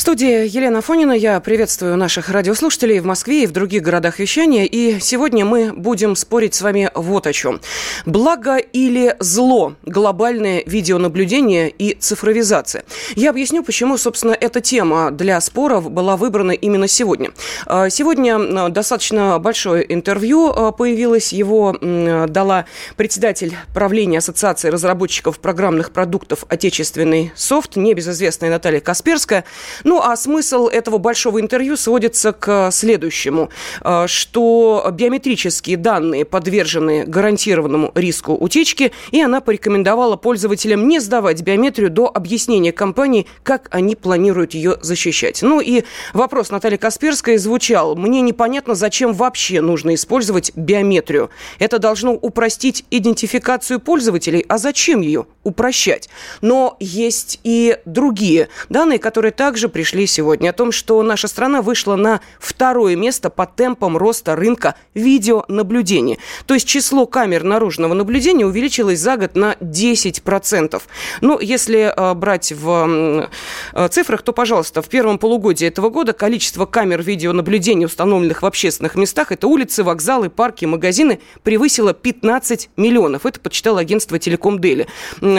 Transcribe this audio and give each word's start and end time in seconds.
В 0.00 0.02
студии 0.02 0.48
Елена 0.48 0.80
Фонина. 0.80 1.12
Я 1.12 1.38
приветствую 1.40 1.94
наших 1.98 2.30
радиослушателей 2.30 3.00
в 3.00 3.04
Москве 3.04 3.42
и 3.42 3.46
в 3.46 3.52
других 3.52 3.82
городах 3.82 4.18
вещания. 4.18 4.64
И 4.64 4.98
сегодня 4.98 5.44
мы 5.44 5.74
будем 5.74 6.16
спорить 6.16 6.54
с 6.54 6.62
вами 6.62 6.90
вот 6.94 7.26
о 7.26 7.34
чем. 7.34 7.60
Благо 8.06 8.56
или 8.56 9.14
зло 9.20 9.74
глобальное 9.82 10.62
видеонаблюдение 10.64 11.68
и 11.68 11.98
цифровизация. 12.00 12.84
Я 13.14 13.28
объясню, 13.28 13.62
почему, 13.62 13.98
собственно, 13.98 14.32
эта 14.32 14.62
тема 14.62 15.10
для 15.10 15.38
споров 15.42 15.90
была 15.90 16.16
выбрана 16.16 16.52
именно 16.52 16.88
сегодня. 16.88 17.32
А, 17.66 17.90
сегодня 17.90 18.70
достаточно 18.70 19.38
большое 19.38 19.84
интервью 19.92 20.46
а, 20.48 20.72
появилось. 20.72 21.34
Его 21.34 21.76
дала 21.78 22.64
председатель 22.96 23.54
правления 23.74 24.16
Ассоциации 24.16 24.70
разработчиков 24.70 25.38
программных 25.40 25.90
продуктов 25.90 26.46
«Отечественный 26.48 27.32
софт», 27.36 27.76
небезызвестная 27.76 28.48
Наталья 28.48 28.80
Касперская. 28.80 29.44
Ну, 29.90 29.99
а 30.00 30.16
смысл 30.16 30.68
этого 30.68 30.98
большого 30.98 31.40
интервью 31.40 31.76
сводится 31.76 32.32
к 32.32 32.70
следующему, 32.70 33.50
э, 33.82 34.06
что 34.06 34.86
биометрические 34.92 35.76
данные 35.76 36.24
подвержены 36.24 37.04
гарантированному 37.04 37.92
риску 37.94 38.34
утечки, 38.34 38.92
и 39.10 39.20
она 39.20 39.40
порекомендовала 39.40 40.16
пользователям 40.16 40.88
не 40.88 41.00
сдавать 41.00 41.42
биометрию 41.42 41.90
до 41.90 42.10
объяснения 42.12 42.72
компании, 42.72 43.26
как 43.42 43.68
они 43.70 43.96
планируют 43.96 44.54
ее 44.54 44.78
защищать. 44.80 45.42
Ну 45.42 45.60
и 45.60 45.84
вопрос 46.12 46.50
Натальи 46.50 46.76
Касперской 46.76 47.36
звучал. 47.38 47.96
Мне 47.96 48.20
непонятно, 48.20 48.74
зачем 48.74 49.12
вообще 49.12 49.60
нужно 49.60 49.94
использовать 49.94 50.52
биометрию. 50.56 51.30
Это 51.58 51.78
должно 51.78 52.12
упростить 52.12 52.84
идентификацию 52.90 53.80
пользователей, 53.80 54.44
а 54.48 54.58
зачем 54.58 55.00
ее 55.00 55.26
упрощать? 55.44 56.08
Но 56.40 56.76
есть 56.80 57.40
и 57.44 57.78
другие 57.84 58.48
данные, 58.68 58.98
которые 58.98 59.32
также 59.32 59.68
пришли 59.80 60.06
сегодня, 60.06 60.50
о 60.50 60.52
том, 60.52 60.72
что 60.72 61.02
наша 61.02 61.26
страна 61.26 61.62
вышла 61.62 61.96
на 61.96 62.20
второе 62.38 62.96
место 62.96 63.30
по 63.30 63.46
темпам 63.46 63.96
роста 63.96 64.36
рынка 64.36 64.74
видеонаблюдения. 64.92 66.18
То 66.44 66.52
есть 66.52 66.68
число 66.68 67.06
камер 67.06 67.44
наружного 67.44 67.94
наблюдения 67.94 68.44
увеличилось 68.44 68.98
за 68.98 69.16
год 69.16 69.36
на 69.36 69.54
10%. 69.54 70.82
Ну, 71.22 71.40
если 71.40 71.94
э, 71.96 72.14
брать 72.14 72.52
в 72.52 73.30
э, 73.72 73.88
цифрах, 73.88 74.20
то, 74.20 74.34
пожалуйста, 74.34 74.82
в 74.82 74.88
первом 74.90 75.18
полугодии 75.18 75.66
этого 75.66 75.88
года 75.88 76.12
количество 76.12 76.66
камер 76.66 77.00
видеонаблюдения, 77.02 77.86
установленных 77.86 78.42
в 78.42 78.46
общественных 78.46 78.96
местах, 78.96 79.32
это 79.32 79.46
улицы, 79.46 79.82
вокзалы, 79.82 80.28
парки, 80.28 80.66
магазины, 80.66 81.20
превысило 81.42 81.94
15 81.94 82.68
миллионов. 82.76 83.24
Это 83.24 83.40
подсчитало 83.40 83.80
агентство 83.80 84.18
Телеком 84.18 84.58
Дели. 84.58 84.88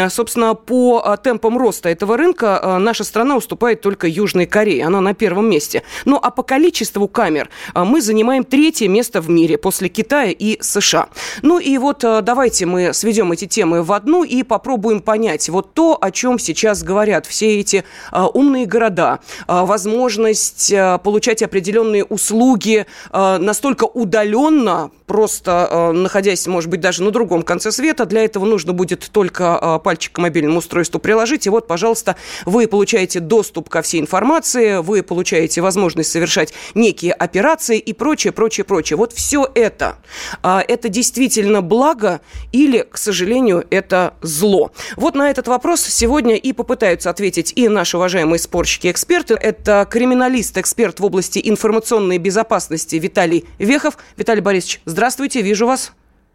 Собственно, 0.09 0.55
по 0.55 1.03
э, 1.05 1.15
темпам 1.23 1.59
роста 1.59 1.89
этого 1.89 2.17
рынка 2.17 2.59
э, 2.59 2.77
наша 2.79 3.03
страна 3.03 3.37
уступает 3.37 3.81
только 3.81 4.07
Южной 4.07 4.30
Южной 4.31 4.45
Кореи. 4.45 4.79
Она 4.79 5.01
на 5.01 5.13
первом 5.13 5.49
месте. 5.49 5.83
Ну, 6.05 6.17
а 6.21 6.31
по 6.31 6.43
количеству 6.43 7.07
камер 7.09 7.49
а, 7.73 7.83
мы 7.83 8.01
занимаем 8.01 8.45
третье 8.45 8.87
место 8.87 9.19
в 9.19 9.29
мире 9.29 9.57
после 9.57 9.89
Китая 9.89 10.31
и 10.31 10.57
США. 10.61 11.09
Ну 11.41 11.59
и 11.59 11.77
вот 11.77 12.05
а, 12.05 12.21
давайте 12.21 12.65
мы 12.65 12.93
сведем 12.93 13.33
эти 13.33 13.45
темы 13.45 13.83
в 13.83 13.91
одну 13.91 14.23
и 14.23 14.43
попробуем 14.43 15.01
понять 15.01 15.49
вот 15.49 15.73
то, 15.73 15.97
о 15.99 16.11
чем 16.11 16.39
сейчас 16.39 16.81
говорят 16.83 17.25
все 17.25 17.59
эти 17.59 17.83
а, 18.11 18.27
умные 18.27 18.65
города, 18.65 19.19
возможность 19.47 20.73
получать 21.03 21.41
определенные 21.41 22.05
услуги 22.05 22.85
настолько 23.11 23.85
удаленно, 23.85 24.91
просто 25.07 25.91
находясь, 25.93 26.47
может 26.47 26.69
быть, 26.69 26.79
даже 26.79 27.03
на 27.03 27.11
другом 27.11 27.43
конце 27.43 27.71
света. 27.71 28.05
Для 28.05 28.23
этого 28.23 28.45
нужно 28.45 28.73
будет 28.73 29.09
только 29.11 29.79
пальчик 29.83 30.13
к 30.13 30.17
мобильному 30.19 30.59
устройству 30.59 30.99
приложить. 30.99 31.47
И 31.47 31.49
вот, 31.49 31.67
пожалуйста, 31.67 32.15
вы 32.45 32.67
получаете 32.67 33.19
доступ 33.19 33.69
ко 33.69 33.81
всей 33.81 33.99
информации 33.99 34.20
информации, 34.21 34.81
вы 34.83 35.01
получаете 35.01 35.61
возможность 35.61 36.11
совершать 36.11 36.53
некие 36.75 37.11
операции 37.11 37.79
и 37.79 37.91
прочее, 37.91 38.31
прочее, 38.31 38.63
прочее. 38.63 38.95
Вот 38.97 39.13
все 39.13 39.49
это, 39.55 39.97
а, 40.43 40.63
это 40.67 40.89
действительно 40.89 41.63
благо 41.63 42.21
или, 42.51 42.85
к 42.89 42.99
сожалению, 42.99 43.65
это 43.71 44.13
зло? 44.21 44.71
Вот 44.95 45.15
на 45.15 45.31
этот 45.31 45.47
вопрос 45.47 45.81
сегодня 45.81 46.35
и 46.35 46.53
попытаются 46.53 47.09
ответить 47.09 47.53
и 47.55 47.67
наши 47.67 47.97
уважаемые 47.97 48.37
спорщики-эксперты. 48.37 49.33
Это 49.33 49.87
криминалист, 49.89 50.55
эксперт 50.59 50.99
в 50.99 51.05
области 51.05 51.41
информационной 51.43 52.19
безопасности 52.19 52.97
Виталий 52.97 53.45
Вехов. 53.57 53.97
Виталий 54.17 54.41
Борисович, 54.41 54.81
здравствуйте, 54.85 55.41
вижу 55.41 55.65
вас. 55.65 55.93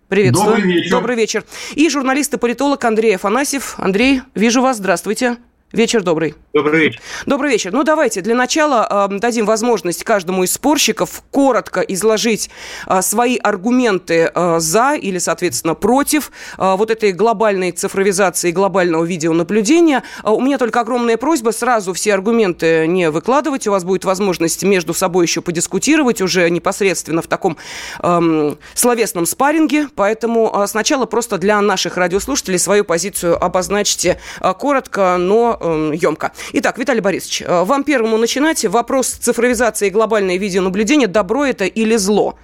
Приветствую. 0.08 0.56
Добрый 0.56 0.72
вечер. 0.72 0.90
Добрый 0.90 1.16
вечер. 1.16 1.44
И 1.76 1.88
журналист 1.88 2.34
и 2.34 2.36
политолог 2.36 2.84
Андрей 2.84 3.14
Афанасьев. 3.14 3.74
Андрей, 3.78 4.22
вижу 4.34 4.60
вас. 4.60 4.78
Здравствуйте. 4.78 5.36
Вечер 5.72 6.04
добрый. 6.04 6.36
Добрый 6.52 6.80
вечер. 6.80 7.00
Добрый 7.26 7.50
вечер. 7.50 7.72
Ну, 7.72 7.82
давайте 7.82 8.20
для 8.20 8.36
начала 8.36 9.08
э, 9.10 9.18
дадим 9.18 9.46
возможность 9.46 10.04
каждому 10.04 10.44
из 10.44 10.52
спорщиков 10.52 11.24
коротко 11.32 11.80
изложить 11.80 12.50
э, 12.86 13.02
свои 13.02 13.36
аргументы 13.36 14.30
э, 14.32 14.60
за 14.60 14.94
или, 14.94 15.18
соответственно, 15.18 15.74
против 15.74 16.30
э, 16.56 16.76
вот 16.76 16.92
этой 16.92 17.10
глобальной 17.10 17.72
цифровизации 17.72 18.52
глобального 18.52 19.02
видеонаблюдения. 19.02 20.04
Э, 20.22 20.30
у 20.30 20.40
меня 20.40 20.58
только 20.58 20.78
огромная 20.80 21.16
просьба 21.16 21.50
сразу 21.50 21.92
все 21.94 22.14
аргументы 22.14 22.86
не 22.86 23.10
выкладывать. 23.10 23.66
У 23.66 23.72
вас 23.72 23.82
будет 23.82 24.04
возможность 24.04 24.62
между 24.62 24.94
собой 24.94 25.26
еще 25.26 25.40
подискутировать 25.40 26.22
уже 26.22 26.48
непосредственно 26.48 27.22
в 27.22 27.26
таком 27.26 27.56
э, 28.04 28.54
словесном 28.74 29.26
спарринге. 29.26 29.88
Поэтому 29.96 30.48
э, 30.54 30.68
сначала 30.68 31.06
просто 31.06 31.38
для 31.38 31.60
наших 31.60 31.96
радиослушателей 31.96 32.60
свою 32.60 32.84
позицию 32.84 33.42
обозначьте 33.44 34.20
э, 34.40 34.54
коротко, 34.54 35.16
но 35.18 35.55
емко. 35.62 36.32
Итак, 36.52 36.78
Виталий 36.78 37.00
Борисович, 37.00 37.42
э, 37.42 37.64
вам 37.64 37.84
первому 37.84 38.18
начинать. 38.18 38.64
Вопрос 38.64 39.08
цифровизации 39.08 39.88
и 39.88 39.90
глобальное 39.90 40.36
видеонаблюдение. 40.36 41.08
Добро 41.08 41.44
это 41.44 41.64
или 41.64 41.96
зло? 41.96 42.36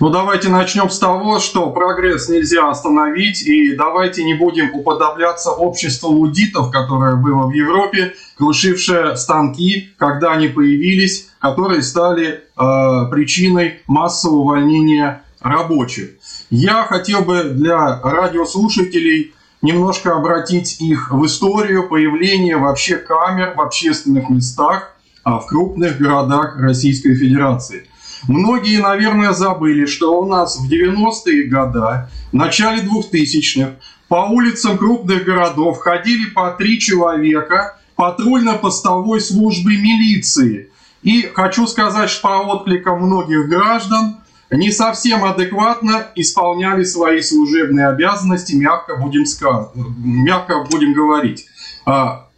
Ну, 0.00 0.10
давайте 0.10 0.48
начнем 0.48 0.90
с 0.90 0.98
того, 0.98 1.40
что 1.40 1.70
прогресс 1.70 2.28
нельзя 2.28 2.68
остановить, 2.70 3.42
и 3.42 3.74
давайте 3.74 4.22
не 4.24 4.34
будем 4.34 4.72
уподобляться 4.72 5.50
обществу 5.50 6.10
лудитов, 6.10 6.70
которое 6.70 7.16
было 7.16 7.46
в 7.46 7.52
Европе, 7.52 8.14
крушившее 8.36 9.16
станки, 9.16 9.90
когда 9.96 10.32
они 10.32 10.48
появились, 10.48 11.30
которые 11.40 11.82
стали 11.82 12.26
э, 12.28 13.10
причиной 13.10 13.80
массового 13.86 14.38
увольнения 14.38 15.24
рабочих. 15.40 16.10
Я 16.50 16.84
хотел 16.84 17.22
бы 17.22 17.44
для 17.44 18.00
радиослушателей 18.00 19.34
немножко 19.62 20.14
обратить 20.14 20.80
их 20.80 21.10
в 21.10 21.24
историю 21.26 21.88
появления 21.88 22.56
вообще 22.56 22.96
камер 22.96 23.54
в 23.56 23.60
общественных 23.60 24.28
местах 24.30 24.94
а 25.24 25.40
в 25.40 25.46
крупных 25.46 25.98
городах 25.98 26.56
Российской 26.58 27.14
Федерации. 27.14 27.86
Многие, 28.28 28.80
наверное, 28.80 29.32
забыли, 29.32 29.84
что 29.84 30.18
у 30.20 30.26
нас 30.26 30.58
в 30.58 30.70
90-е 30.70 31.50
годы, 31.50 32.08
в 32.32 32.34
начале 32.34 32.82
2000-х, 32.82 33.72
по 34.08 34.26
улицам 34.30 34.78
крупных 34.78 35.24
городов 35.24 35.80
ходили 35.80 36.30
по 36.30 36.50
три 36.52 36.80
человека 36.80 37.78
патрульно-постовой 37.96 39.20
службы 39.20 39.76
милиции. 39.76 40.70
И 41.02 41.30
хочу 41.34 41.66
сказать, 41.66 42.08
что 42.08 42.22
по 42.22 42.54
откликам 42.54 43.02
многих 43.02 43.48
граждан 43.48 44.17
не 44.50 44.70
совсем 44.70 45.24
адекватно 45.24 46.06
исполняли 46.14 46.84
свои 46.84 47.20
служебные 47.20 47.88
обязанности, 47.88 48.54
мягко 48.54 48.96
будем, 48.96 49.26
сказ... 49.26 49.70
мягко 49.74 50.64
будем 50.70 50.94
говорить. 50.94 51.46
А, 51.84 52.28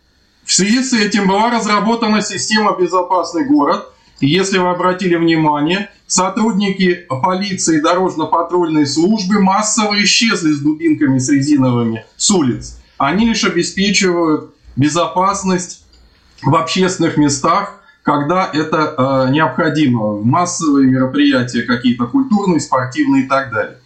в 0.45 0.53
связи 0.53 0.83
с 0.83 0.93
этим 0.93 1.29
была 1.29 1.51
разработана 1.51 2.23
система 2.23 2.77
«Безопасный 2.77 3.45
город». 3.45 3.93
Если 4.21 4.59
вы 4.59 4.69
обратили 4.69 5.15
внимание, 5.15 5.89
сотрудники 6.07 7.07
полиции 7.23 7.79
и 7.79 7.81
дорожно-патрульной 7.81 8.87
службы 8.87 9.41
массово 9.41 10.03
исчезли 10.03 10.53
с 10.53 10.61
дубинками 10.61 11.19
с 11.19 11.31
резиновыми 11.31 12.05
с 12.17 12.31
улиц. 12.31 12.81
Они 12.99 13.27
лишь 13.27 13.45
обеспечивают 13.45 14.55
безопасность 14.77 15.85
в 16.43 16.55
общественных 16.55 17.17
местах, 17.17 17.80
когда 18.03 18.51
это 18.53 18.95
э, 19.29 19.33
необходимо, 19.33 20.21
массовые 20.23 20.89
мероприятия 20.89 21.63
какие-то 21.63 22.07
культурные, 22.07 22.61
спортивные 22.61 23.25
и 23.25 23.29
так 23.29 23.53
далее. 23.53 23.79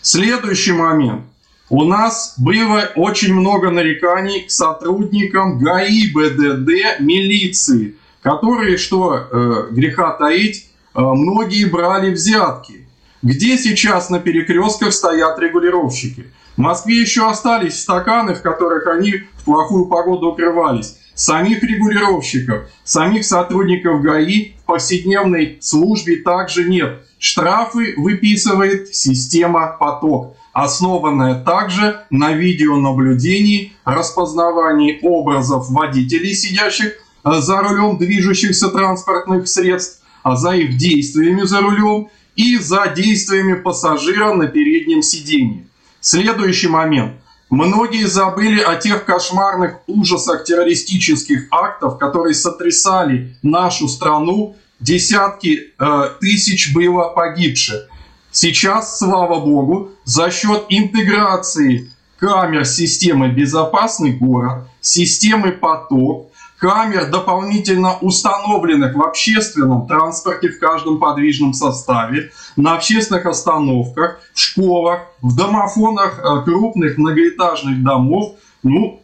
Следующий 0.00 0.72
момент. 0.72 1.24
У 1.70 1.84
нас 1.84 2.34
было 2.38 2.90
очень 2.96 3.34
много 3.34 3.70
нареканий 3.70 4.46
к 4.46 4.50
сотрудникам 4.50 5.58
ГАИ, 5.58 6.12
БДД, 6.14 7.00
милиции, 7.00 7.96
которые, 8.22 8.78
что 8.78 9.16
э, 9.16 9.66
греха 9.70 10.12
таить, 10.12 10.70
э, 10.94 11.00
многие 11.00 11.66
брали 11.66 12.10
взятки. 12.10 12.86
Где 13.22 13.58
сейчас 13.58 14.08
на 14.08 14.18
перекрестках 14.18 14.94
стоят 14.94 15.38
регулировщики? 15.38 16.28
В 16.56 16.60
Москве 16.60 17.00
еще 17.00 17.28
остались 17.28 17.80
стаканы, 17.80 18.34
в 18.34 18.42
которых 18.42 18.86
они 18.86 19.24
в 19.36 19.44
плохую 19.44 19.86
погоду 19.86 20.28
укрывались. 20.28 20.96
Самих 21.18 21.64
регулировщиков, 21.64 22.68
самих 22.84 23.24
сотрудников 23.24 24.02
ГАИ 24.02 24.52
в 24.52 24.66
повседневной 24.66 25.58
службе 25.60 26.18
также 26.18 26.68
нет. 26.70 27.02
Штрафы 27.18 27.94
выписывает 27.96 28.94
система 28.94 29.76
«Поток», 29.80 30.36
основанная 30.52 31.42
также 31.42 32.02
на 32.10 32.34
видеонаблюдении, 32.34 33.72
распознавании 33.84 35.00
образов 35.02 35.68
водителей, 35.70 36.34
сидящих 36.34 36.92
э, 37.24 37.40
за 37.40 37.62
рулем 37.62 37.98
движущихся 37.98 38.68
транспортных 38.68 39.48
средств, 39.48 40.04
а 40.22 40.36
за 40.36 40.52
их 40.52 40.76
действиями 40.76 41.42
за 41.42 41.62
рулем 41.62 42.10
и 42.36 42.58
за 42.58 42.92
действиями 42.94 43.54
пассажира 43.54 44.34
на 44.34 44.46
переднем 44.46 45.02
сиденье. 45.02 45.66
Следующий 46.00 46.68
момент. 46.68 47.14
Многие 47.50 48.06
забыли 48.06 48.60
о 48.60 48.76
тех 48.76 49.04
кошмарных 49.04 49.76
ужасах 49.86 50.44
террористических 50.44 51.46
актов, 51.50 51.98
которые 51.98 52.34
сотрясали 52.34 53.34
нашу 53.42 53.88
страну. 53.88 54.56
Десятки 54.80 55.72
э, 55.78 56.10
тысяч 56.20 56.74
было 56.74 57.08
погибших. 57.08 57.88
Сейчас, 58.30 58.98
слава 58.98 59.40
богу, 59.40 59.90
за 60.04 60.30
счет 60.30 60.66
интеграции 60.68 61.90
камер 62.18 62.66
системы 62.66 63.28
«Безопасный 63.28 64.12
город», 64.12 64.68
системы 64.80 65.52
«Поток», 65.52 66.27
камер, 66.58 67.10
дополнительно 67.10 67.96
установленных 68.00 68.94
в 68.94 69.02
общественном 69.02 69.86
транспорте 69.86 70.48
в 70.48 70.58
каждом 70.58 70.98
подвижном 70.98 71.54
составе, 71.54 72.30
на 72.56 72.74
общественных 72.74 73.26
остановках, 73.26 74.20
в 74.34 74.40
школах, 74.40 75.00
в 75.22 75.36
домофонах 75.36 76.18
э, 76.18 76.42
крупных 76.44 76.98
многоэтажных 76.98 77.82
домов, 77.82 78.34
ну, 78.62 79.00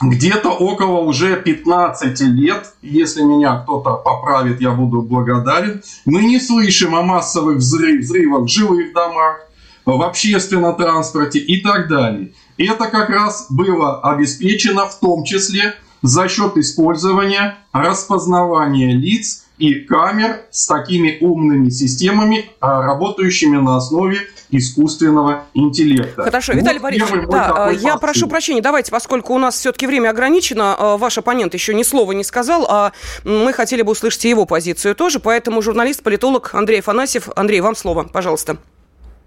где-то 0.00 0.50
около 0.50 1.00
уже 1.00 1.40
15 1.40 2.20
лет, 2.20 2.74
если 2.82 3.22
меня 3.22 3.60
кто-то 3.60 3.94
поправит, 3.94 4.60
я 4.60 4.72
буду 4.72 5.02
благодарен, 5.02 5.82
мы 6.04 6.24
не 6.24 6.38
слышим 6.38 6.94
о 6.94 7.02
массовых 7.02 7.58
взрыв, 7.58 8.02
взрывах 8.02 8.42
в 8.42 8.48
жилых 8.48 8.92
домах, 8.92 9.40
в 9.86 10.02
общественном 10.02 10.76
транспорте 10.76 11.38
и 11.38 11.60
так 11.60 11.88
далее. 11.88 12.32
Это 12.58 12.88
как 12.88 13.08
раз 13.08 13.46
было 13.50 14.00
обеспечено 14.00 14.86
в 14.86 14.98
том 14.98 15.24
числе 15.24 15.76
за 16.06 16.28
счет 16.28 16.56
использования 16.56 17.58
распознавания 17.72 18.94
лиц 18.94 19.46
и 19.58 19.74
камер 19.74 20.42
с 20.50 20.66
такими 20.66 21.16
умными 21.20 21.70
системами, 21.70 22.50
а, 22.60 22.82
работающими 22.82 23.56
на 23.56 23.76
основе 23.76 24.20
искусственного 24.50 25.44
интеллекта. 25.54 26.24
Хорошо, 26.24 26.52
вот 26.52 26.60
Виталий 26.60 26.78
Борисович, 26.78 27.24
да, 27.28 27.70
я 27.70 27.96
прошу 27.96 28.28
прощения, 28.28 28.60
давайте, 28.60 28.92
поскольку 28.92 29.34
у 29.34 29.38
нас 29.38 29.56
все-таки 29.56 29.86
время 29.86 30.10
ограничено, 30.10 30.76
а, 30.78 30.96
ваш 30.96 31.18
оппонент 31.18 31.54
еще 31.54 31.74
ни 31.74 31.82
слова 31.82 32.12
не 32.12 32.24
сказал, 32.24 32.66
а 32.68 32.92
мы 33.24 33.52
хотели 33.52 33.82
бы 33.82 33.92
услышать 33.92 34.24
его 34.24 34.44
позицию 34.44 34.94
тоже, 34.94 35.20
поэтому 35.20 35.62
журналист-политолог 35.62 36.54
Андрей 36.54 36.80
Афанасьев. 36.80 37.28
Андрей, 37.34 37.60
вам 37.60 37.74
слово, 37.74 38.04
пожалуйста. 38.04 38.58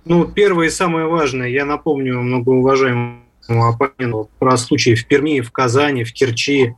Ну, 0.06 0.26
первое 0.26 0.68
и 0.68 0.70
самое 0.70 1.08
важное, 1.08 1.50
я 1.50 1.66
напомню 1.66 2.22
многоуважаемому 2.22 3.29
оппоненту 3.50 4.30
про 4.40 4.58
случаи 4.58 4.96
в 4.96 5.06
Перми, 5.08 5.42
в 5.42 5.52
Казани, 5.52 6.04
в 6.04 6.14
Керчи 6.14 6.76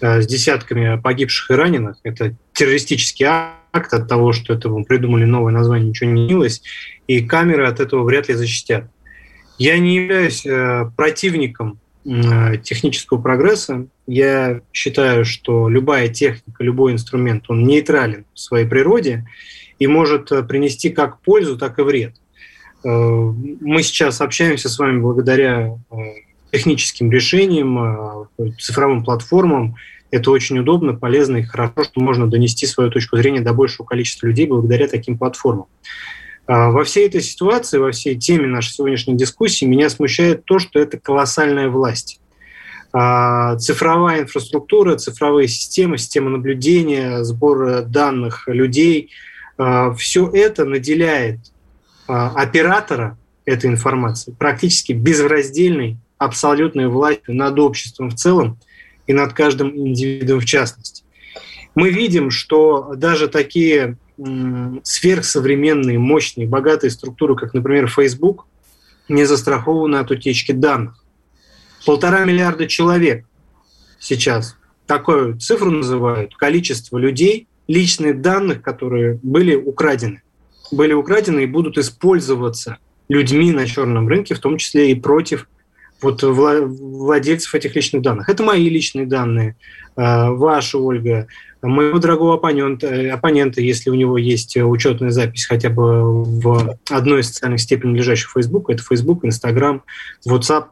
э, 0.00 0.22
с 0.22 0.26
десятками 0.26 1.00
погибших 1.00 1.50
и 1.50 1.54
раненых. 1.54 1.96
Это 2.02 2.34
террористический 2.52 3.26
акт 3.26 3.92
от 3.92 4.08
того, 4.08 4.32
что 4.32 4.54
этому 4.54 4.84
придумали 4.84 5.24
новое 5.24 5.52
название, 5.52 5.88
ничего 5.88 6.10
не 6.10 6.22
менялось, 6.22 6.62
и 7.06 7.20
камеры 7.20 7.66
от 7.66 7.80
этого 7.80 8.04
вряд 8.04 8.28
ли 8.28 8.34
защитят. 8.34 8.88
Я 9.58 9.78
не 9.78 9.96
являюсь 9.96 10.46
э, 10.46 10.90
противником 10.96 11.80
э, 12.04 12.58
технического 12.58 13.20
прогресса. 13.20 13.86
Я 14.06 14.60
считаю, 14.72 15.24
что 15.24 15.68
любая 15.68 16.08
техника, 16.08 16.62
любой 16.62 16.92
инструмент, 16.92 17.44
он 17.48 17.64
нейтрален 17.64 18.24
в 18.34 18.38
своей 18.40 18.66
природе 18.66 19.26
и 19.78 19.86
может 19.86 20.28
принести 20.48 20.90
как 20.90 21.20
пользу, 21.20 21.58
так 21.58 21.78
и 21.78 21.82
вред. 21.82 22.14
Э, 22.84 22.88
мы 22.90 23.82
сейчас 23.82 24.20
общаемся 24.20 24.68
с 24.68 24.78
вами 24.78 25.00
благодаря 25.00 25.76
э, 25.90 25.94
техническим 26.52 27.10
решениям, 27.10 28.26
э, 28.38 28.50
цифровым 28.58 29.04
платформам. 29.04 29.76
Это 30.10 30.30
очень 30.30 30.58
удобно, 30.58 30.94
полезно 30.94 31.38
и 31.38 31.42
хорошо, 31.42 31.84
что 31.84 32.00
можно 32.00 32.28
донести 32.28 32.66
свою 32.66 32.90
точку 32.90 33.16
зрения 33.16 33.40
до 33.40 33.52
большего 33.52 33.84
количества 33.84 34.26
людей 34.26 34.46
благодаря 34.46 34.88
таким 34.88 35.18
платформам. 35.18 35.66
Во 36.46 36.82
всей 36.84 37.06
этой 37.06 37.20
ситуации, 37.20 37.76
во 37.76 37.90
всей 37.90 38.16
теме 38.16 38.46
нашей 38.46 38.72
сегодняшней 38.72 39.16
дискуссии 39.18 39.66
меня 39.66 39.90
смущает 39.90 40.46
то, 40.46 40.58
что 40.58 40.78
это 40.78 40.98
колоссальная 40.98 41.68
власть. 41.68 42.22
Цифровая 42.90 44.22
инфраструктура, 44.22 44.96
цифровые 44.96 45.46
системы, 45.46 45.98
система 45.98 46.30
наблюдения, 46.30 47.22
сбор 47.22 47.82
данных 47.82 48.48
людей, 48.48 49.10
все 49.58 50.30
это 50.32 50.64
наделяет 50.64 51.40
оператора 52.08 53.18
этой 53.44 53.70
информации 53.70 54.34
практически 54.36 54.92
безраздельной, 54.92 55.98
абсолютной 56.16 56.88
властью 56.88 57.34
над 57.34 57.58
обществом 57.58 58.10
в 58.10 58.14
целом 58.14 58.58
и 59.06 59.12
над 59.12 59.32
каждым 59.32 59.76
индивидуом 59.76 60.40
в 60.40 60.44
частности. 60.44 61.04
Мы 61.74 61.90
видим, 61.90 62.30
что 62.30 62.94
даже 62.96 63.28
такие 63.28 63.96
сверхсовременные, 64.82 65.98
мощные, 65.98 66.48
богатые 66.48 66.90
структуры, 66.90 67.36
как, 67.36 67.54
например, 67.54 67.88
Facebook, 67.88 68.46
не 69.08 69.24
застрахованы 69.24 69.96
от 69.96 70.10
утечки 70.10 70.52
данных. 70.52 71.04
Полтора 71.86 72.24
миллиарда 72.24 72.66
человек 72.66 73.24
сейчас 74.00 74.56
такую 74.86 75.38
цифру 75.38 75.70
называют, 75.70 76.34
количество 76.34 76.98
людей, 76.98 77.46
личных 77.68 78.20
данных, 78.20 78.62
которые 78.62 79.20
были 79.22 79.54
украдены 79.54 80.22
были 80.70 80.92
украдены 80.92 81.40
и 81.40 81.46
будут 81.46 81.78
использоваться 81.78 82.78
людьми 83.08 83.52
на 83.52 83.66
черном 83.66 84.08
рынке, 84.08 84.34
в 84.34 84.40
том 84.40 84.58
числе 84.58 84.90
и 84.90 84.94
против 84.94 85.48
вот 86.00 86.22
владельцев 86.22 87.54
этих 87.54 87.74
личных 87.74 88.02
данных. 88.02 88.28
Это 88.28 88.42
мои 88.42 88.68
личные 88.68 89.06
данные, 89.06 89.56
э, 89.96 90.28
ваша, 90.30 90.78
Ольга, 90.78 91.26
моего 91.60 91.98
дорогого 91.98 92.34
оппонента, 92.34 93.12
оппонента, 93.12 93.60
если 93.60 93.90
у 93.90 93.94
него 93.94 94.16
есть 94.16 94.56
учетная 94.56 95.10
запись 95.10 95.46
хотя 95.46 95.70
бы 95.70 96.22
в 96.24 96.78
одной 96.90 97.20
из 97.20 97.28
социальных 97.28 97.60
сетей, 97.60 97.78
принадлежащих 97.78 98.30
Facebook, 98.30 98.70
это 98.70 98.82
Facebook, 98.82 99.24
Instagram, 99.24 99.82
WhatsApp, 100.26 100.66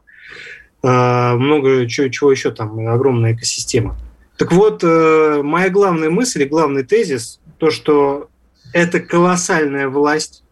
э, 0.83 1.33
много 1.35 1.87
чего, 1.87 2.07
чего 2.07 2.31
еще 2.31 2.51
там, 2.51 2.87
огромная 2.87 3.33
экосистема. 3.33 3.97
Так 4.37 4.51
вот, 4.51 4.83
э, 4.83 5.41
моя 5.43 5.69
главная 5.69 6.09
мысль 6.09 6.43
и 6.43 6.45
главный 6.45 6.83
тезис, 6.83 7.39
то, 7.57 7.71
что 7.71 8.29
это 8.73 8.99
колоссальная 8.99 9.87
власть, 9.87 10.43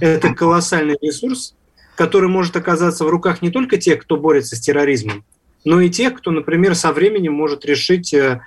это 0.00 0.34
колоссальный 0.34 0.96
ресурс, 1.00 1.54
который 1.96 2.28
может 2.28 2.56
оказаться 2.56 3.04
в 3.04 3.08
руках 3.08 3.42
не 3.42 3.50
только 3.50 3.76
тех, 3.76 4.02
кто 4.02 4.16
борется 4.16 4.56
с 4.56 4.60
терроризмом, 4.60 5.24
но 5.64 5.80
и 5.80 5.90
тех, 5.90 6.14
кто, 6.14 6.30
например, 6.30 6.74
со 6.74 6.92
временем 6.92 7.34
может 7.34 7.64
решить 7.64 8.12
э, 8.12 8.40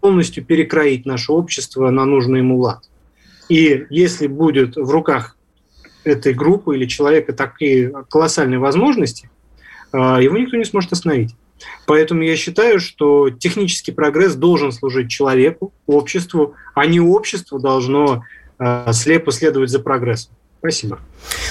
полностью 0.00 0.44
перекроить 0.44 1.06
наше 1.06 1.32
общество 1.32 1.90
на 1.90 2.04
нужный 2.04 2.40
ему 2.40 2.58
лад. 2.58 2.88
И 3.48 3.86
если 3.90 4.26
будет 4.26 4.76
в 4.76 4.90
руках 4.90 5.36
этой 6.04 6.32
группы 6.32 6.76
или 6.76 6.86
человека 6.86 7.32
такие 7.32 7.92
колоссальные 8.08 8.58
возможности, 8.58 9.30
э, 9.92 9.96
его 9.98 10.36
никто 10.38 10.56
не 10.56 10.64
сможет 10.64 10.92
остановить. 10.92 11.34
Поэтому 11.86 12.22
я 12.22 12.36
считаю, 12.36 12.78
что 12.78 13.30
технический 13.30 13.90
прогресс 13.90 14.36
должен 14.36 14.70
служить 14.70 15.10
человеку, 15.10 15.72
обществу, 15.86 16.54
а 16.74 16.86
не 16.86 17.00
общество 17.00 17.58
должно 17.58 18.22
Э, 18.22 18.47
слепо 18.92 19.30
следовать 19.30 19.70
за 19.70 19.80
прогрессом. 19.80 20.34
Спасибо. 20.58 20.98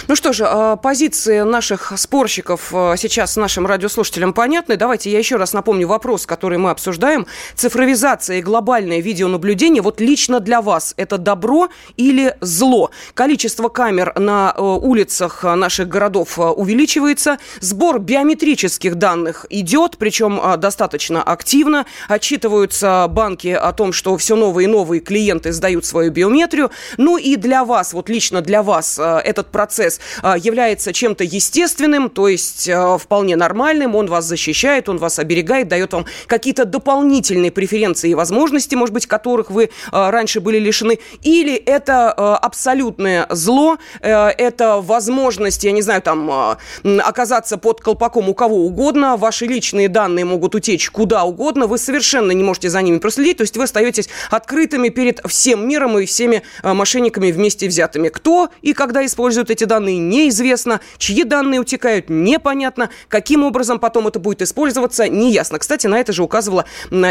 Ну 0.08 0.16
что 0.16 0.34
же, 0.34 0.46
а, 0.48 0.76
позиции 0.76 1.42
наших 1.42 1.94
спорщиков 1.98 2.74
а, 2.74 2.96
сейчас 2.98 3.36
нашим 3.36 3.66
радиослушателям 3.66 4.34
понятны. 4.34 4.78
Давайте 4.78 5.12
я 5.12 5.20
еще 5.20 5.36
раз 5.36 5.54
напомню 5.54 5.88
вопрос, 5.88 6.26
который 6.26 6.58
мы 6.58 6.70
обсуждаем. 6.72 7.28
Цифровизация 7.56 8.38
и 8.38 8.42
глобальное 8.42 9.02
видеонаблюдение 9.02 9.82
вот 9.82 10.00
лично 10.00 10.40
для 10.40 10.62
вас 10.62 10.94
это 10.98 11.18
добро 11.18 11.70
или 11.98 12.36
зло? 12.42 12.92
Количество 13.14 13.70
камер 13.70 14.14
на 14.18 14.52
а, 14.52 14.62
улицах 14.62 15.44
наших 15.44 15.88
городов 15.88 16.40
увеличивается. 16.40 17.38
Сбор 17.60 18.00
биометрических 18.00 18.96
данных 18.96 19.46
идет, 19.50 19.98
причем 19.98 20.42
достаточно 20.58 21.22
активно. 21.22 21.86
Отчитываются 22.08 23.08
банки 23.10 23.50
о 23.50 23.72
том, 23.74 23.94
что 23.94 24.18
все 24.18 24.36
новые 24.36 24.66
и 24.66 24.72
новые 24.72 25.02
клиенты 25.02 25.52
сдают 25.52 25.86
свою 25.86 26.12
биометрию. 26.12 26.72
Ну 26.98 27.18
и 27.18 27.36
для 27.36 27.66
вас, 27.66 27.94
вот 27.94 28.10
лично 28.10 28.42
для 28.42 28.64
вас, 28.64 28.97
вас 28.98 29.24
этот 29.24 29.51
процесс 29.51 30.00
является 30.38 30.94
чем-то 30.94 31.24
естественным, 31.24 32.10
то 32.10 32.27
есть 32.27 32.70
вполне 33.00 33.36
нормальным, 33.36 33.96
он 33.96 34.08
вас 34.08 34.25
защищает, 34.25 34.89
он 34.89 34.98
вас 34.98 35.20
оберегает, 35.20 35.68
дает 35.68 35.94
вам 35.94 36.06
какие-то 36.27 36.66
дополнительные 36.66 37.51
преференции 37.51 38.12
и 38.12 38.16
возможности, 38.16 38.75
может 38.75 38.94
быть, 38.94 39.08
которых 39.08 39.51
вы 39.51 39.70
раньше 39.92 40.39
были 40.39 40.60
лишены, 40.60 41.00
или 41.22 41.56
это 41.56 42.12
абсолютное 42.12 43.27
зло, 43.30 43.77
это 44.01 44.82
возможность, 44.82 45.63
я 45.63 45.72
не 45.72 45.82
знаю, 45.82 46.01
там 46.01 46.58
оказаться 46.84 47.58
под 47.58 47.82
колпаком 47.82 48.30
у 48.30 48.34
кого 48.34 48.66
угодно, 48.66 49.18
ваши 49.18 49.46
личные 49.46 49.89
данные 49.89 50.25
могут 50.25 50.56
утечь 50.56 50.89
куда 50.89 51.24
угодно, 51.24 51.68
вы 51.68 51.77
совершенно 51.77 52.32
не 52.32 52.44
можете 52.44 52.70
за 52.70 52.82
ними 52.82 52.98
проследить, 53.00 53.38
то 53.38 53.44
есть 53.44 53.58
вы 53.58 53.63
остаетесь 53.63 54.10
открытыми 54.30 54.89
перед 54.89 55.22
всем 55.27 55.68
миром 55.68 55.98
и 56.00 56.06
всеми 56.06 56.44
э, 56.63 56.74
мошенниками 56.74 57.32
вместе 57.32 57.68
взятыми. 57.68 58.10
Кто 58.10 58.50
и 58.62 58.74
когда 58.88 59.06
используют 59.06 59.50
эти 59.50 59.65
данные, 59.65 59.98
неизвестно. 59.98 60.79
Чьи 60.98 61.25
данные 61.25 61.60
утекают, 61.60 62.06
непонятно. 62.10 62.89
Каким 63.10 63.44
образом 63.44 63.79
потом 63.79 64.08
это 64.08 64.17
будет 64.17 64.41
использоваться, 64.41 65.10
неясно. 65.10 65.60
Кстати, 65.60 65.88
на 65.88 66.00
это 66.00 66.13
же 66.13 66.24
указывала 66.24 66.63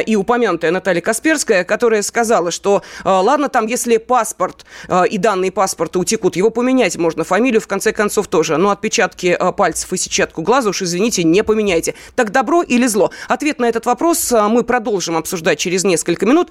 и 0.07 0.17
упомянутая 0.17 0.71
Наталья 0.71 1.03
Касперская, 1.03 1.65
которая 1.65 2.01
сказала, 2.01 2.51
что 2.51 2.83
э, 3.05 3.09
ладно, 3.09 3.51
там, 3.51 3.67
если 3.67 3.99
паспорт 3.99 4.65
э, 4.89 5.07
и 5.09 5.19
данные 5.19 5.53
паспорта 5.53 5.99
утекут, 5.99 6.35
его 6.35 6.49
поменять 6.49 6.97
можно, 6.97 7.25
фамилию 7.25 7.61
в 7.61 7.67
конце 7.67 7.93
концов 7.93 8.29
тоже, 8.29 8.57
но 8.57 8.71
отпечатки 8.71 9.39
пальцев 9.55 9.93
и 9.93 9.99
сетчатку 9.99 10.41
глаза 10.41 10.71
уж, 10.71 10.81
извините, 10.81 11.25
не 11.25 11.45
поменяйте. 11.45 11.95
Так 12.15 12.33
добро 12.33 12.63
или 12.63 12.87
зло? 12.87 13.11
Ответ 13.29 13.61
на 13.61 13.67
этот 13.67 13.85
вопрос 13.85 14.33
мы 14.33 14.65
продолжим 14.65 15.19
обсуждать 15.19 15.59
через 15.59 15.85
несколько 15.85 16.25
минут. 16.25 16.49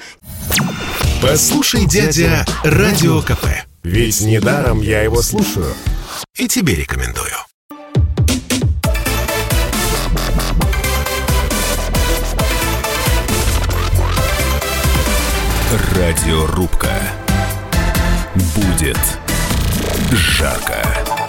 Послушай, 1.20 1.88
дядя, 1.88 2.46
Радио 2.64 3.22
КП. 3.22 3.75
Ведь 3.86 4.20
недаром 4.22 4.82
я 4.82 5.04
его 5.04 5.22
слушаю. 5.22 5.72
И 6.36 6.48
тебе 6.48 6.74
рекомендую. 6.74 7.30
Радиорубка. 15.94 16.90
Будет 18.56 18.98
жарко. 20.12 21.25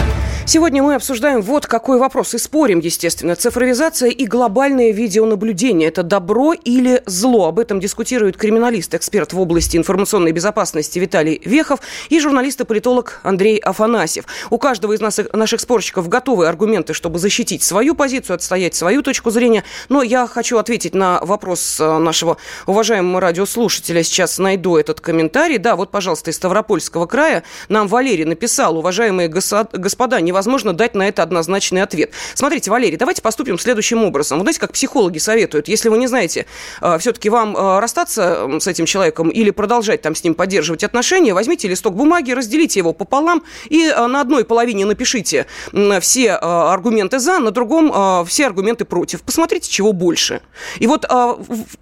Сегодня 0.49 0.81
мы 0.81 0.95
обсуждаем 0.95 1.43
вот 1.43 1.67
какой 1.67 1.99
вопрос. 1.99 2.33
И 2.35 2.39
спорим, 2.39 2.79
естественно. 2.79 3.35
Цифровизация 3.35 4.11
и 4.11 4.27
глобальное 4.27 4.93
видеонаблюдение– 4.93 5.89
это 5.91 6.05
добро 6.05 6.53
или 6.53 7.03
зло? 7.05 7.49
Об 7.49 7.59
этом 7.59 7.81
дискутирует 7.81 8.37
криминалист, 8.37 8.95
эксперт 8.95 9.33
в 9.33 9.41
области 9.41 9.77
информационной 9.77 10.31
безопасности 10.31 11.01
Виталий 11.01 11.43
Вехов 11.45 11.81
и 12.11 12.21
журналист 12.21 12.61
и 12.61 12.65
политолог 12.65 13.19
Андрей 13.25 13.59
Афанасьев. 13.59 14.25
У 14.51 14.59
каждого 14.59 14.93
из 14.93 15.01
нас, 15.01 15.19
наших 15.33 15.61
спорщиков 15.61 16.09
готовы 16.09 16.47
аргументы, 16.47 16.95
чтобы 16.95 17.19
защитить 17.19 17.65
свою 17.65 17.97
позицию, 17.97 18.37
отстоять 18.37 18.77
свою 18.77 19.03
точку 19.03 19.31
зрения. 19.31 19.65
Но 19.89 20.05
я 20.05 20.29
хочу 20.29 20.59
ответить 20.59 20.95
на 20.95 21.19
вопрос 21.23 21.81
э, 21.81 21.99
нашего 21.99 22.37
уважаемого 22.67 23.21
радиослушателя. 23.21 24.05
Сейчас 24.05 24.39
найду 24.39 24.77
этот 24.77 25.01
комментарий. 25.01 25.59
Да, 25.59 25.75
вот, 25.75 25.91
пожалуйста, 25.91 26.31
из 26.31 26.37
Ставропольского 26.37 27.07
края 27.07 27.43
нам 27.69 27.89
Валерий 27.89 28.25
написал. 28.25 28.79
Уважаемые 28.79 29.27
господа, 29.27 30.21
не 30.21 30.36
невозможно 30.37 30.75
дать 30.75 30.95
на 30.95 31.09
это 31.09 31.23
однозначный 31.23 31.83
ответ. 31.83 32.11
Смотрите, 32.35 32.71
Валерий, 32.71 32.99
давайте 32.99 33.23
поступим 33.23 33.59
следующим 33.59 34.05
образом. 34.05 34.39
Вы 34.39 34.43
знаете, 34.45 34.61
как 34.61 34.73
психологи 34.73 35.17
советуют, 35.17 35.67
если 35.67 35.89
вы 35.89 35.97
не 35.97 36.09
знаете, 36.09 36.45
э, 36.83 36.99
все-таки 36.99 37.31
вам 37.31 37.57
э, 37.57 37.79
расстаться 37.81 38.47
с 38.61 38.67
этим 38.67 38.85
человеком 38.85 39.31
или 39.31 39.51
продолжать 39.51 40.03
там 40.03 40.15
с 40.15 40.23
ним 40.23 40.35
поддерживать 40.35 40.85
отношения, 40.85 41.33
возьмите 41.33 41.69
листок 41.69 41.95
бумаги, 41.95 42.33
разделите 42.33 42.81
его 42.81 42.93
пополам 42.93 43.45
и 43.71 43.87
э, 43.87 44.07
на 44.07 44.21
одной 44.21 44.45
половине 44.45 44.85
напишите 44.85 45.47
все 46.01 46.33
аргументы 46.33 47.19
за, 47.19 47.39
на 47.39 47.51
другом 47.51 48.27
все 48.27 48.47
аргументы 48.47 48.85
против. 48.85 49.23
Посмотрите, 49.23 49.71
чего 49.71 49.93
больше. 49.93 50.43
И 50.79 50.87
вот 50.87 51.07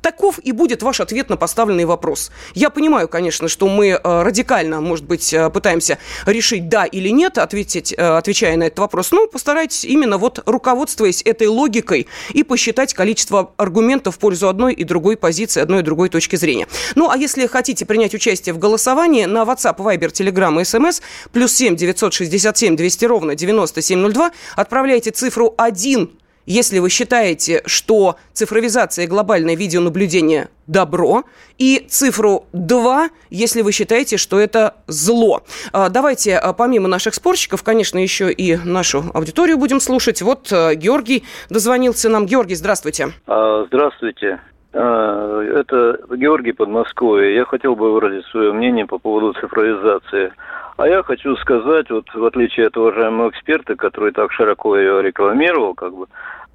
таков 0.01 0.39
и 0.39 0.53
будет 0.53 0.83
ваш 0.83 1.01
ответ 1.01 1.29
на 1.29 1.37
поставленный 1.37 1.85
вопрос. 1.85 2.31
Я 2.55 2.71
понимаю, 2.71 3.09
конечно, 3.09 3.49
что 3.49 3.67
мы 3.67 4.01
радикально, 4.03 4.81
может 4.81 5.07
быть, 5.07 5.35
пытаемся 5.53 5.99
решить 6.27 6.69
да 6.69 6.85
или 6.85 7.09
нет, 7.09 7.39
ответить, 7.39 7.93
отвечать 7.93 8.44
отвечая 8.45 8.57
на 8.57 8.65
этот 8.65 8.79
вопрос. 8.79 9.13
Ну, 9.13 9.27
постарайтесь 9.27 9.85
именно 9.85 10.19
вот 10.19 10.43
руководствуясь 10.47 11.23
этой 11.25 11.47
логикой 11.47 12.07
и 12.33 12.43
посчитать 12.43 12.95
количество 12.95 13.53
аргументов 13.57 14.17
в 14.17 14.19
пользу 14.19 14.49
одной 14.49 14.75
и 14.75 14.85
другой 14.85 15.17
позиции, 15.17 15.63
одной 15.63 15.81
и 15.81 15.83
другой 15.83 16.09
точки 16.09 16.37
зрения. 16.37 16.67
Ну, 16.95 17.11
а 17.11 17.17
если 17.17 17.47
хотите 17.47 17.87
принять 17.87 18.15
участие 18.15 18.55
в 18.55 18.59
голосовании, 18.59 19.25
на 19.25 19.43
WhatsApp, 19.43 19.77
Viber, 19.79 20.11
Telegram 20.13 20.55
и 20.61 20.63
SMS 20.63 21.01
плюс 21.33 21.53
7 21.53 21.77
967 21.77 22.77
200 22.77 23.05
ровно 23.07 23.35
9702 23.35 24.31
отправляйте 24.57 25.11
цифру 25.11 25.55
1 25.57 26.11
если 26.47 26.79
вы 26.79 26.91
считаете, 26.91 27.63
что 27.67 28.17
цифровизация 28.33 29.05
и 29.05 29.09
глобальное 29.09 29.57
видеонаблюдение– 29.57 30.49
добро, 30.67 31.25
и 31.59 31.85
цифру 31.89 32.47
2, 32.53 33.11
если 33.31 33.63
вы 33.63 33.73
считаете, 33.73 34.17
что 34.17 34.41
это 34.41 34.75
зло. 34.87 35.43
А, 35.73 35.89
давайте, 35.89 36.37
а, 36.37 36.53
помимо 36.53 36.89
наших 36.89 37.15
спорщиков, 37.15 37.63
конечно, 37.63 37.99
еще 37.99 38.33
и 38.33 38.57
нашу 38.57 39.05
аудиторию 39.13 39.59
будем 39.59 39.81
слушать. 39.81 40.23
Вот 40.23 40.53
а, 40.53 40.75
Георгий 40.75 41.25
дозвонился 41.51 42.09
нам. 42.09 42.27
Георгий, 42.27 42.55
здравствуйте. 42.55 43.13
Здравствуйте. 43.27 44.41
Это 44.75 46.01
Георгий 46.17 46.53
Подмосковье. 46.53 47.35
Я 47.35 47.45
хотел 47.45 47.77
бы 47.77 47.93
выразить 47.93 48.27
свое 48.27 48.53
мнение 48.53 48.87
по 48.87 48.99
поводу 48.99 49.33
цифровизации. 49.35 50.33
А 50.77 50.89
я 50.89 51.05
хочу 51.05 51.37
сказать, 51.37 51.89
вот 51.91 52.13
в 52.13 52.25
отличие 52.25 52.67
от 52.67 52.77
уважаемого 52.77 53.31
эксперта, 53.31 53.77
который 53.77 54.11
так 54.11 54.33
широко 54.33 54.77
ее 54.77 55.01
рекламировал, 55.03 55.75
как 55.75 55.95
бы, 55.95 56.07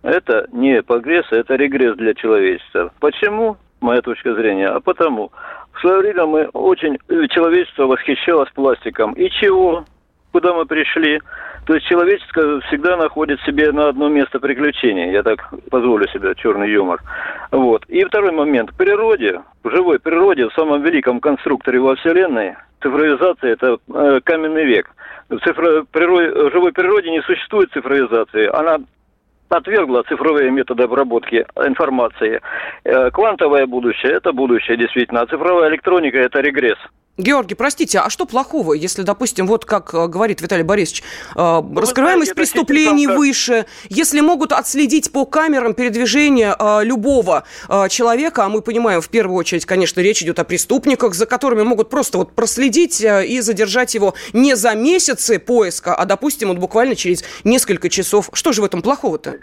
это 0.03 0.47
не 0.51 0.81
прогресс, 0.81 1.25
это 1.31 1.55
регресс 1.55 1.95
для 1.95 2.13
человечества. 2.13 2.91
Почему? 2.99 3.55
Моя 3.79 4.01
точка 4.01 4.33
зрения. 4.33 4.67
А 4.67 4.81
потому, 4.81 5.31
в 5.71 5.79
свое 5.79 5.99
время 5.99 6.25
мы 6.25 6.45
очень, 6.47 6.97
человечество 7.29 7.85
восхищалось 7.85 8.49
пластиком. 8.53 9.13
И 9.13 9.29
чего? 9.29 9.85
Куда 10.31 10.53
мы 10.53 10.65
пришли? 10.65 11.21
То 11.65 11.75
есть 11.75 11.87
человечество 11.87 12.61
всегда 12.61 12.97
находит 12.97 13.39
себе 13.41 13.71
на 13.71 13.89
одно 13.89 14.09
место 14.09 14.39
приключений. 14.39 15.11
Я 15.11 15.23
так 15.23 15.53
позволю 15.69 16.07
себе 16.09 16.33
черный 16.35 16.71
юмор. 16.71 16.99
Вот. 17.51 17.85
И 17.87 18.03
второй 18.03 18.31
момент. 18.31 18.71
В 18.71 18.77
природе, 18.77 19.41
в 19.63 19.69
живой 19.69 19.99
природе, 19.99 20.47
в 20.47 20.53
самом 20.53 20.81
великом 20.83 21.19
конструкторе 21.19 21.79
во 21.79 21.95
Вселенной, 21.95 22.55
цифровизация– 22.81 23.51
это 23.53 23.77
э, 23.93 24.19
каменный 24.23 24.65
век. 24.65 24.89
В 25.29 25.39
цифро, 25.39 25.83
природе, 25.91 26.49
живой 26.51 26.73
природе 26.73 27.11
не 27.11 27.21
существует 27.21 27.71
цифровизации. 27.71 28.47
Она 28.47 28.79
отвергла 29.49 30.03
цифровые 30.03 30.51
методы 30.51 30.83
обработки 30.83 31.45
информации. 31.55 32.41
Э, 32.83 33.11
квантовое 33.11 33.65
будущее– 33.65 34.13
это 34.13 34.31
будущее, 34.31 34.77
действительно. 34.77 35.21
А 35.21 35.27
цифровая 35.27 35.69
электроника– 35.69 36.17
это 36.19 36.39
регресс. 36.39 36.77
Георгий, 37.19 37.55
простите, 37.55 37.99
а 37.99 38.09
что 38.09 38.25
плохого, 38.25 38.73
если, 38.73 39.01
допустим, 39.01 39.45
вот 39.45 39.65
как 39.65 39.93
э, 39.93 40.07
говорит 40.07 40.39
Виталий 40.41 40.63
Борисович, 40.63 41.03
э, 41.35 41.37
ну, 41.37 41.81
раскрываемость 41.81 42.31
знаете, 42.31 42.51
преступлений 42.51 43.07
выше, 43.07 43.65
если 43.89 44.21
могут 44.21 44.53
отследить 44.53 45.11
по 45.11 45.25
камерам 45.25 45.73
передвижения 45.73 46.55
э, 46.57 46.85
любого 46.85 47.43
э, 47.67 47.89
человека, 47.89 48.45
а 48.45 48.49
мы 48.49 48.61
понимаем, 48.61 49.01
в 49.01 49.09
первую 49.09 49.37
очередь, 49.37 49.65
конечно, 49.65 49.99
речь 49.99 50.23
идет 50.23 50.39
о 50.39 50.45
преступниках, 50.45 51.13
за 51.13 51.25
которыми 51.25 51.63
могут 51.63 51.89
просто 51.89 52.19
вот 52.19 52.31
проследить 52.31 53.03
э, 53.03 53.25
и 53.25 53.41
задержать 53.41 53.93
его 53.95 54.13
не 54.31 54.55
за 54.55 54.73
месяцы 54.75 55.39
поиска, 55.39 55.95
а, 55.95 56.05
допустим, 56.05 56.47
вот 56.47 56.57
буквально 56.57 56.95
через 56.95 57.25
несколько 57.43 57.89
часов. 57.89 58.29
Что 58.31 58.53
же 58.53 58.61
в 58.61 58.65
этом 58.65 58.81
плохого-то? 58.81 59.35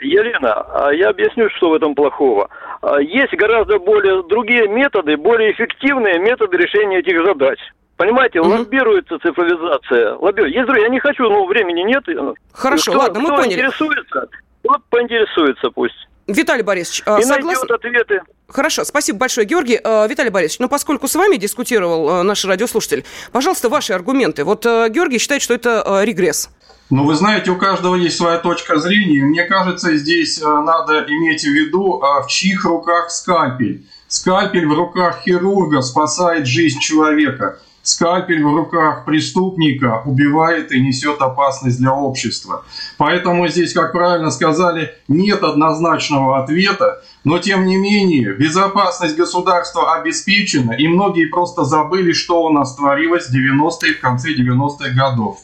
Елена, 0.00 0.66
а 0.72 0.92
я 0.92 1.10
объясню, 1.10 1.50
что 1.56 1.70
в 1.70 1.74
этом 1.74 1.94
плохого. 1.94 2.48
А, 2.80 3.00
есть 3.00 3.34
гораздо 3.34 3.78
более 3.78 4.22
другие 4.22 4.68
методы, 4.68 5.16
более 5.16 5.52
эффективные 5.52 6.18
методы 6.18 6.56
решения 6.56 6.98
этих 6.98 7.17
задач. 7.24 7.58
Понимаете, 7.96 8.40
угу. 8.40 8.50
лоббируется 8.50 9.18
цифровизация. 9.18 10.14
Лоббирует. 10.14 10.54
Есть 10.54 10.66
другие, 10.66 10.84
я 10.84 10.88
не 10.88 11.00
хочу, 11.00 11.24
но 11.24 11.44
времени 11.46 11.82
нет. 11.82 12.04
Хорошо, 12.52 12.92
кто, 12.92 13.00
ладно, 13.00 13.20
мы 13.20 13.26
кто 13.26 13.36
поняли. 13.38 13.54
интересуется, 13.54 14.28
тот 14.62 14.84
поинтересуется 14.88 15.70
пусть. 15.70 16.08
Виталий 16.28 16.62
Борисович, 16.62 17.02
а, 17.06 17.18
И 17.18 17.22
согласен... 17.22 17.72
ответы. 17.72 18.20
Хорошо, 18.48 18.84
спасибо 18.84 19.18
большое, 19.18 19.46
Георгий. 19.46 19.80
А, 19.82 20.06
Виталий 20.06 20.30
Борисович, 20.30 20.60
ну 20.60 20.68
поскольку 20.68 21.08
с 21.08 21.14
вами 21.16 21.36
дискутировал 21.36 22.22
наш 22.22 22.44
радиослушатель, 22.44 23.04
пожалуйста, 23.32 23.68
ваши 23.68 23.94
аргументы. 23.94 24.44
Вот 24.44 24.64
Георгий 24.64 25.18
считает, 25.18 25.42
что 25.42 25.54
это 25.54 26.02
регресс. 26.04 26.50
Ну, 26.90 27.04
вы 27.04 27.14
знаете, 27.14 27.50
у 27.50 27.56
каждого 27.56 27.96
есть 27.96 28.16
своя 28.16 28.38
точка 28.38 28.78
зрения. 28.78 29.22
Мне 29.22 29.44
кажется, 29.44 29.96
здесь 29.96 30.40
надо 30.40 31.04
иметь 31.06 31.42
в 31.42 31.50
виду, 31.50 32.00
а, 32.00 32.22
в 32.22 32.28
чьих 32.28 32.64
руках 32.64 33.10
скальпель. 33.10 33.86
Скальпель 34.08 34.66
в 34.66 34.72
руках 34.72 35.20
хирурга 35.22 35.82
спасает 35.82 36.46
жизнь 36.46 36.80
человека. 36.80 37.58
Скальпель 37.82 38.42
в 38.42 38.54
руках 38.54 39.04
преступника 39.04 40.02
убивает 40.04 40.72
и 40.72 40.80
несет 40.80 41.20
опасность 41.20 41.78
для 41.78 41.92
общества. 41.92 42.64
Поэтому 42.96 43.46
здесь, 43.48 43.74
как 43.74 43.92
правильно 43.92 44.30
сказали, 44.30 44.94
нет 45.08 45.42
однозначного 45.42 46.42
ответа, 46.42 47.02
но 47.24 47.38
тем 47.38 47.66
не 47.66 47.76
менее 47.76 48.32
безопасность 48.32 49.16
государства 49.16 49.94
обеспечена, 49.94 50.72
и 50.72 50.88
многие 50.88 51.26
просто 51.26 51.64
забыли, 51.64 52.12
что 52.12 52.42
у 52.42 52.50
нас 52.50 52.76
творилось 52.76 53.28
в 53.28 53.34
90-е, 53.34 53.94
в 53.94 54.00
конце 54.00 54.30
90-х 54.34 54.90
годов. 54.90 55.38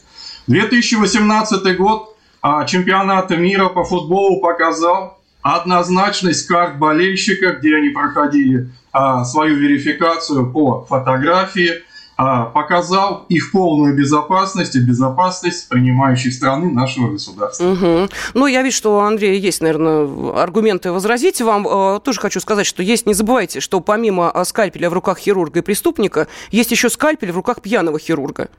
2018 0.47 1.77
год 1.77 2.15
а, 2.41 2.65
чемпионата 2.65 3.37
мира 3.37 3.69
по 3.69 3.83
футболу 3.83 4.39
показал 4.39 5.19
однозначность 5.45 6.47
карт 6.47 6.79
болельщика, 6.79 7.51
где 7.51 7.75
они 7.75 7.89
проходили 7.89 8.69
а, 8.91 9.23
свою 9.25 9.55
верификацию 9.57 10.51
по 10.51 10.83
фотографии, 10.85 11.83
а, 12.17 12.45
показал 12.45 13.27
их 13.29 13.51
полную 13.51 13.95
безопасность 13.95 14.75
и 14.75 14.79
безопасность 14.79 15.69
принимающей 15.69 16.31
страны 16.31 16.71
нашего 16.71 17.11
государства. 17.11 17.63
Угу. 17.63 18.09
Ну, 18.33 18.47
я 18.47 18.63
вижу, 18.63 18.75
что 18.75 18.97
у 18.97 18.99
Андрея 19.01 19.37
есть, 19.37 19.61
наверное, 19.61 20.41
аргументы 20.41 20.91
возразить 20.91 21.39
вам. 21.41 21.67
А, 21.69 21.99
тоже 21.99 22.19
хочу 22.19 22.39
сказать, 22.39 22.65
что 22.65 22.81
есть, 22.81 23.05
не 23.05 23.13
забывайте, 23.13 23.59
что 23.59 23.81
помимо 23.81 24.33
скальпеля 24.45 24.89
в 24.89 24.93
руках 24.93 25.19
хирурга 25.19 25.59
и 25.59 25.61
преступника, 25.61 26.27
есть 26.49 26.71
еще 26.71 26.89
скальпель 26.89 27.31
в 27.31 27.35
руках 27.35 27.61
пьяного 27.61 27.99
хирурга. 27.99 28.49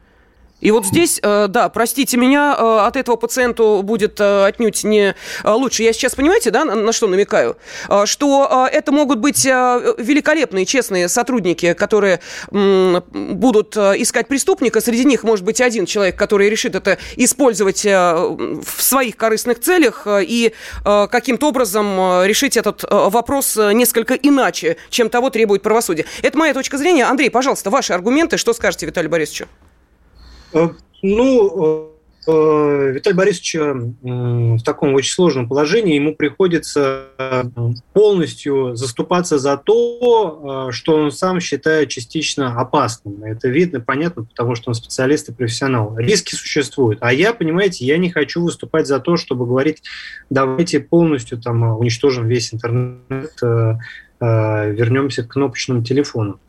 И 0.61 0.71
вот 0.71 0.87
здесь, 0.87 1.21
э, 1.23 1.49
да, 1.49 1.69
простите 1.69 2.17
меня, 2.17 2.57
э, 2.59 2.87
от 2.87 2.97
этого 2.97 3.17
пациенту 3.17 3.83
будет 3.83 4.19
э, 4.21 4.47
отнюдь 4.47 4.85
не 4.85 5.15
лучше. 5.45 5.83
Я 5.83 5.93
сейчас, 5.93 6.15
понимаете, 6.15 6.51
да, 6.51 6.65
на 6.65 6.93
что 6.93 7.07
намекаю? 7.09 7.57
Что 8.05 8.69
это 8.73 8.91
могут 8.93 9.19
быть 9.19 9.45
великолепные, 9.45 10.65
честные 10.65 11.09
сотрудники, 11.09 11.75
которые 11.75 12.21
будут 12.51 13.77
искать 13.77 14.29
преступника. 14.29 14.81
Среди 14.81 15.05
них 15.05 15.25
может 15.25 15.45
быть 15.45 15.61
один 15.61 15.87
человек, 15.87 16.17
который 16.17 16.49
решит 16.49 16.75
это 16.75 16.99
использовать 17.17 17.85
в 17.85 18.83
своих 18.83 19.17
корыстных 19.17 19.61
целях 19.61 20.07
и 20.07 20.53
каким-то 20.85 21.49
образом 21.49 22.25
решить 22.25 22.57
этот 22.57 22.85
вопрос 22.89 23.57
несколько 23.57 24.15
иначе, 24.15 24.77
чем 24.91 25.11
того 25.11 25.31
требует 25.31 25.63
правосудие. 25.63 26.07
Это 26.23 26.39
моя 26.39 26.55
точка 26.55 26.79
зрения. 26.79 27.05
Андрей, 27.05 27.31
пожалуйста, 27.31 27.71
ваши 27.71 27.93
аргументы. 27.93 28.37
Что 28.37 28.53
скажете 28.53 28.87
Виталию 28.87 29.11
Борисовичу? 29.11 29.47
Э, 30.57 30.71
ну, 31.03 31.93
э, 32.27 32.31
э, 32.33 32.93
Виталий 32.95 33.17
Борисович 33.17 33.57
в 33.57 34.63
таком 34.65 34.95
очень 34.95 35.13
сложном 35.13 35.49
положении, 35.49 35.95
ему 35.95 36.17
приходится 36.17 37.05
полностью 37.93 38.75
заступаться 38.75 39.39
за 39.39 39.57
то, 39.59 40.71
что 40.73 40.97
он 40.97 41.13
сам 41.13 41.41
считает 41.41 41.91
частично 41.91 42.59
опасным. 42.59 43.23
Это 43.23 43.49
видно, 43.49 43.81
понятно, 43.81 44.25
потому 44.25 44.55
что 44.57 44.71
он 44.71 44.75
специалист 44.75 45.29
и 45.29 45.33
профессионал. 45.33 45.97
Риски 45.99 46.35
существуют. 46.35 46.99
А 47.03 47.13
я, 47.13 47.33
понимаете, 47.33 47.85
я 47.85 47.99
не 47.99 48.11
хочу 48.11 48.43
выступать 48.43 48.87
за 48.89 48.99
то, 48.99 49.17
чтобы 49.17 49.47
говорить, 49.47 49.83
давайте 50.31 50.81
полностью 50.81 51.39
там 51.41 51.63
уничтожим 51.79 52.27
весь 52.27 52.53
интернет, 52.53 53.31
вернемся 54.19 55.23
к 55.23 55.29
кнопочному 55.29 55.85
телефону. 55.85 56.41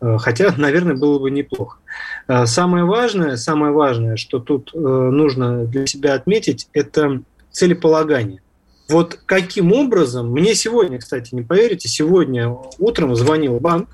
Э, 0.00 0.16
хотя, 0.18 0.54
наверное, 0.56 0.94
было 0.94 1.18
бы 1.18 1.30
неплохо. 1.30 1.78
Э, 2.28 2.46
самое 2.46 2.84
важное, 2.84 3.36
самое 3.36 3.72
важное, 3.72 4.16
что 4.16 4.38
тут 4.38 4.70
э, 4.74 4.78
нужно 4.78 5.64
для 5.64 5.86
себя 5.86 6.14
отметить, 6.14 6.68
это 6.72 7.22
целеполагание. 7.50 8.40
Вот 8.88 9.18
каким 9.26 9.72
образом, 9.72 10.30
мне 10.30 10.54
сегодня, 10.54 10.98
кстати, 10.98 11.34
не 11.34 11.42
поверите, 11.42 11.88
сегодня 11.88 12.54
утром 12.78 13.16
звонил 13.16 13.58
банк 13.58 13.88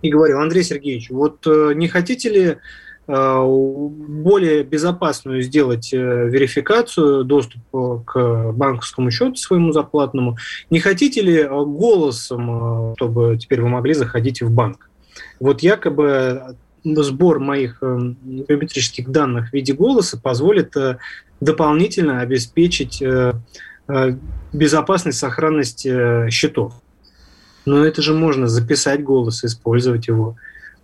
и 0.00 0.08
говорил, 0.08 0.40
Андрей 0.40 0.62
Сергеевич, 0.62 1.10
вот 1.10 1.44
не 1.44 1.88
хотите 1.88 2.30
ли 2.30 2.56
более 3.06 4.62
безопасную 4.62 5.42
сделать 5.42 5.92
верификацию, 5.92 7.24
доступ 7.24 7.60
к 8.06 8.52
банковскому 8.52 9.10
счету 9.10 9.36
своему 9.36 9.72
заплатному. 9.72 10.38
Не 10.70 10.80
хотите 10.80 11.20
ли 11.20 11.44
голосом, 11.44 12.94
чтобы 12.96 13.36
теперь 13.38 13.60
вы 13.60 13.68
могли 13.68 13.94
заходить 13.94 14.40
в 14.40 14.50
банк? 14.50 14.88
Вот 15.38 15.62
якобы 15.62 16.56
сбор 16.84 17.40
моих 17.40 17.78
э, 17.82 18.14
биометрических 18.22 19.08
данных 19.08 19.50
в 19.50 19.52
виде 19.52 19.72
голоса 19.72 20.18
позволит 20.20 20.76
э, 20.76 20.98
дополнительно 21.40 22.20
обеспечить 22.20 23.02
э, 23.02 23.32
безопасность, 24.52 25.18
сохранность 25.18 25.86
счетов. 26.30 26.74
Но 27.66 27.84
это 27.84 28.02
же 28.02 28.14
можно 28.14 28.46
записать 28.46 29.02
голос, 29.02 29.44
использовать 29.44 30.08
его. 30.08 30.36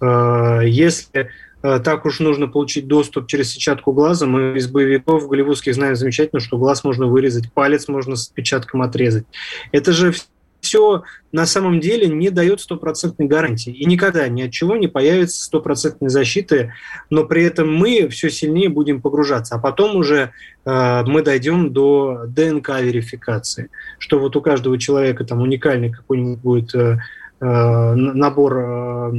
Если 0.02 1.30
так 1.61 2.07
уж 2.07 2.21
нужно 2.21 2.49
получить 2.49 2.87
доступ 2.87 3.26
через 3.26 3.52
сетчатку 3.52 3.93
глаза, 3.93 4.26
мы 4.26 4.57
из 4.57 4.69
боевиков 4.69 5.29
голливудских 5.29 5.75
знаем 5.75 5.96
замечательно, 5.96 6.40
что 6.40 6.59
глаз 6.59 6.85
можно 6.85 7.07
вырезать, 7.07 7.53
палец 7.53 7.88
можно 7.88 8.16
с 8.16 8.29
отпечатком 8.29 8.83
отрезать. 8.83 9.25
Это 9.73 9.92
же 9.92 10.12
все 10.61 11.03
на 11.33 11.46
самом 11.46 11.81
деле 11.81 12.09
не 12.09 12.31
дает 12.31 12.61
стопроцентной 12.61 13.27
гарантии. 13.27 13.73
И 13.73 13.85
никогда 13.87 14.29
ни 14.29 14.42
от 14.42 14.51
чего 14.51 14.77
не 14.77 14.88
появится 14.88 15.44
стопроцентной 15.44 16.11
защиты, 16.11 16.73
но 17.09 17.25
при 17.25 17.44
этом 17.44 17.73
мы 17.73 18.09
все 18.09 18.31
сильнее 18.31 18.68
будем 18.68 19.01
погружаться. 19.01 19.55
А 19.55 19.59
потом 19.59 19.96
уже 19.96 20.33
э, 20.64 21.03
мы 21.07 21.23
дойдем 21.23 21.73
до 21.73 22.25
ДНК-верификации, 22.27 23.70
что 23.99 24.18
вот 24.18 24.37
у 24.37 24.42
каждого 24.42 24.79
человека 24.79 25.25
там 25.25 25.40
уникальный 25.40 25.90
какой-нибудь 25.90 26.40
будет 26.40 26.75
э, 26.75 26.79
э 26.79 26.99
набор 27.44 28.59
э, 28.59 29.11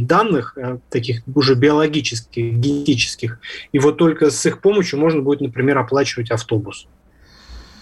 данных, 0.00 0.54
э, 0.56 0.78
таких 0.90 1.22
уже 1.32 1.54
биологических, 1.54 2.54
генетических, 2.54 3.38
и 3.70 3.78
вот 3.78 3.98
только 3.98 4.30
с 4.30 4.46
их 4.46 4.60
помощью 4.60 4.98
можно 4.98 5.22
будет, 5.22 5.40
например, 5.40 5.78
оплачивать 5.78 6.30
автобус. 6.30 6.88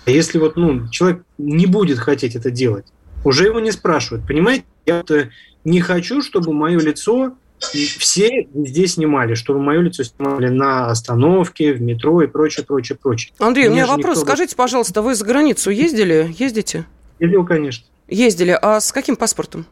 А 0.05 0.11
если 0.11 0.39
вот 0.39 0.57
ну, 0.57 0.89
человек 0.89 1.23
не 1.39 1.67
будет 1.67 1.99
хотеть 1.99 2.37
это 2.37 2.51
делать, 2.51 2.87
уже 3.25 3.45
его 3.45 3.59
не 3.59 3.73
спрашивают. 3.73 4.27
Понимаете, 4.27 4.65
я 4.85 5.03
э, 5.09 5.25
не 5.65 5.81
хочу, 5.81 6.23
чтобы 6.23 6.53
мое 6.53 6.79
лицо 6.79 7.35
все 7.59 8.47
везде 8.55 8.87
снимали, 8.87 9.35
чтобы 9.35 9.61
мое 9.61 9.81
лицо 9.81 10.05
снимали 10.05 10.49
на 10.49 10.91
остановке, 10.91 11.73
в 11.73 11.81
метро 11.81 12.23
и 12.23 12.27
прочее, 12.27 12.65
прочее, 12.67 12.99
прочее. 13.01 13.33
Андрей, 13.39 13.69
у 13.69 13.73
меня 13.73 13.87
вопрос. 13.87 14.19
Никто... 14.19 14.27
Скажите, 14.27 14.57
пожалуйста, 14.57 15.03
вы 15.03 15.15
за 15.15 15.25
границу 15.25 15.71
ездили? 15.71 16.35
Ездите? 16.39 16.85
Ездил, 17.19 17.45
конечно. 17.47 17.87
Ездили. 18.09 18.57
А 18.61 18.81
с 18.81 18.93
каким 18.93 19.17
паспортом? 19.17 19.67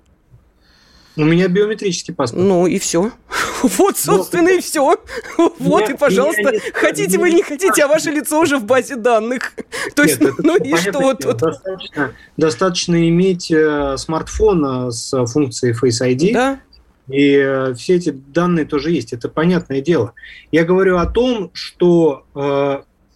У 1.17 1.25
меня 1.25 1.49
биометрический 1.49 2.13
паспорт. 2.13 2.45
Ну 2.45 2.67
и 2.67 2.79
все. 2.79 3.13
Вот, 3.63 3.97
собственно, 3.97 4.51
и 4.51 4.61
все. 4.61 4.99
Вот 5.59 5.89
и, 5.89 5.95
пожалуйста, 5.95 6.53
хотите 6.75 7.19
вы 7.19 7.29
или 7.29 7.37
не 7.37 7.43
хотите, 7.43 7.85
а 7.85 7.89
ваше 7.89 8.11
лицо 8.11 8.41
уже 8.41 8.59
в 8.59 8.65
базе 8.65 8.97
данных. 8.97 9.53
То 9.95 10.03
есть, 10.03 10.21
ну 10.39 10.57
и 10.57 10.77
что 10.77 11.15
тут? 11.15 11.41
Достаточно 12.37 13.09
иметь 13.09 13.51
э, 13.51 13.97
смартфон 13.97 14.89
э, 14.89 14.91
с 14.91 15.27
функцией 15.27 15.75
Face 15.75 16.07
ID. 16.07 16.59
И 17.09 17.37
э, 17.37 17.75
все 17.75 17.95
эти 17.95 18.11
данные 18.11 18.67
тоже 18.67 18.91
есть. 18.91 19.13
Это 19.13 19.29
понятное 19.29 19.81
дело. 19.81 20.13
Я 20.53 20.65
говорю 20.65 20.99
о 20.99 21.07
том, 21.07 21.51
что 21.55 22.25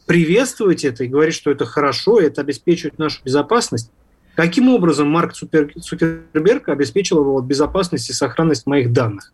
приветствовать 0.06 0.84
это 0.84 1.04
и 1.04 1.08
говорить, 1.08 1.34
что 1.34 1.50
это 1.50 1.66
хорошо, 1.66 2.18
это 2.18 2.40
обеспечивает 2.40 2.98
нашу 2.98 3.20
безопасность, 3.22 3.90
Каким 4.38 4.68
образом 4.68 5.10
Марк 5.10 5.32
Цукерберг 5.32 6.68
обеспечил 6.68 7.18
его 7.18 7.40
безопасность 7.40 8.08
и 8.08 8.12
сохранность 8.12 8.68
моих 8.68 8.92
данных? 8.92 9.32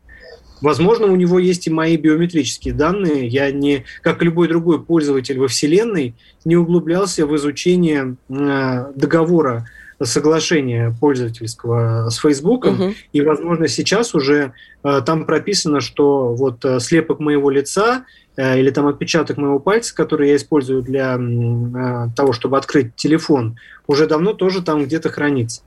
Возможно, 0.63 1.09
у 1.09 1.15
него 1.15 1.39
есть 1.39 1.67
и 1.67 1.71
мои 1.71 1.99
биометрические 1.99 2.73
данные. 2.73 3.27
Я 3.27 3.53
не, 3.53 3.85
как 4.01 4.23
любой 4.23 4.49
другой 4.49 4.83
пользователь 4.83 5.39
во 5.39 5.47
Вселенной, 5.47 6.15
не 6.47 6.57
углублялся 6.57 7.27
в 7.27 7.37
изучение 7.37 8.17
э, 8.31 8.93
договора 8.95 9.69
соглашения 10.05 10.95
пользовательского 11.01 12.09
с 12.11 12.17
Фейсбуком, 12.17 12.81
угу. 12.81 12.95
и, 13.13 13.21
возможно, 13.21 13.69
сейчас 13.69 14.15
уже 14.15 14.53
э, 14.83 15.01
там 15.05 15.27
прописано, 15.27 15.81
что 15.81 16.35
вот 16.35 16.65
э, 16.65 16.81
слепок 16.81 17.21
моего 17.21 17.51
лица 17.51 18.05
э, 18.37 18.59
или 18.59 18.71
там 18.71 18.87
отпечаток 18.87 19.37
моего 19.37 19.59
пальца, 19.59 19.95
который 19.95 20.29
я 20.31 20.37
использую 20.37 20.83
для 20.83 21.17
э, 21.17 22.09
того, 22.17 22.33
чтобы 22.33 22.57
открыть 22.59 22.95
телефон, 22.97 23.59
уже 23.87 24.07
давно 24.07 24.33
тоже 24.33 24.63
там 24.63 24.85
где-то 24.85 25.11
хранится. 25.11 25.63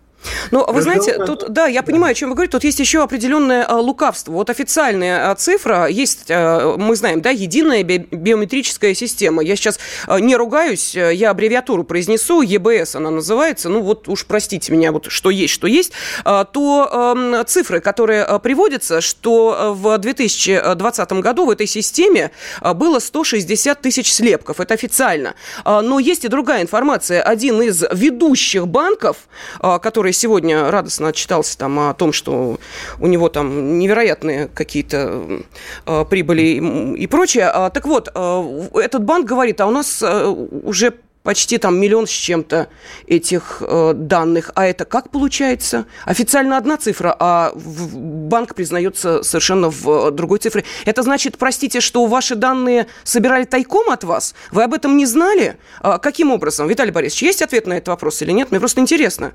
Ну, 0.51 0.65
вы 0.71 0.81
знаете, 0.81 1.23
тут, 1.25 1.49
да, 1.49 1.67
я 1.67 1.83
понимаю, 1.83 2.11
о 2.11 2.15
чем 2.15 2.29
вы 2.29 2.35
говорите, 2.35 2.51
тут 2.51 2.63
есть 2.63 2.79
еще 2.79 3.03
определенное 3.03 3.63
а, 3.63 3.77
лукавство. 3.77 4.31
Вот 4.31 4.49
официальная 4.49 5.31
а, 5.31 5.35
цифра 5.35 5.87
есть, 5.87 6.25
а, 6.29 6.75
мы 6.77 6.95
знаем, 6.95 7.21
да, 7.21 7.29
единая 7.29 7.83
би- 7.83 8.07
биометрическая 8.11 8.93
система. 8.93 9.43
Я 9.43 9.55
сейчас 9.55 9.79
не 10.19 10.35
ругаюсь, 10.35 10.95
я 10.95 11.31
аббревиатуру 11.31 11.83
произнесу, 11.83 12.41
ЕБС 12.41 12.95
она 12.95 13.11
называется, 13.11 13.69
ну 13.69 13.81
вот 13.81 14.07
уж 14.07 14.25
простите 14.25 14.71
меня, 14.71 14.91
вот 14.91 15.07
что 15.09 15.29
есть, 15.29 15.53
что 15.53 15.67
есть, 15.67 15.91
то 16.23 17.43
цифры, 17.47 17.79
которые 17.79 18.39
приводятся, 18.39 19.01
что 19.01 19.75
в 19.77 19.97
2020 19.97 21.11
году 21.13 21.45
в 21.45 21.49
этой 21.49 21.67
системе 21.67 22.31
было 22.75 22.99
160 22.99 23.81
тысяч 23.81 24.11
слепков, 24.11 24.59
это 24.59 24.73
официально. 24.73 25.35
Но 25.65 25.99
есть 25.99 26.25
и 26.25 26.27
другая 26.27 26.61
информация. 26.61 27.21
Один 27.21 27.61
из 27.61 27.83
ведущих 27.91 28.67
банков, 28.67 29.17
а, 29.59 29.79
который 30.07 30.13
сегодня 30.13 30.71
радостно 30.71 31.09
отчитался 31.09 31.57
там 31.57 31.77
о 31.79 31.93
том, 31.93 32.13
что 32.13 32.59
у 32.99 33.07
него 33.07 33.27
там 33.27 33.77
невероятные 33.77 34.47
какие-то 34.47 35.43
э, 35.85 36.05
прибыли 36.09 36.41
и, 36.41 37.03
и 37.03 37.07
прочее. 37.07 37.49
А, 37.53 37.69
так 37.69 37.85
вот, 37.85 38.07
э, 38.13 38.69
этот 38.75 39.03
банк 39.03 39.27
говорит, 39.27 39.59
а 39.59 39.67
у 39.67 39.71
нас 39.71 40.01
э, 40.01 40.27
уже 40.27 40.93
почти 41.23 41.57
там 41.57 41.77
миллион 41.77 42.07
с 42.07 42.11
чем-то 42.11 42.69
этих 43.05 43.57
э, 43.59 43.91
данных. 43.95 44.51
А 44.55 44.65
это 44.65 44.85
как 44.85 45.09
получается? 45.09 45.85
Официально 46.05 46.55
одна 46.55 46.77
цифра, 46.77 47.13
а 47.19 47.51
в, 47.53 47.97
банк 47.97 48.55
признается 48.55 49.23
совершенно 49.23 49.69
в 49.69 50.11
другой 50.11 50.39
цифре. 50.39 50.63
Это 50.85 51.03
значит, 51.03 51.37
простите, 51.37 51.81
что 51.81 52.05
ваши 52.05 52.35
данные 52.35 52.87
собирали 53.03 53.43
тайком 53.43 53.89
от 53.89 54.05
вас? 54.05 54.35
Вы 54.51 54.63
об 54.63 54.73
этом 54.73 54.95
не 54.95 55.05
знали? 55.05 55.57
А 55.81 55.97
каким 55.97 56.31
образом? 56.31 56.69
Виталий 56.69 56.93
Борисович, 56.93 57.23
есть 57.23 57.41
ответ 57.41 57.67
на 57.67 57.73
этот 57.73 57.89
вопрос 57.89 58.21
или 58.21 58.31
нет? 58.31 58.51
Мне 58.51 58.61
просто 58.61 58.79
интересно. 58.79 59.33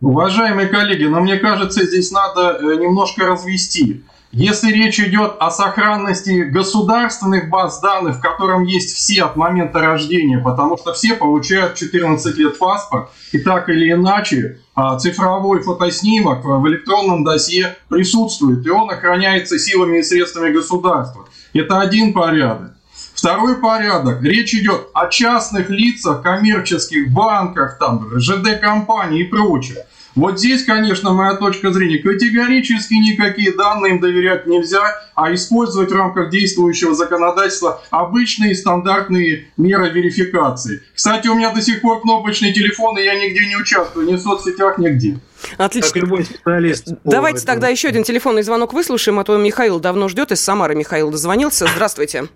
Уважаемые 0.00 0.68
коллеги, 0.68 1.04
но 1.04 1.20
мне 1.20 1.38
кажется, 1.38 1.86
здесь 1.86 2.10
надо 2.10 2.58
э, 2.60 2.76
немножко 2.76 3.26
развести. 3.26 4.04
Если 4.30 4.70
речь 4.70 5.00
идет 5.00 5.36
о 5.40 5.50
сохранности 5.50 6.42
государственных 6.42 7.48
баз 7.48 7.80
данных, 7.80 8.18
в 8.18 8.20
котором 8.20 8.64
есть 8.64 8.94
все 8.94 9.22
от 9.22 9.36
момента 9.36 9.80
рождения, 9.80 10.38
потому 10.38 10.76
что 10.76 10.92
все 10.92 11.14
получают 11.14 11.76
14 11.76 12.36
лет 12.36 12.58
паспорт, 12.58 13.08
и 13.32 13.38
так 13.38 13.70
или 13.70 13.92
иначе 13.92 14.58
а, 14.74 14.98
цифровой 14.98 15.62
фотоснимок 15.62 16.44
в 16.44 16.68
электронном 16.68 17.24
досье 17.24 17.76
присутствует, 17.88 18.66
и 18.66 18.68
он 18.68 18.90
охраняется 18.90 19.58
силами 19.58 20.00
и 20.00 20.02
средствами 20.02 20.52
государства. 20.52 21.26
Это 21.54 21.80
один 21.80 22.12
порядок. 22.12 22.75
Второй 23.16 23.56
порядок. 23.56 24.22
Речь 24.22 24.54
идет 24.54 24.88
о 24.92 25.08
частных 25.08 25.70
лицах, 25.70 26.22
коммерческих 26.22 27.10
банках, 27.10 27.78
там, 27.78 28.08
ЖД-компании 28.18 29.22
и 29.22 29.24
прочее. 29.24 29.86
Вот 30.14 30.38
здесь, 30.38 30.64
конечно, 30.64 31.12
моя 31.12 31.34
точка 31.34 31.72
зрения, 31.72 31.98
категорически 31.98 32.94
никакие 32.94 33.52
данные 33.52 33.94
им 33.94 34.00
доверять 34.00 34.46
нельзя, 34.46 34.80
а 35.14 35.32
использовать 35.34 35.90
в 35.90 35.94
рамках 35.94 36.30
действующего 36.30 36.94
законодательства 36.94 37.82
обычные 37.90 38.54
стандартные 38.54 39.48
меры 39.58 39.90
верификации. 39.90 40.82
Кстати, 40.94 41.28
у 41.28 41.34
меня 41.34 41.52
до 41.52 41.60
сих 41.60 41.82
пор 41.82 42.00
кнопочный 42.00 42.54
телефон, 42.54 42.98
и 42.98 43.02
я 43.02 43.14
нигде 43.14 43.46
не 43.46 43.56
участвую, 43.56 44.06
ни 44.06 44.14
в 44.14 44.20
соцсетях, 44.20 44.78
нигде. 44.78 45.20
Отлично. 45.58 45.92
Как 45.92 46.02
любой 46.02 46.24
специалист. 46.24 46.88
Давайте 47.04 47.38
этого. 47.38 47.52
тогда 47.52 47.68
еще 47.68 47.88
один 47.88 48.02
телефонный 48.02 48.42
звонок 48.42 48.72
выслушаем, 48.72 49.18
а 49.18 49.24
то 49.24 49.36
Михаил 49.36 49.80
давно 49.80 50.08
ждет, 50.08 50.32
из 50.32 50.40
Самары 50.40 50.74
Михаил 50.74 51.10
дозвонился. 51.10 51.66
Здравствуйте. 51.74 52.28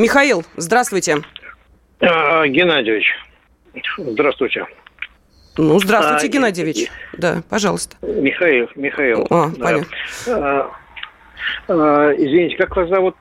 Михаил, 0.00 0.44
здравствуйте. 0.56 1.18
А, 2.00 2.46
Геннадьевич, 2.46 3.04
здравствуйте. 3.98 4.64
Ну, 5.58 5.78
здравствуйте, 5.78 6.26
а, 6.26 6.30
Геннадьевич. 6.30 6.90
Да, 7.18 7.42
пожалуйста. 7.50 7.96
Михаил, 8.00 8.70
Михаил. 8.76 9.26
А, 9.28 9.48
да. 9.50 9.62
понятно. 9.62 9.96
А, 10.28 10.70
а, 11.68 12.12
извините, 12.16 12.56
как 12.56 12.74
вас 12.76 12.88
зовут? 12.88 13.16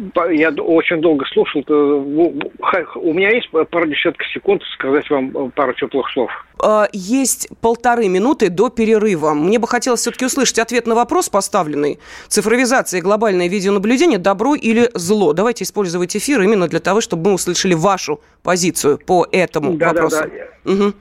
Э, 0.00 0.34
я 0.34 0.50
очень 0.50 1.00
долго 1.00 1.24
слушал. 1.26 1.62
У 1.68 3.14
меня 3.14 3.30
есть 3.30 3.50
пару 3.50 3.86
десятков 3.86 4.26
секунд 4.28 4.62
сказать 4.74 5.08
вам 5.10 5.50
пару 5.50 5.72
теплых 5.74 6.10
слов. 6.12 6.30
А, 6.62 6.88
есть 6.92 7.48
полторы 7.60 8.08
минуты 8.08 8.48
до 8.48 8.70
перерыва. 8.70 9.34
Мне 9.34 9.58
бы 9.58 9.66
хотелось 9.66 10.00
все-таки 10.00 10.24
услышать 10.24 10.58
ответ 10.58 10.86
на 10.86 10.94
вопрос 10.94 11.28
поставленный. 11.28 11.98
Цифровизация 12.28 12.98
и 12.98 13.02
глобальное 13.02 13.48
видеонаблюдение– 13.48 14.18
добро 14.20 14.54
или 14.54 14.90
зло? 14.94 15.32
Давайте 15.32 15.64
использовать 15.64 16.16
эфир 16.16 16.40
именно 16.42 16.68
для 16.68 16.80
того, 16.80 17.00
чтобы 17.00 17.30
мы 17.30 17.34
услышали 17.34 17.74
вашу 17.74 18.20
позицию 18.42 18.98
по 18.98 19.26
этому 19.30 19.74
да, 19.74 19.88
вопросу. 19.88 20.24
Да, 20.24 20.30
да. 20.64 20.72
Угу. 20.72 20.94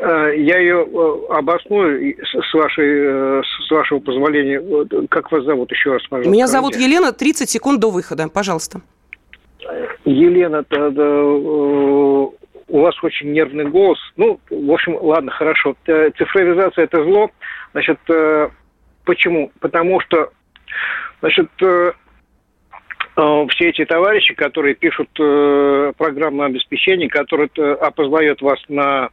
Я 0.00 0.58
ее 0.58 0.86
э, 0.86 1.32
обосную 1.34 2.16
с, 2.22 2.54
вашей, 2.54 3.40
э, 3.40 3.42
с 3.66 3.70
вашего 3.70 3.98
позволения. 3.98 4.62
Как 5.08 5.32
вас 5.32 5.44
зовут 5.44 5.72
еще 5.72 5.94
раз, 5.94 6.02
пожалуйста? 6.08 6.30
Меня 6.30 6.46
зовут 6.46 6.76
Елена. 6.76 7.12
30 7.12 7.50
секунд 7.50 7.80
до 7.80 7.90
выхода. 7.90 8.28
Пожалуйста. 8.28 8.80
Елена, 10.04 10.62
тогда, 10.62 11.02
э, 11.02 11.22
у 12.68 12.80
вас 12.80 12.94
очень 13.02 13.32
нервный 13.32 13.64
голос. 13.64 13.98
Ну, 14.16 14.38
в 14.48 14.70
общем, 14.70 14.96
ладно, 15.00 15.32
хорошо. 15.32 15.74
Цифровизация– 15.84 16.84
это 16.84 17.02
зло. 17.02 17.30
Значит, 17.72 17.98
почему? 19.04 19.50
Потому 19.58 20.00
что, 20.00 20.30
значит, 21.20 21.48
Э, 21.60 21.92
все 23.48 23.70
эти 23.70 23.84
товарищи, 23.84 24.34
которые 24.34 24.74
пишут 24.74 25.08
э, 25.18 25.92
программное 25.96 26.46
обеспечение, 26.46 27.08
которое 27.08 27.50
э, 27.56 27.72
опознает 27.72 28.40
вас 28.40 28.60
на 28.68 29.08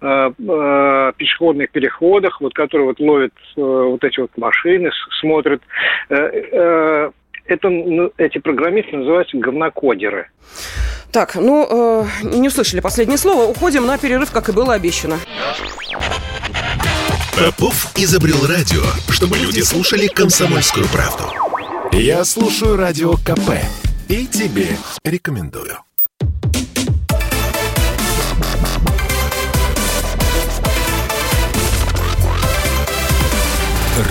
э, 0.00 0.30
э, 0.38 1.12
пешеходных 1.16 1.70
переходах, 1.70 2.40
вот, 2.40 2.54
которые 2.54 2.86
вот 2.86 3.00
ловят 3.00 3.32
э, 3.56 3.60
вот 3.60 4.02
эти 4.04 4.20
вот 4.20 4.30
машины, 4.38 4.90
смотрят. 5.20 5.60
Э, 6.08 6.14
э, 6.16 7.10
это, 7.44 7.68
ну, 7.68 8.10
эти 8.16 8.38
программисты 8.38 8.96
называются 8.96 9.36
говнокодеры. 9.36 10.28
Так, 11.10 11.34
ну, 11.34 11.66
э, 11.68 12.04
не 12.22 12.48
услышали 12.48 12.80
последнее 12.80 13.18
слово. 13.18 13.50
Уходим 13.50 13.84
на 13.84 13.98
перерыв, 13.98 14.30
как 14.32 14.48
и 14.48 14.52
было 14.52 14.72
обещано. 14.72 15.18
Попов 17.36 17.92
изобрел 17.96 18.46
радио, 18.46 18.82
чтобы 19.10 19.36
люди 19.36 19.60
слушали 19.60 20.06
комсомольскую 20.06 20.86
правду. 20.86 21.51
Я 21.92 22.24
слушаю 22.24 22.76
Радио 22.76 23.12
КП 23.18 23.50
и 24.08 24.26
тебе 24.26 24.78
рекомендую. 25.04 25.76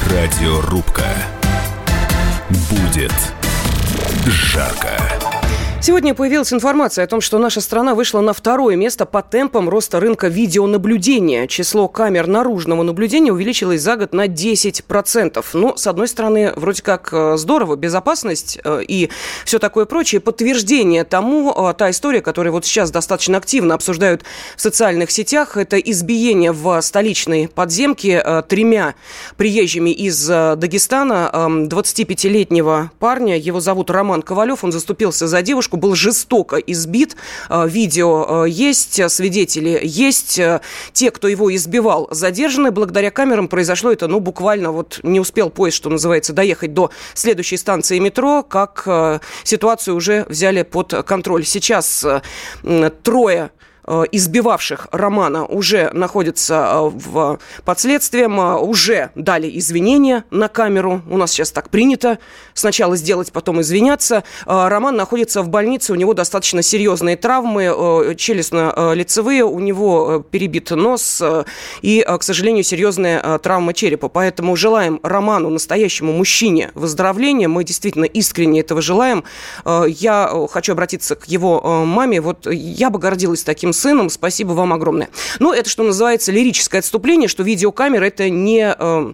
Радиорубка. 0.08 1.08
Будет 2.70 3.14
жарко. 4.28 5.02
Сегодня 5.84 6.14
появилась 6.14 6.54
информация 6.54 7.06
о 7.06 7.08
том, 7.08 7.22
что 7.22 7.40
наша 7.40 7.60
страна 7.60 7.96
вышла 7.96 8.22
на 8.22 8.34
второе 8.34 8.76
место 8.76 9.08
по 9.08 9.24
темпам 9.24 9.68
роста 9.68 10.00
рынка 10.00 10.28
видеонаблюдения. 10.28 11.48
Число 11.48 11.88
камер 11.88 12.28
наружного 12.28 12.84
наблюдения 12.84 13.34
увеличилось 13.34 13.82
за 13.82 13.96
год 13.96 14.14
на 14.14 14.28
10%. 14.28 15.44
Ну, 15.54 15.76
с 15.76 15.88
одной 15.88 16.08
стороны, 16.08 16.54
вроде 16.56 16.84
как 16.84 17.10
э, 17.12 17.36
здорово, 17.36 17.78
безопасность 17.78 18.60
э, 18.64 18.84
и 18.88 19.10
все 19.44 19.58
такое 19.58 19.86
прочее. 19.86 20.22
Подтверждение 20.22 21.04
тому, 21.04 21.52
э, 21.52 21.74
та 21.74 21.90
история, 21.90 22.22
которую 22.22 22.54
вот 22.54 22.64
сейчас 22.64 22.92
достаточно 22.92 23.40
активно 23.40 23.74
обсуждают 23.74 24.22
в 24.56 24.62
социальных 24.62 25.10
сетях, 25.10 25.58
это 25.58 25.80
избиение 25.80 26.52
в 26.52 26.80
столичной 26.82 27.48
подземке 27.48 28.24
тремя 28.48 28.94
приезжими 29.36 29.90
из 29.90 30.28
Дагестана 30.28 31.32
25-летнего 31.34 32.82
эм, 32.82 32.92
парня. 33.00 33.36
Его 33.36 33.60
зовут 33.60 33.90
Роман 33.90 34.22
Ковалев. 34.22 34.64
Он 34.64 34.72
заступился 34.72 35.26
за 35.26 35.42
девушку 35.42 35.71
девушку, 35.72 35.78
был 35.78 35.96
жестоко 35.96 36.58
избит. 36.58 37.16
Э, 37.50 37.68
видео 37.68 38.46
э, 38.46 38.50
есть, 38.50 39.12
свидетели 39.12 39.80
есть. 39.84 40.40
Э, 40.40 40.62
те, 40.94 41.12
кто 41.12 41.28
его 41.28 41.54
избивал, 41.56 42.08
задержаны. 42.12 42.72
Благодаря 42.72 43.12
камерам 43.12 43.48
произошло 43.48 43.92
это, 43.92 44.08
ну, 44.08 44.20
буквально 44.20 44.72
вот 44.72 45.00
не 45.04 45.20
успел 45.20 45.50
поезд, 45.50 45.78
что 45.78 45.90
называется, 45.90 46.34
доехать 46.34 46.74
до 46.74 46.92
следующей 47.14 47.58
станции 47.58 48.00
метро, 48.00 48.44
как 48.44 49.22
ситуацию 49.44 49.96
уже 49.96 50.26
взяли 50.30 50.64
под 50.64 50.94
контроль. 51.06 51.46
Сейчас 51.46 52.06
трое 53.04 53.42
Э, 53.42 53.61
избивавших 54.12 54.88
Романа 54.92 55.46
уже 55.46 55.90
находятся 55.94 56.54
э, 56.54 56.90
в, 56.94 57.40
под 57.66 57.80
следствием, 57.80 58.40
э, 58.40 58.58
уже 58.58 59.12
дали 59.16 59.52
извинения 59.58 60.24
на 60.32 60.48
камеру. 60.48 61.02
У 61.10 61.18
нас 61.18 61.32
сейчас 61.32 61.52
так 61.52 61.70
принято. 61.70 62.18
Сначала 62.54 62.96
сделать, 62.96 63.32
потом 63.32 63.62
извиняться. 63.62 64.24
Роман 64.46 64.96
находится 64.96 65.42
в 65.42 65.50
больнице, 65.50 65.94
у 65.94 65.96
него 65.96 66.14
достаточно 66.14 66.62
серьезные 66.62 67.16
травмы, 67.16 68.16
челюстно-лицевые, 68.18 69.44
у 69.44 69.60
него 69.60 70.20
перебит 70.30 70.72
нос 70.72 71.22
и, 71.82 72.06
к 72.08 72.24
сожалению, 72.24 72.64
серьезная 72.64 73.40
травма 73.40 73.74
черепа. 73.74 74.10
Поэтому 74.10 74.56
желаем 74.56 75.00
Роману, 75.04 75.50
настоящему 75.50 76.14
мужчине, 76.14 76.72
выздоровления. 76.76 77.48
Мы 77.48 77.64
действительно 77.64 78.06
искренне 78.06 78.60
этого 78.62 78.82
желаем. 78.82 79.24
Я 79.66 80.48
хочу 80.52 80.74
обратиться 80.74 81.16
к 81.16 81.26
его 81.26 81.86
маме. 81.86 82.22
Вот 82.22 82.48
я 82.52 82.90
бы 82.90 83.00
гордилась 83.00 83.44
таким 83.44 83.74
сыном. 83.82 84.10
Спасибо 84.10 84.54
вам 84.54 84.74
огромное. 84.74 85.10
Ну, 85.40 85.54
это, 85.54 85.70
что 85.70 85.84
называется, 85.84 86.32
лирическое 86.32 86.80
отступление, 86.80 87.28
что 87.28 87.44
видеокамера– 87.44 88.06
это 88.06 88.30
не 88.30 88.72
Э, 88.82 89.14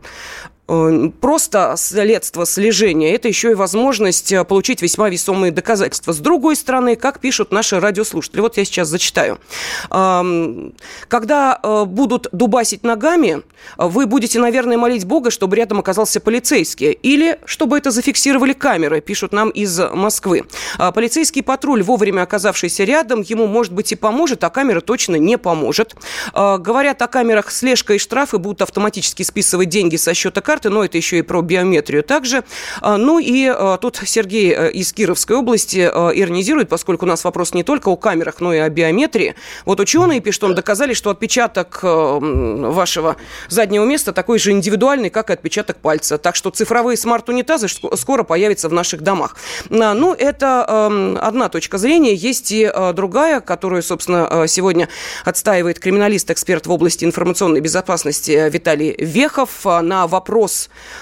просто 0.67 1.75
средство 1.77 2.45
слежения, 2.45 3.15
это 3.15 3.29
еще 3.29 3.51
и 3.51 3.53
возможность 3.53 4.33
э, 4.33 4.43
получить 4.43 4.81
весьма 4.81 5.09
весомые 5.09 5.53
доказательства. 5.53 6.11
С 6.11 6.17
другой 6.17 6.57
стороны, 6.57 6.97
как 6.97 7.19
пишут 7.19 7.53
наши 7.53 7.79
радиослушатели, 7.79 8.41
вот 8.41 8.57
я 8.57 8.65
сейчас 8.65 8.89
зачитаю. 8.89 9.39
Когда 9.89 11.59
э, 11.63 11.85
будут 11.85 12.27
дубасить 12.33 12.83
ногами, 12.83 13.43
вы 13.77 14.05
будете, 14.07 14.39
наверное, 14.39 14.77
молить 14.77 15.05
Бога, 15.05 15.31
чтобы 15.31 15.55
рядом 15.55 15.79
оказался 15.79 16.19
полицейский, 16.19 16.91
или 16.91 17.39
чтобы 17.45 17.77
это 17.77 17.91
зафиксировали 17.91 18.51
камеры, 18.51 18.99
пишут 18.99 19.31
нам 19.31 19.49
из 19.49 19.79
Москвы. 19.93 20.43
А 20.77 20.91
полицейский 20.91 21.43
патруль, 21.43 21.81
вовремя 21.81 22.23
оказавшийся 22.23 22.83
рядом, 22.83 23.21
ему, 23.21 23.47
может 23.47 23.71
быть, 23.71 23.93
и 23.93 23.95
поможет, 23.95 24.43
а 24.43 24.49
камера 24.49 24.81
точно 24.81 25.15
не 25.15 25.37
поможет. 25.37 25.95
Говорят 26.33 27.01
о 27.01 27.07
камерах 27.07 27.51
слежка 27.51 27.93
и 27.93 27.97
штрафы 27.97 28.37
будут 28.37 28.61
автоматически 28.61 29.23
списывать 29.23 29.69
деньги 29.69 29.95
со 29.95 30.13
счета 30.13 30.41
карты, 30.41 30.56
карты, 30.57 30.69
но 30.69 30.83
это 30.83 30.97
еще 30.97 31.19
и 31.19 31.21
про 31.21 31.41
биометрию 31.43 32.01
также. 32.03 32.43
Ну 32.81 33.19
и 33.19 33.53
тут 33.79 34.01
Сергей 34.03 34.71
из 34.71 34.91
Кировской 34.91 35.35
области 35.35 35.79
иронизирует, 35.79 36.67
поскольку 36.67 37.05
у 37.05 37.07
нас 37.07 37.23
вопрос 37.23 37.53
не 37.53 37.63
только 37.63 37.89
о 37.89 37.95
камерах, 37.95 38.39
но 38.39 38.53
и 38.55 38.57
о 38.57 38.67
биометрии. 38.69 39.35
Вот 39.65 39.79
ученые, 39.79 40.19
пишут, 40.19 40.45
он 40.45 40.55
доказали, 40.55 40.93
что 40.93 41.11
отпечаток 41.11 41.79
вашего 41.83 43.17
заднего 43.49 43.85
места 43.85 44.13
такой 44.13 44.39
же 44.39 44.51
индивидуальный, 44.51 45.11
как 45.11 45.29
и 45.29 45.33
отпечаток 45.33 45.77
пальца. 45.77 46.17
Так 46.17 46.35
что 46.35 46.49
цифровые 46.49 46.97
смарт-унитазы 46.97 47.67
скоро 47.67 48.23
появятся 48.23 48.67
в 48.67 48.73
наших 48.73 49.01
домах. 49.01 49.35
Ну, 49.69 50.15
это 50.15 50.87
одна 51.21 51.49
точка 51.49 51.77
зрения. 51.77 52.15
Есть 52.15 52.51
и 52.51 52.71
другая, 52.93 53.41
которую, 53.41 53.83
собственно, 53.83 54.47
сегодня 54.47 54.89
отстаивает 55.23 55.77
криминалист-эксперт 55.79 56.65
в 56.65 56.71
области 56.71 57.05
информационной 57.05 57.59
безопасности 57.59 58.49
Виталий 58.49 58.95
Вехов. 58.97 59.65
На 59.65 60.07
вопрос 60.07 60.46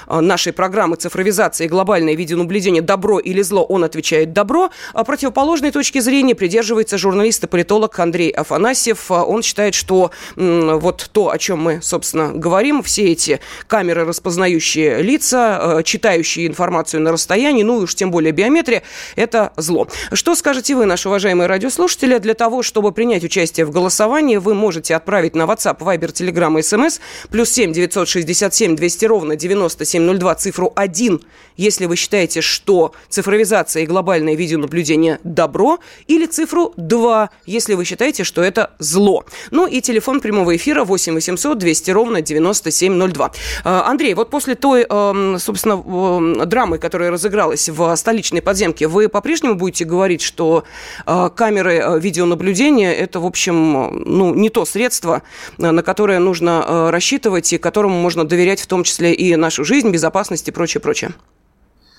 нашей 0.07 0.53
программы 0.53 0.95
цифровизации 0.95 1.65
и 1.65 1.67
глобальное 1.67 2.15
видеонаблюдение 2.15 2.81
«Добро 2.81 3.19
или 3.19 3.41
зло?» 3.41 3.63
он 3.63 3.83
отвечает 3.83 4.33
«Добро». 4.33 4.69
А 4.93 5.03
противоположной 5.03 5.71
точки 5.71 5.99
зрения 5.99 6.35
придерживается 6.35 6.97
журналист 6.97 7.43
и 7.43 7.47
политолог 7.47 7.99
Андрей 7.99 8.29
Афанасьев. 8.29 9.11
Он 9.11 9.41
считает, 9.41 9.73
что 9.75 10.11
вот 10.35 11.09
то, 11.11 11.29
о 11.29 11.37
чем 11.37 11.59
мы, 11.59 11.81
собственно, 11.81 12.31
говорим, 12.33 12.83
все 12.83 13.11
эти 13.11 13.39
камеры, 13.67 14.05
распознающие 14.05 15.01
лица, 15.01 15.81
читающие 15.83 16.47
информацию 16.47 17.01
на 17.01 17.11
расстоянии, 17.11 17.63
ну 17.63 17.81
и 17.81 17.83
уж 17.83 17.95
тем 17.95 18.11
более 18.11 18.31
биометрия, 18.31 18.83
это 19.15 19.51
зло. 19.57 19.87
Что 20.13 20.35
скажете 20.35 20.75
вы, 20.75 20.85
наши 20.85 21.07
уважаемые 21.09 21.47
радиослушатели, 21.47 22.17
для 22.17 22.33
того, 22.33 22.63
чтобы 22.63 22.91
принять 22.91 23.23
участие 23.23 23.65
в 23.65 23.71
голосовании, 23.71 24.37
вы 24.37 24.53
можете 24.53 24.95
отправить 24.95 25.35
на 25.35 25.43
WhatsApp, 25.43 25.79
Viber, 25.79 26.11
Telegram 26.11 26.57
и 26.57 26.61
SMS 26.61 26.99
плюс 27.29 27.49
7 27.49 27.73
967 27.73 28.75
200 28.75 29.05
ровно 29.05 29.34
9702 29.35 30.35
цифру 30.35 30.71
1, 30.75 31.21
если 31.57 31.85
вы 31.85 31.95
считаете, 31.95 32.41
что 32.41 32.93
цифровизация 33.09 33.83
и 33.83 33.85
глобальное 33.85 34.35
видеонаблюдение 34.35 35.19
добро, 35.23 35.79
или 36.07 36.25
цифру 36.25 36.73
2, 36.77 37.29
если 37.45 37.73
вы 37.73 37.85
считаете, 37.85 38.23
что 38.23 38.41
это 38.41 38.71
зло. 38.79 39.25
Ну 39.51 39.67
и 39.67 39.81
телефон 39.81 40.19
прямого 40.21 40.55
эфира 40.55 40.83
8 40.83 41.13
800 41.13 41.57
200 41.57 41.91
ровно 41.91 42.21
9702. 42.21 43.31
А, 43.63 43.89
Андрей, 43.89 44.13
вот 44.13 44.29
после 44.29 44.55
той, 44.55 44.85
эм, 44.89 45.39
собственно, 45.39 45.73
эм, 45.73 46.47
драмы, 46.47 46.77
которая 46.77 47.11
разыгралась 47.11 47.69
в 47.69 47.95
столичной 47.95 48.41
подземке, 48.41 48.87
вы 48.87 49.09
по-прежнему 49.09 49.55
будете 49.55 49.85
говорить, 49.85 50.21
что 50.21 50.63
э, 51.05 51.29
камеры 51.35 51.73
э, 51.75 51.99
видеонаблюдения– 51.99 52.93
это, 52.93 53.19
в 53.19 53.25
общем, 53.25 54.03
ну, 54.05 54.33
не 54.33 54.49
то 54.49 54.65
средство, 54.65 55.21
э, 55.57 55.71
на 55.71 55.83
которое 55.83 56.19
нужно 56.19 56.91
рассчитывать 56.91 57.53
и 57.53 57.57
которому 57.57 57.99
можно 57.99 58.25
доверять 58.25 58.61
в 58.61 58.67
том 58.67 58.83
числе 58.83 59.13
и 59.13 59.24
нашу 59.33 59.63
жизнь, 59.63 59.91
безопасность 59.91 60.47
и 60.47 60.51
прочее, 60.51 60.81
прочее? 60.81 61.11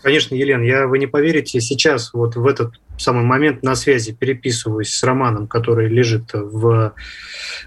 Конечно, 0.07 0.37
Елена, 0.37 0.63
я, 0.63 0.87
вы 0.87 1.01
не 1.01 1.09
поверите, 1.09 1.61
сейчас 1.61 2.13
вот 2.13 2.37
в 2.37 2.47
этот 2.47 2.75
самый 2.97 3.25
момент 3.25 3.65
на 3.65 3.75
связи 3.75 4.13
переписываюсь 4.13 4.93
с 4.93 5.03
Романом, 5.03 5.49
который 5.49 5.89
лежит 5.89 6.31
в 6.33 6.95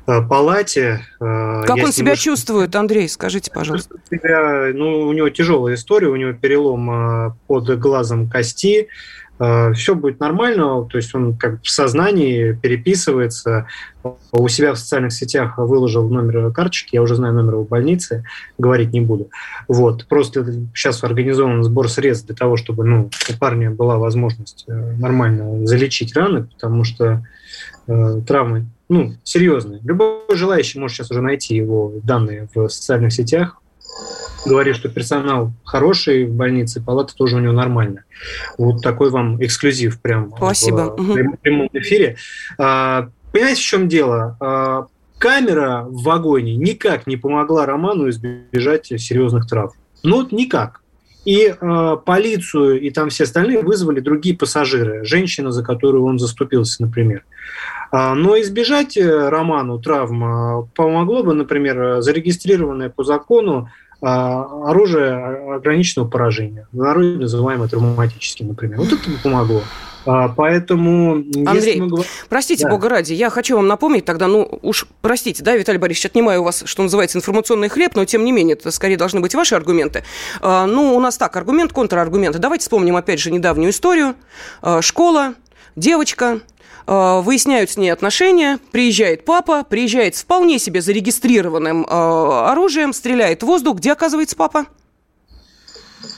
э, 0.07 0.21
палате. 0.21 1.01
Э, 1.19 1.63
как 1.67 1.75
я 1.75 1.83
он 1.83 1.91
себя 1.91 2.13
очень... 2.13 2.23
чувствует, 2.23 2.73
Андрей, 2.77 3.09
скажите, 3.09 3.51
пожалуйста. 3.51 3.97
Себя, 4.09 4.71
ну, 4.73 5.01
у 5.01 5.11
него 5.11 5.29
тяжелая 5.29 5.75
история, 5.75 6.07
у 6.07 6.15
него 6.15 6.31
перелом 6.31 6.89
э, 6.89 7.31
под 7.47 7.77
глазом 7.77 8.29
кости, 8.29 8.87
все 9.39 9.95
будет 9.95 10.19
нормально, 10.19 10.85
то 10.85 10.97
есть 10.97 11.15
он 11.15 11.37
как 11.37 11.61
в 11.63 11.69
сознании 11.69 12.51
переписывается, 12.51 13.67
у 14.31 14.47
себя 14.47 14.73
в 14.73 14.77
социальных 14.77 15.13
сетях 15.13 15.57
выложил 15.57 16.09
номер 16.09 16.51
карточки, 16.51 16.95
я 16.95 17.01
уже 17.01 17.15
знаю 17.15 17.33
номер 17.33 17.53
его 17.53 17.63
больницы, 17.63 18.25
говорить 18.57 18.91
не 18.91 19.01
буду. 19.01 19.29
Вот, 19.67 20.05
просто 20.07 20.45
сейчас 20.73 21.03
организован 21.03 21.63
сбор 21.63 21.89
средств 21.89 22.27
для 22.27 22.35
того, 22.35 22.57
чтобы 22.57 22.83
ну, 22.83 23.09
у 23.29 23.39
парня 23.39 23.71
была 23.71 23.97
возможность 23.97 24.65
э, 24.67 24.95
нормально 24.97 25.65
залечить 25.65 26.15
раны, 26.15 26.43
потому 26.43 26.83
что 26.83 27.23
э, 27.87 28.21
травмы 28.27 28.65
ну, 28.89 29.13
серьезные. 29.23 29.79
Любой 29.83 30.21
желающий 30.33 30.79
может 30.79 30.97
сейчас 30.97 31.11
уже 31.11 31.21
найти 31.21 31.55
его 31.55 31.93
данные 32.03 32.49
в 32.53 32.67
социальных 32.67 33.13
сетях, 33.13 33.61
говорит, 34.45 34.75
что 34.75 34.89
персонал 34.89 35.51
хороший 35.63 36.25
в 36.25 36.33
больнице, 36.33 36.81
палата 36.81 37.15
тоже 37.15 37.37
у 37.37 37.39
него 37.39 37.53
нормальная. 37.53 38.05
Вот 38.57 38.81
такой 38.81 39.09
вам 39.09 39.43
эксклюзив 39.43 40.01
прям 40.01 40.33
Спасибо. 40.35 40.95
в 40.97 41.37
прямом 41.37 41.69
эфире. 41.73 42.17
А, 42.57 43.09
понимаете, 43.31 43.61
в 43.61 43.65
чем 43.65 43.87
дело? 43.87 44.37
А, 44.39 44.87
камера 45.17 45.85
в 45.87 46.03
вагоне 46.03 46.55
никак 46.55 47.07
не 47.07 47.17
помогла 47.17 47.65
Роману 47.65 48.09
избежать 48.09 48.87
серьезных 48.87 49.47
травм. 49.47 49.73
Ну, 50.03 50.17
вот 50.17 50.31
никак. 50.31 50.81
И 51.25 51.53
э, 51.53 51.97
полицию 52.05 52.79
и 52.79 52.89
там 52.91 53.09
все 53.09 53.25
остальные 53.25 53.61
вызвали 53.61 53.99
другие 53.99 54.37
пассажиры, 54.37 55.03
женщина, 55.03 55.51
за 55.51 55.63
которую 55.63 56.05
он 56.05 56.17
заступился, 56.17 56.81
например. 56.81 57.25
А, 57.91 58.15
но 58.15 58.39
избежать 58.39 58.95
э, 58.95 59.29
Роману 59.29 59.79
травм 59.79 60.69
помогло 60.75 61.23
бы, 61.23 61.33
например, 61.33 62.01
зарегистрированное 62.01 62.89
по 62.89 63.03
закону 63.03 63.69
оружие 64.01 65.55
ограниченного 65.55 66.07
поражения, 66.07 66.67
народе 66.71 67.17
называемое 67.17 67.67
травматическим, 67.67 68.47
например. 68.49 68.79
Вот 68.79 68.93
это 68.93 69.01
помогло. 69.21 69.61
А, 70.05 70.29
поэтому, 70.29 71.23
Андрей, 71.45 71.81
мы... 71.81 72.03
простите, 72.29 72.63
да. 72.63 72.71
бога 72.71 72.87
ради, 72.87 73.13
я 73.13 73.29
хочу 73.29 73.57
вам 73.57 73.67
напомнить 73.67 74.05
тогда, 74.05 74.27
ну 74.27 74.59
уж 74.61 74.87
простите, 75.01 75.43
да, 75.43 75.55
Виталий 75.57 75.77
Борисович, 75.77 76.05
отнимаю 76.05 76.41
у 76.41 76.45
вас, 76.45 76.63
что 76.65 76.81
называется, 76.83 77.17
информационный 77.17 77.67
хлеб, 77.67 77.95
но 77.95 78.05
тем 78.05 78.23
не 78.23 78.31
менее, 78.31 78.55
это 78.55 78.71
скорее 78.71 78.95
должны 78.95 79.19
быть 79.19 79.35
ваши 79.35 79.55
аргументы. 79.55 80.03
А, 80.39 80.65
ну, 80.65 80.95
у 80.95 80.99
нас 81.01 81.17
так, 81.17 81.35
аргумент, 81.35 81.73
контраргумент. 81.73 82.37
Давайте 82.39 82.63
вспомним 82.63 82.95
опять 82.95 83.19
же 83.19 83.29
недавнюю 83.29 83.71
историю. 83.71 84.15
Школа, 84.79 85.33
девочка, 85.75 86.39
выясняют 86.85 87.69
с 87.69 87.77
ней 87.77 87.91
отношения, 87.91 88.59
приезжает 88.71 89.23
папа, 89.23 89.63
приезжает 89.63 90.15
с 90.15 90.23
вполне 90.23 90.57
себе 90.57 90.81
зарегистрированным 90.81 91.83
э, 91.83 91.87
оружием, 91.87 92.93
стреляет 92.93 93.43
в 93.43 93.45
воздух. 93.45 93.77
Где 93.77 93.91
оказывается 93.91 94.35
папа? 94.35 94.65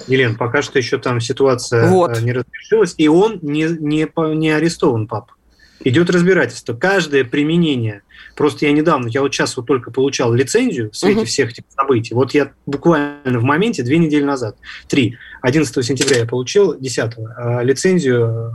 Елена, 0.07 0.35
пока 0.35 0.61
что 0.61 0.77
еще 0.77 0.97
там 0.97 1.19
ситуация 1.19 1.89
вот. 1.89 2.17
Э, 2.17 2.21
не 2.21 2.31
разрешилась, 2.31 2.93
и 2.97 3.07
он 3.07 3.39
не, 3.41 3.63
не, 3.63 4.07
не 4.35 4.49
арестован, 4.51 5.07
папа. 5.07 5.33
Идет 5.83 6.09
разбирательство. 6.09 6.73
Каждое 6.73 7.23
применение 7.23 8.03
Просто 8.35 8.65
я 8.65 8.71
недавно, 8.71 9.07
я 9.07 9.21
вот 9.21 9.33
сейчас 9.33 9.57
вот 9.57 9.67
только 9.67 9.91
получал 9.91 10.33
лицензию 10.33 10.91
в 10.91 10.97
свете 10.97 11.19
угу. 11.19 11.25
всех 11.25 11.51
этих 11.51 11.63
событий. 11.69 12.13
Вот 12.13 12.33
я 12.33 12.51
буквально 12.65 13.39
в 13.39 13.43
моменте, 13.43 13.83
две 13.83 13.97
недели 13.97 14.23
назад, 14.23 14.55
три, 14.87 15.17
11 15.41 15.85
сентября 15.85 16.19
я 16.19 16.25
получил, 16.25 16.77
10 16.79 17.11
а, 17.37 17.61
лицензию, 17.61 18.53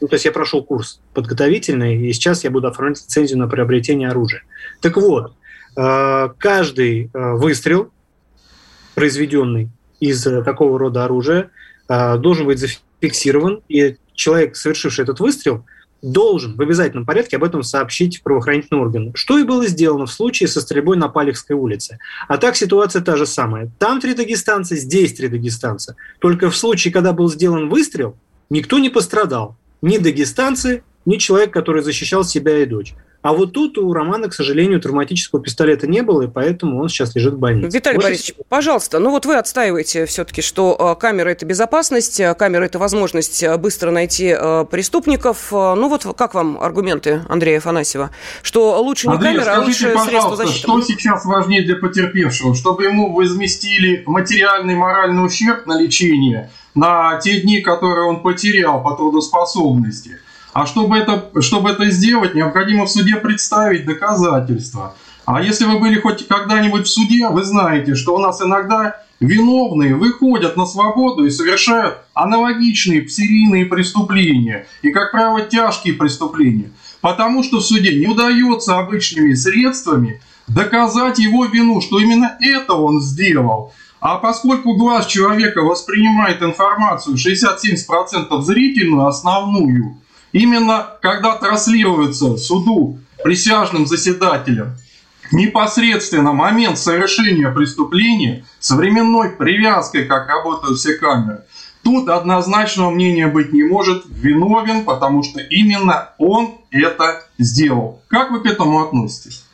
ну, 0.00 0.08
то 0.08 0.14
есть 0.14 0.24
я 0.24 0.32
прошел 0.32 0.62
курс 0.62 1.00
подготовительный, 1.14 2.08
и 2.08 2.12
сейчас 2.12 2.44
я 2.44 2.50
буду 2.50 2.68
оформлять 2.68 3.02
лицензию 3.02 3.38
на 3.38 3.48
приобретение 3.48 4.08
оружия. 4.08 4.42
Так 4.80 4.96
вот, 4.96 5.34
а, 5.76 6.34
каждый 6.38 7.10
выстрел, 7.12 7.90
произведенный 8.94 9.70
из 10.00 10.22
такого 10.22 10.78
рода 10.78 11.04
оружия, 11.04 11.50
должен 11.88 12.46
быть 12.46 12.58
зафиксирован, 12.58 13.62
и 13.68 13.96
человек, 14.14 14.56
совершивший 14.56 15.04
этот 15.04 15.20
выстрел, 15.20 15.64
должен 16.02 16.56
в 16.56 16.60
обязательном 16.60 17.06
порядке 17.06 17.36
об 17.36 17.44
этом 17.44 17.62
сообщить 17.62 18.22
правоохранительные 18.22 18.82
органы. 18.82 19.12
Что 19.14 19.38
и 19.38 19.44
было 19.44 19.66
сделано 19.66 20.06
в 20.06 20.12
случае 20.12 20.48
со 20.48 20.60
стрельбой 20.60 20.96
на 20.96 21.08
Палехской 21.08 21.56
улице. 21.56 21.98
А 22.28 22.38
так 22.38 22.56
ситуация 22.56 23.02
та 23.02 23.16
же 23.16 23.24
самая. 23.24 23.70
Там 23.78 24.00
три 24.00 24.14
дагестанца, 24.14 24.76
здесь 24.76 25.14
три 25.14 25.28
дагестанца. 25.28 25.96
Только 26.18 26.50
в 26.50 26.56
случае, 26.56 26.92
когда 26.92 27.12
был 27.12 27.30
сделан 27.30 27.68
выстрел, 27.68 28.16
никто 28.50 28.78
не 28.78 28.90
пострадал. 28.90 29.56
Ни 29.80 29.98
дагестанцы, 29.98 30.82
ни 31.06 31.16
человек, 31.16 31.52
который 31.52 31.82
защищал 31.82 32.24
себя 32.24 32.58
и 32.58 32.66
дочь. 32.66 32.94
А 33.22 33.32
вот 33.32 33.52
тут 33.52 33.78
у 33.78 33.92
Романа, 33.92 34.28
к 34.28 34.34
сожалению, 34.34 34.80
травматического 34.80 35.40
пистолета 35.40 35.86
не 35.86 36.02
было, 36.02 36.22
и 36.22 36.26
поэтому 36.26 36.82
он 36.82 36.88
сейчас 36.88 37.14
лежит 37.14 37.34
в 37.34 37.38
больнице. 37.38 37.76
Виталий 37.76 37.96
вот 37.96 38.04
Борисович, 38.04 38.30
и... 38.30 38.42
пожалуйста, 38.48 38.98
ну 38.98 39.10
вот 39.10 39.26
вы 39.26 39.36
отстаиваете 39.36 40.06
все-таки, 40.06 40.42
что 40.42 40.76
э, 40.96 41.00
камера– 41.00 41.28
это 41.30 41.46
безопасность, 41.46 42.18
э, 42.18 42.34
камера– 42.34 42.64
это 42.64 42.80
возможность 42.80 43.44
э, 43.44 43.56
быстро 43.58 43.92
найти 43.92 44.34
преступников. 44.70 45.52
Ну 45.52 45.88
вот 45.88 46.04
как 46.16 46.34
вам 46.34 46.60
аргументы 46.60 47.22
Андрея 47.28 47.58
Афанасьева? 47.58 48.10
Что 48.42 48.82
лучше 48.82 49.06
не 49.06 49.14
Андрей, 49.14 49.34
камера, 49.36 49.56
а 49.56 49.60
лучше 49.60 49.96
средство 50.04 50.34
защиты? 50.34 50.58
что 50.58 50.82
сейчас 50.82 51.24
важнее 51.24 51.62
для 51.62 51.76
потерпевшего? 51.76 52.56
Чтобы 52.56 52.84
ему 52.84 53.12
возместили 53.12 54.02
материальный 54.04 54.74
и 54.74 54.76
моральный 54.76 55.24
ущерб 55.24 55.66
на 55.66 55.80
лечение 55.80 56.50
на 56.74 57.20
те 57.20 57.40
дни, 57.40 57.60
которые 57.60 58.06
он 58.06 58.22
потерял 58.22 58.82
по 58.82 58.96
трудоспособности– 58.96 60.18
а 60.52 60.66
чтобы 60.66 60.98
это, 60.98 61.30
чтобы 61.40 61.70
это 61.70 61.90
сделать, 61.90 62.34
необходимо 62.34 62.84
в 62.86 62.90
суде 62.90 63.16
представить 63.16 63.86
доказательства. 63.86 64.94
А 65.24 65.40
если 65.40 65.64
вы 65.64 65.78
были 65.78 66.00
хоть 66.00 66.26
когда-нибудь 66.26 66.86
в 66.86 66.90
суде, 66.90 67.28
вы 67.28 67.44
знаете, 67.44 67.94
что 67.94 68.16
у 68.16 68.18
нас 68.18 68.42
иногда 68.42 68.96
виновные 69.20 69.94
выходят 69.94 70.56
на 70.56 70.66
свободу 70.66 71.24
и 71.24 71.30
совершают 71.30 71.98
аналогичные 72.12 73.08
серийные 73.08 73.66
преступления. 73.66 74.66
И, 74.82 74.90
как 74.90 75.12
правило, 75.12 75.42
тяжкие 75.42 75.94
преступления. 75.94 76.72
Потому 77.00 77.42
что 77.42 77.58
в 77.58 77.62
суде 77.62 77.98
не 77.98 78.06
удается 78.06 78.78
обычными 78.78 79.34
средствами 79.34 80.20
доказать 80.48 81.18
его 81.18 81.44
вину, 81.46 81.80
что 81.80 82.00
именно 82.00 82.36
это 82.40 82.74
он 82.74 83.00
сделал. 83.00 83.72
А 84.00 84.16
поскольку 84.16 84.74
глаз 84.74 85.06
человека 85.06 85.62
воспринимает 85.62 86.42
информацию 86.42 87.16
67% 87.16 88.40
зрительную, 88.42 89.06
основную, 89.06 89.98
именно 90.32 90.86
когда 91.00 91.36
транслируется 91.36 92.36
суду 92.36 92.98
присяжным 93.22 93.86
заседателем 93.86 94.74
непосредственно 95.30 96.32
момент 96.32 96.78
совершения 96.78 97.50
преступления 97.50 98.44
с 98.60 98.70
временной 98.70 99.30
привязкой, 99.30 100.04
как 100.04 100.28
работают 100.28 100.78
все 100.78 100.94
камеры, 100.94 101.42
тут 101.82 102.08
однозначного 102.08 102.90
мнения 102.90 103.26
быть 103.26 103.52
не 103.52 103.62
может, 103.62 104.04
виновен, 104.06 104.84
потому 104.84 105.22
что 105.22 105.40
именно 105.40 106.10
он 106.18 106.56
это 106.70 107.24
сделал. 107.38 108.02
Как 108.08 108.30
вы 108.30 108.40
к 108.40 108.46
этому 108.46 108.82
относитесь? 108.82 109.44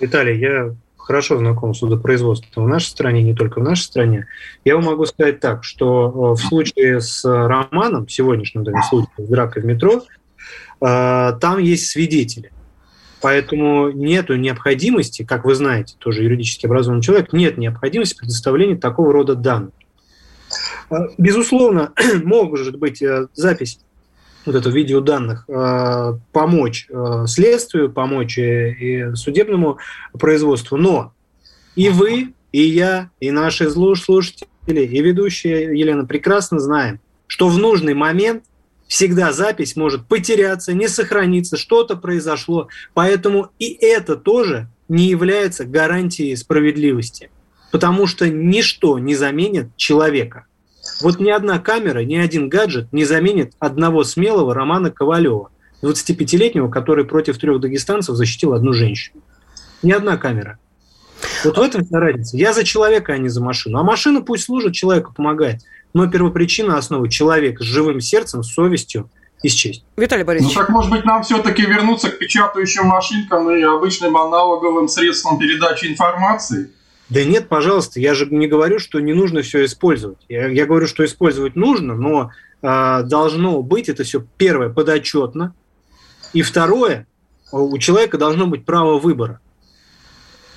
Виталий, 0.00 0.38
я 0.38 0.74
хорошо 0.96 1.38
знаком 1.38 1.74
с 1.74 1.78
судопроизводством 1.78 2.64
в 2.64 2.68
нашей 2.68 2.86
стране, 2.86 3.22
не 3.22 3.34
только 3.34 3.60
в 3.60 3.62
нашей 3.62 3.82
стране, 3.82 4.26
я 4.64 4.76
вам 4.76 4.84
могу 4.84 5.04
сказать 5.06 5.40
так, 5.40 5.64
что 5.64 6.08
э, 6.08 6.40
в 6.40 6.46
случае 6.46 7.00
с 7.00 7.24
Романом, 7.24 8.06
в 8.06 8.12
сегодняшнем 8.12 8.64
данном 8.64 8.82
случае, 8.84 9.10
с 9.18 9.28
дракой 9.28 9.62
в 9.62 9.66
метро, 9.66 9.94
э, 9.94 10.00
там 10.82 11.58
есть 11.58 11.86
свидетели. 11.86 12.50
Поэтому 13.22 13.90
нет 13.90 14.30
необходимости, 14.30 15.22
как 15.22 15.44
вы 15.44 15.54
знаете, 15.54 15.94
тоже 15.98 16.24
юридически 16.24 16.66
образованный 16.66 17.02
человек, 17.02 17.32
нет 17.32 17.56
необходимости 17.56 18.16
предоставления 18.16 18.76
такого 18.76 19.12
рода 19.12 19.36
данных. 19.36 19.72
Э, 20.90 20.96
безусловно, 21.16 21.92
может 22.24 22.78
быть 22.78 23.02
запись 23.34 23.78
вот 24.44 24.56
это 24.56 24.70
видеоданных, 24.70 25.44
э, 25.48 26.18
помочь 26.32 26.88
э, 26.90 27.24
следствию, 27.28 27.92
помочь 27.92 28.38
и 28.38 29.14
судебному 29.14 29.78
производству. 30.18 30.76
Но 30.76 31.12
и 31.76 31.90
вы, 31.90 32.34
и 32.50 32.62
я, 32.62 33.10
и 33.20 33.30
наши 33.30 33.70
слушатели, 33.70 34.46
и 34.66 35.00
ведущая 35.00 35.78
Елена 35.78 36.04
прекрасно 36.04 36.58
знаем, 36.58 36.98
что 37.28 37.48
в 37.48 37.56
нужный 37.58 37.94
момент 37.94 38.42
всегда 38.92 39.32
запись 39.32 39.74
может 39.74 40.06
потеряться, 40.06 40.74
не 40.74 40.86
сохраниться, 40.86 41.56
что-то 41.56 41.96
произошло. 41.96 42.68
Поэтому 42.92 43.48
и 43.58 43.72
это 43.80 44.16
тоже 44.16 44.68
не 44.88 45.08
является 45.08 45.64
гарантией 45.64 46.36
справедливости, 46.36 47.30
потому 47.70 48.06
что 48.06 48.28
ничто 48.28 48.98
не 48.98 49.14
заменит 49.14 49.74
человека– 49.76 50.44
вот 51.00 51.20
ни 51.20 51.30
одна 51.30 51.58
камера, 51.58 52.00
ни 52.00 52.16
один 52.16 52.48
гаджет 52.48 52.92
не 52.92 53.04
заменит 53.04 53.54
одного 53.58 54.04
смелого 54.04 54.54
Романа 54.54 54.90
Ковалева, 54.90 55.50
25-летнего, 55.82 56.68
который 56.68 57.04
против 57.04 57.38
трех 57.38 57.60
дагестанцев 57.60 58.16
защитил 58.16 58.52
одну 58.52 58.72
женщину. 58.72 59.22
Ни 59.82 59.92
одна 59.92 60.16
камера. 60.16 60.58
Вот 61.44 61.56
в 61.56 61.60
этом 61.60 61.84
вся 61.84 61.98
разница. 61.98 62.36
Я 62.36 62.52
за 62.52 62.64
человека, 62.64 63.12
а 63.12 63.18
не 63.18 63.28
за 63.28 63.42
машину. 63.42 63.78
А 63.78 63.84
машина 63.84 64.22
пусть 64.22 64.44
служит, 64.44 64.74
человеку 64.74 65.12
помогает. 65.14 65.62
Но 65.94 66.06
первопричина 66.06 66.78
основы– 66.78 67.08
человек 67.10 67.60
с 67.60 67.64
живым 67.64 68.00
сердцем, 68.00 68.42
с 68.42 68.52
совестью 68.52 69.10
и 69.42 69.48
с 69.48 69.52
честью. 69.52 69.84
Виталий 69.96 70.24
Борисович. 70.24 70.54
Ну 70.54 70.60
так, 70.60 70.70
может 70.70 70.90
быть, 70.90 71.04
нам 71.04 71.22
все-таки 71.22 71.62
вернуться 71.62 72.10
к 72.10 72.18
печатающим 72.18 72.86
машинкам 72.86 73.50
и 73.50 73.62
обычным 73.62 74.16
аналоговым 74.16 74.88
средствам 74.88 75.38
передачи 75.38 75.86
информации– 75.86 76.70
да 77.12 77.24
нет, 77.24 77.48
пожалуйста, 77.48 78.00
я 78.00 78.14
же 78.14 78.24
не 78.24 78.46
говорю, 78.46 78.78
что 78.78 78.98
не 78.98 79.12
нужно 79.12 79.42
все 79.42 79.66
использовать. 79.66 80.16
Я, 80.30 80.48
я 80.48 80.64
говорю, 80.64 80.86
что 80.86 81.04
использовать 81.04 81.56
нужно, 81.56 81.94
но 81.94 82.30
э, 82.62 83.02
должно 83.02 83.60
быть 83.62 83.90
это 83.90 84.02
все, 84.02 84.24
первое, 84.38 84.70
подотчетно, 84.70 85.54
и 86.32 86.40
второе, 86.40 87.06
у 87.50 87.76
человека 87.76 88.16
должно 88.16 88.46
быть 88.46 88.64
право 88.64 88.98
выбора. 88.98 89.40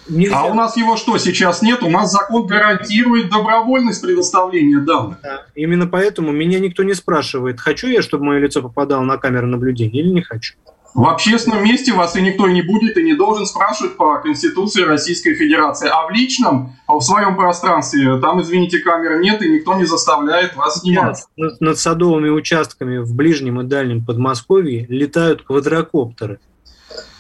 Нельзя... 0.07 0.39
А 0.39 0.45
у 0.45 0.53
нас 0.53 0.77
его 0.77 0.97
что, 0.97 1.17
сейчас 1.17 1.61
нет? 1.61 1.81
У 1.83 1.89
нас 1.89 2.11
закон 2.11 2.45
гарантирует 2.45 3.29
добровольность 3.29 4.01
предоставления 4.01 4.79
данных. 4.79 5.17
Да, 5.23 5.45
именно 5.55 5.87
поэтому 5.87 6.31
меня 6.31 6.59
никто 6.59 6.83
не 6.83 6.93
спрашивает, 6.93 7.59
хочу 7.59 7.87
я, 7.87 8.01
чтобы 8.01 8.25
мое 8.25 8.39
лицо 8.39 8.61
попадало 8.61 9.03
на 9.03 9.17
камеру 9.17 9.47
наблюдения 9.47 10.01
или 10.01 10.09
не 10.09 10.21
хочу. 10.21 10.53
В 10.93 11.09
общественном 11.09 11.61
месте 11.65 11.91
вас 11.91 12.15
и 12.15 12.21
никто 12.21 12.47
не 12.47 12.61
будет 12.61 12.97
и 12.97 13.03
не 13.03 13.15
должен 13.15 13.45
спрашивать 13.45 13.97
по 13.97 14.17
Конституции 14.19 14.81
Российской 14.83 15.35
Федерации. 15.35 15.89
А 15.91 16.07
в 16.07 16.11
личном, 16.11 16.73
а 16.87 16.93
в 16.93 17.01
своем 17.01 17.35
пространстве, 17.35 18.17
там, 18.21 18.41
извините, 18.41 18.79
камер 18.79 19.19
нет, 19.19 19.41
и 19.41 19.49
никто 19.49 19.75
не 19.75 19.83
заставляет 19.83 20.55
вас 20.55 20.79
снимать. 20.79 21.25
Над, 21.35 21.59
над 21.59 21.77
садовыми 21.77 22.29
участками 22.29 22.99
в 22.99 23.13
ближнем 23.13 23.59
и 23.59 23.65
дальнем 23.65 24.05
Подмосковье 24.05 24.85
летают 24.87 25.41
квадрокоптеры 25.41 26.39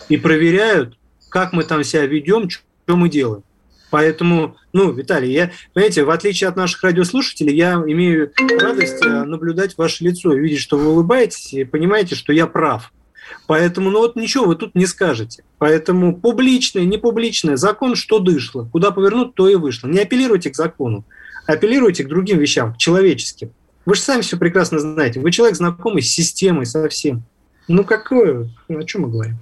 и 0.07 0.15
проверяют, 0.15 0.97
как 1.27 1.51
мы 1.51 1.65
там 1.65 1.83
себя 1.83 2.05
ведем, 2.05 2.47
что 2.85 2.95
мы 2.95 3.09
делаем. 3.09 3.43
Поэтому, 3.89 4.57
ну, 4.73 4.91
Виталий, 4.91 5.31
я, 5.31 5.51
понимаете, 5.73 6.03
в 6.03 6.09
отличие 6.09 6.49
от 6.49 6.55
наших 6.55 6.83
радиослушателей, 6.83 7.55
я 7.55 7.73
имею 7.75 8.31
радость 8.59 9.03
э, 9.05 9.23
наблюдать 9.23 9.77
ваше 9.77 10.03
лицо 10.03 10.33
видеть, 10.33 10.59
что 10.59 10.77
вы 10.77 10.89
улыбаетесь, 10.89 11.53
и 11.53 11.63
понимаете, 11.63 12.15
что 12.15 12.33
я 12.33 12.47
прав. 12.47 12.91
Поэтому, 13.47 13.89
ну 13.89 13.99
вот 13.99 14.15
ничего 14.15 14.45
вы 14.45 14.55
тут 14.55 14.75
не 14.75 14.85
скажете. 14.85 15.43
Поэтому 15.57 16.15
публичное, 16.15 16.83
не 16.83 16.97
публичное, 16.97 17.57
закон 17.57 17.95
что 17.95 18.19
дышло. 18.19 18.67
Куда 18.71 18.91
повернуть, 18.91 19.33
то 19.33 19.47
и 19.47 19.55
вышло. 19.55 19.87
Не 19.87 19.99
апеллируйте 19.99 20.49
к 20.49 20.55
закону, 20.55 21.05
апеллируйте 21.47 22.03
к 22.03 22.07
другим 22.07 22.37
вещам, 22.37 22.73
к 22.73 22.77
человеческим. 22.77 23.51
Вы 23.85 23.95
же 23.95 24.01
сами 24.01 24.21
все 24.21 24.37
прекрасно 24.37 24.79
знаете. 24.79 25.19
Вы 25.19 25.31
человек 25.31 25.55
знакомый 25.55 26.01
с 26.01 26.09
системой, 26.09 26.65
со 26.65 26.87
всем. 26.89 27.23
Ну, 27.67 27.83
какое? 27.83 28.47
О 28.69 28.83
чем 28.83 29.03
мы 29.03 29.09
говорим? 29.09 29.35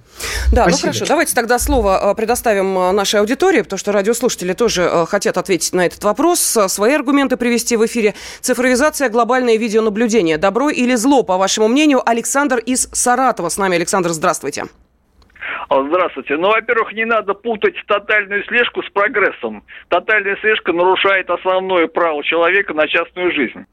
Да, 0.50 0.64
ну 0.64 0.70
Спасибо. 0.70 0.86
ну 0.86 0.92
хорошо. 0.92 1.06
Давайте 1.06 1.34
тогда 1.34 1.58
слово 1.58 2.12
э, 2.12 2.14
предоставим 2.14 2.78
э, 2.78 2.92
нашей 2.92 3.20
аудитории, 3.20 3.60
потому 3.60 3.78
что 3.78 3.92
радиослушатели 3.92 4.54
тоже 4.54 4.82
э, 4.82 5.06
хотят 5.06 5.36
ответить 5.36 5.74
на 5.74 5.84
этот 5.84 6.02
вопрос, 6.04 6.40
свои 6.40 6.94
аргументы 6.94 7.36
привести 7.36 7.76
в 7.76 7.84
эфире. 7.84 8.14
Цифровизация, 8.40 9.10
глобальное 9.10 9.58
видеонаблюдение. 9.58 10.38
Добро 10.38 10.70
или 10.70 10.94
зло, 10.94 11.22
по 11.22 11.36
вашему 11.36 11.68
мнению? 11.68 12.00
Александр 12.08 12.58
из 12.58 12.88
Саратова 12.92 13.50
с 13.50 13.58
нами. 13.58 13.76
Александр, 13.76 14.10
здравствуйте. 14.10 14.64
Здравствуйте. 15.68 16.36
Ну, 16.36 16.48
во-первых, 16.48 16.92
не 16.92 17.04
надо 17.04 17.34
путать 17.34 17.74
тотальную 17.86 18.44
слежку 18.44 18.82
с 18.82 18.90
прогрессом. 18.90 19.64
Тотальная 19.88 20.36
слежка 20.36 20.72
нарушает 20.72 21.28
основное 21.28 21.88
право 21.88 22.22
человека 22.22 22.72
на 22.74 22.86
частную 22.86 23.32
жизнь. 23.32 23.66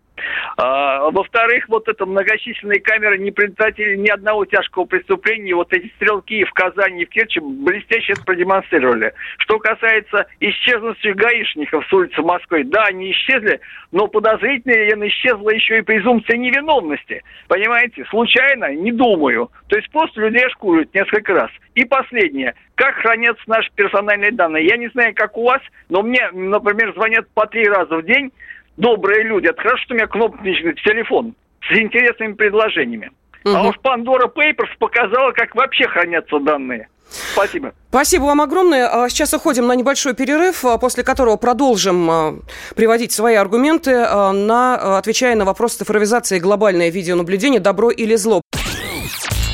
А, 0.57 1.09
во-вторых, 1.09 1.65
вот 1.67 1.87
это 1.87 2.05
многочисленные 2.05 2.79
камеры 2.79 3.17
не 3.17 3.31
предотвратили 3.31 3.95
ни 3.95 4.09
одного 4.09 4.45
тяжкого 4.45 4.85
преступления. 4.85 5.55
Вот 5.55 5.73
эти 5.73 5.87
стрелки 5.95 6.43
в 6.43 6.51
Казани 6.53 7.03
и 7.03 7.05
в 7.05 7.09
Керчи 7.09 7.39
блестяще 7.39 8.13
это 8.13 8.23
продемонстрировали. 8.23 9.13
Что 9.37 9.59
касается 9.59 10.27
исчезнувших 10.39 11.15
гаишников 11.15 11.85
с 11.87 11.93
улицы 11.93 12.21
Москвы, 12.21 12.63
да, 12.65 12.83
они 12.85 13.11
исчезли, 13.11 13.59
но 13.91 14.07
подозрительно 14.07 15.07
исчезла 15.07 15.49
еще 15.49 15.79
и 15.79 15.81
презумпция 15.81 16.37
невиновности. 16.37 17.23
Понимаете? 17.47 18.05
Случайно? 18.09 18.73
Не 18.75 18.91
думаю. 18.91 19.49
То 19.67 19.77
есть 19.77 19.91
просто 19.91 20.21
людей 20.21 20.47
шкуют 20.49 20.93
несколько 20.93 21.33
раз. 21.33 21.51
И 21.75 21.85
последнее. 21.85 22.55
Как 22.75 22.95
хранятся 22.95 23.43
наши 23.47 23.69
персональные 23.75 24.31
данные? 24.31 24.65
Я 24.65 24.77
не 24.77 24.89
знаю, 24.89 25.13
как 25.15 25.37
у 25.37 25.43
вас, 25.43 25.61
но 25.89 26.01
мне, 26.01 26.29
например, 26.31 26.93
звонят 26.93 27.27
по 27.33 27.45
три 27.45 27.65
раза 27.65 27.97
в 27.97 28.03
день 28.03 28.31
добрые 28.77 29.23
люди. 29.23 29.47
Это 29.47 29.61
хорошо, 29.61 29.83
что 29.83 29.93
у 29.93 29.97
меня 29.97 30.07
кнопочный 30.07 30.73
телефон 30.75 31.35
с 31.69 31.77
интересными 31.77 32.33
предложениями. 32.33 33.11
Угу. 33.43 33.55
А 33.55 33.63
уж 33.63 33.75
Pandora 33.83 34.31
Papers 34.33 34.69
показала, 34.79 35.31
как 35.31 35.55
вообще 35.55 35.87
хранятся 35.87 36.39
данные. 36.39 36.87
Спасибо. 37.33 37.73
Спасибо 37.89 38.23
вам 38.23 38.41
огромное. 38.41 38.87
А 38.87 39.09
сейчас 39.09 39.33
уходим 39.33 39.67
на 39.67 39.75
небольшой 39.75 40.13
перерыв, 40.13 40.63
а 40.63 40.77
после 40.77 41.03
которого 41.03 41.35
продолжим 41.35 42.09
а, 42.09 42.39
приводить 42.75 43.11
свои 43.11 43.35
аргументы, 43.35 43.91
на, 43.91 44.97
отвечая 44.97 45.35
на 45.35 45.43
вопрос 45.43 45.75
цифровизации 45.75 46.37
и 46.37 46.39
глобальное 46.39 46.89
видеонаблюдение 46.89 47.59
«Добро 47.59 47.89
или 47.89 48.15
зло?». 48.15 48.41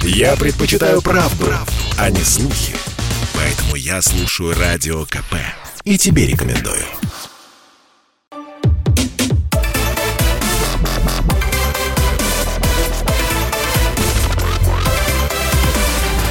Я 0.04 0.36
предпочитаю 0.36 1.02
правду, 1.02 1.46
правду, 1.46 1.72
а 2.00 2.10
не 2.12 2.22
слухи. 2.22 2.76
Поэтому 3.36 3.76
я 3.76 4.02
слушаю 4.02 4.54
Радио 4.58 5.04
КП. 5.06 5.36
И 5.84 5.98
тебе 5.98 6.28
рекомендую. 6.28 6.84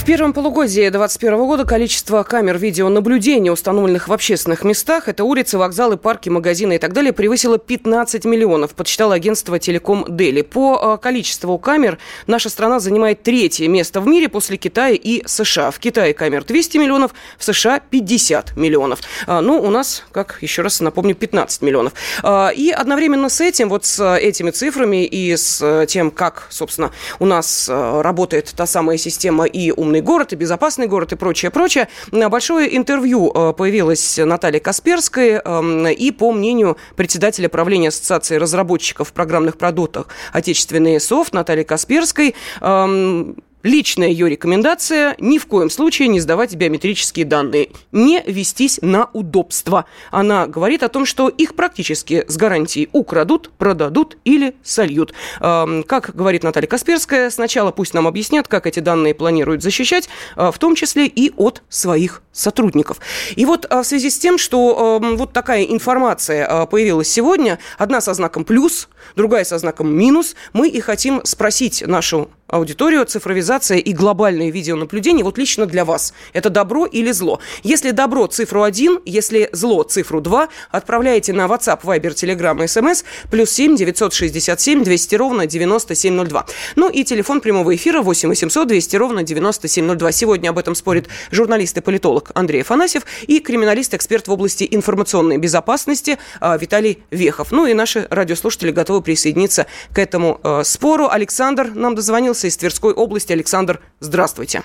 В 0.00 0.04
первом 0.06 0.32
полугодии 0.32 0.88
2021 0.88 1.38
года 1.46 1.64
количество 1.66 2.22
камер 2.22 2.56
видеонаблюдения, 2.56 3.52
установленных 3.52 4.08
в 4.08 4.12
общественных 4.14 4.64
местах, 4.64 5.08
это 5.08 5.24
улицы, 5.24 5.58
вокзалы, 5.58 5.98
парки, 5.98 6.30
магазины 6.30 6.76
и 6.76 6.78
так 6.78 6.94
далее, 6.94 7.12
превысило 7.12 7.58
15 7.58 8.24
миллионов, 8.24 8.74
подсчитало 8.74 9.14
агентство 9.14 9.58
Телеком 9.58 10.06
Дели. 10.08 10.40
По 10.40 10.96
э, 10.98 11.02
количеству 11.02 11.58
камер 11.58 11.98
наша 12.26 12.48
страна 12.48 12.80
занимает 12.80 13.22
третье 13.22 13.68
место 13.68 14.00
в 14.00 14.06
мире 14.06 14.30
после 14.30 14.56
Китая 14.56 14.96
и 15.00 15.22
США. 15.26 15.70
В 15.70 15.78
Китае 15.78 16.14
камер 16.14 16.44
200 16.44 16.78
миллионов, 16.78 17.12
в 17.36 17.44
США 17.44 17.78
50 17.78 18.56
миллионов. 18.56 19.00
А, 19.26 19.42
ну, 19.42 19.60
у 19.60 19.68
нас, 19.68 20.04
как 20.12 20.38
еще 20.40 20.62
раз 20.62 20.80
напомню, 20.80 21.14
15 21.14 21.60
миллионов. 21.60 21.92
А, 22.22 22.48
и 22.48 22.70
одновременно 22.70 23.28
с 23.28 23.42
этим, 23.42 23.68
вот 23.68 23.84
с 23.84 24.16
этими 24.16 24.50
цифрами 24.50 25.04
и 25.04 25.36
с 25.36 25.84
тем, 25.86 26.10
как, 26.10 26.46
собственно, 26.48 26.90
у 27.18 27.26
нас 27.26 27.68
э, 27.68 28.00
работает 28.00 28.50
та 28.56 28.64
самая 28.64 28.96
система 28.96 29.44
и 29.44 29.70
у 29.70 29.89
умный 29.90 30.02
город, 30.02 30.32
и 30.32 30.36
безопасный 30.36 30.86
город, 30.86 31.12
и 31.12 31.16
прочее, 31.16 31.50
прочее. 31.50 31.88
Большое 32.12 32.76
интервью 32.76 33.32
появилось 33.54 34.18
Натальи 34.18 34.60
Касперской, 34.60 35.30
эм, 35.32 35.88
и 35.88 36.10
по 36.12 36.30
мнению 36.30 36.76
председателя 36.94 37.48
правления 37.48 37.88
Ассоциации 37.88 38.36
разработчиков 38.36 39.12
программных 39.12 39.58
продуктов 39.58 40.06
отечественной 40.32 41.00
софт 41.00 41.34
Натальи 41.34 41.64
Касперской, 41.64 42.36
эм, 42.60 43.36
Личная 43.62 44.08
ее 44.08 44.28
рекомендация– 44.28 45.16
ни 45.18 45.38
в 45.38 45.46
коем 45.46 45.68
случае 45.68 46.08
не 46.08 46.20
сдавать 46.20 46.54
биометрические 46.54 47.26
данные, 47.26 47.68
не 47.92 48.22
вестись 48.26 48.78
на 48.80 49.10
удобство. 49.12 49.84
Она 50.10 50.46
говорит 50.46 50.82
о 50.82 50.88
том, 50.88 51.04
что 51.04 51.28
их 51.28 51.54
практически 51.54 52.24
с 52.26 52.36
гарантией 52.38 52.88
украдут, 52.92 53.50
продадут 53.58 54.16
или 54.24 54.54
сольют. 54.62 55.12
Как 55.38 56.14
говорит 56.14 56.42
Наталья 56.42 56.68
Касперская, 56.68 57.28
сначала 57.30 57.70
пусть 57.70 57.92
нам 57.92 58.06
объяснят, 58.06 58.48
как 58.48 58.66
эти 58.66 58.80
данные 58.80 59.14
планируют 59.14 59.62
защищать, 59.62 60.08
а, 60.36 60.50
в 60.50 60.58
том 60.58 60.74
числе 60.74 61.06
и 61.06 61.32
от 61.36 61.62
своих 61.68 62.22
сотрудников. 62.32 62.98
И 63.36 63.44
вот 63.44 63.66
а, 63.68 63.82
в 63.82 63.86
связи 63.86 64.10
с 64.10 64.18
тем, 64.18 64.38
что 64.38 65.00
вот 65.00 65.32
такая 65.32 65.64
информация 65.64 66.46
а, 66.46 66.66
появилась 66.66 67.08
сегодня, 67.08 67.58
одна 67.76 68.00
со 68.00 68.14
знаком 68.14 68.44
плюс, 68.44 68.88
другая 69.16 69.44
со 69.44 69.58
знаком 69.58 69.92
минус, 69.92 70.34
мы 70.52 70.68
и 70.68 70.80
хотим 70.80 71.20
спросить 71.24 71.86
нашу 71.86 72.30
аудиторию, 72.50 73.04
цифровизация 73.06 73.78
и 73.78 73.92
глобальное 73.92 74.50
видеонаблюдение 74.50 75.24
вот 75.24 75.38
лично 75.38 75.66
для 75.66 75.84
вас. 75.84 76.12
Это 76.32 76.50
добро 76.50 76.86
или 76.86 77.12
зло? 77.12 77.40
Если 77.62 77.92
добро, 77.92 78.26
цифру 78.26 78.62
1, 78.62 79.00
если 79.06 79.48
зло, 79.52 79.82
цифру 79.84 80.20
2, 80.20 80.48
отправляете 80.70 81.32
на 81.32 81.42
WhatsApp, 81.42 81.82
Viber, 81.82 82.14
Telegram, 82.14 82.56
SMS, 82.56 83.04
плюс 83.30 83.50
7 83.50 83.76
967 83.76 84.84
200 84.84 85.14
ровно 85.14 85.46
9702. 85.46 86.46
Ну 86.76 86.90
и 86.90 87.04
телефон 87.04 87.40
прямого 87.40 87.74
эфира 87.74 88.02
8 88.02 88.28
800 88.28 88.68
200 88.68 88.96
ровно 88.96 89.22
9702. 89.22 90.12
Сегодня 90.12 90.50
об 90.50 90.58
этом 90.58 90.74
спорит 90.74 91.08
журналист 91.30 91.76
и 91.76 91.80
политолог 91.80 92.30
Андрей 92.34 92.62
Афанасьев 92.62 93.02
и 93.26 93.40
криминалист-эксперт 93.40 94.26
в 94.28 94.32
области 94.32 94.66
информационной 94.68 95.38
безопасности 95.38 96.18
а, 96.40 96.56
Виталий 96.56 97.02
Вехов. 97.10 97.52
Ну 97.52 97.66
и 97.66 97.74
наши 97.74 98.06
радиослушатели 98.10 98.72
готовы 98.72 98.89
присоединиться 99.00 99.66
к 99.94 99.98
этому 99.98 100.40
э, 100.42 100.64
спору. 100.64 101.08
Александр 101.08 101.70
нам 101.74 101.94
дозвонился 101.94 102.48
из 102.48 102.56
Тверской 102.56 102.92
области. 102.92 103.32
Александр, 103.32 103.80
здравствуйте. 104.00 104.62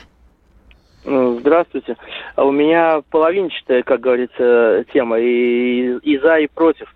Здравствуйте. 1.04 1.98
А 2.36 2.44
у 2.44 2.52
меня 2.52 3.02
половинчатая, 3.12 3.84
как 3.84 4.00
говорится, 4.00 4.86
тема, 4.92 5.20
и, 5.20 5.98
и 6.02 6.18
за, 6.18 6.40
и 6.40 6.48
против. 6.48 6.92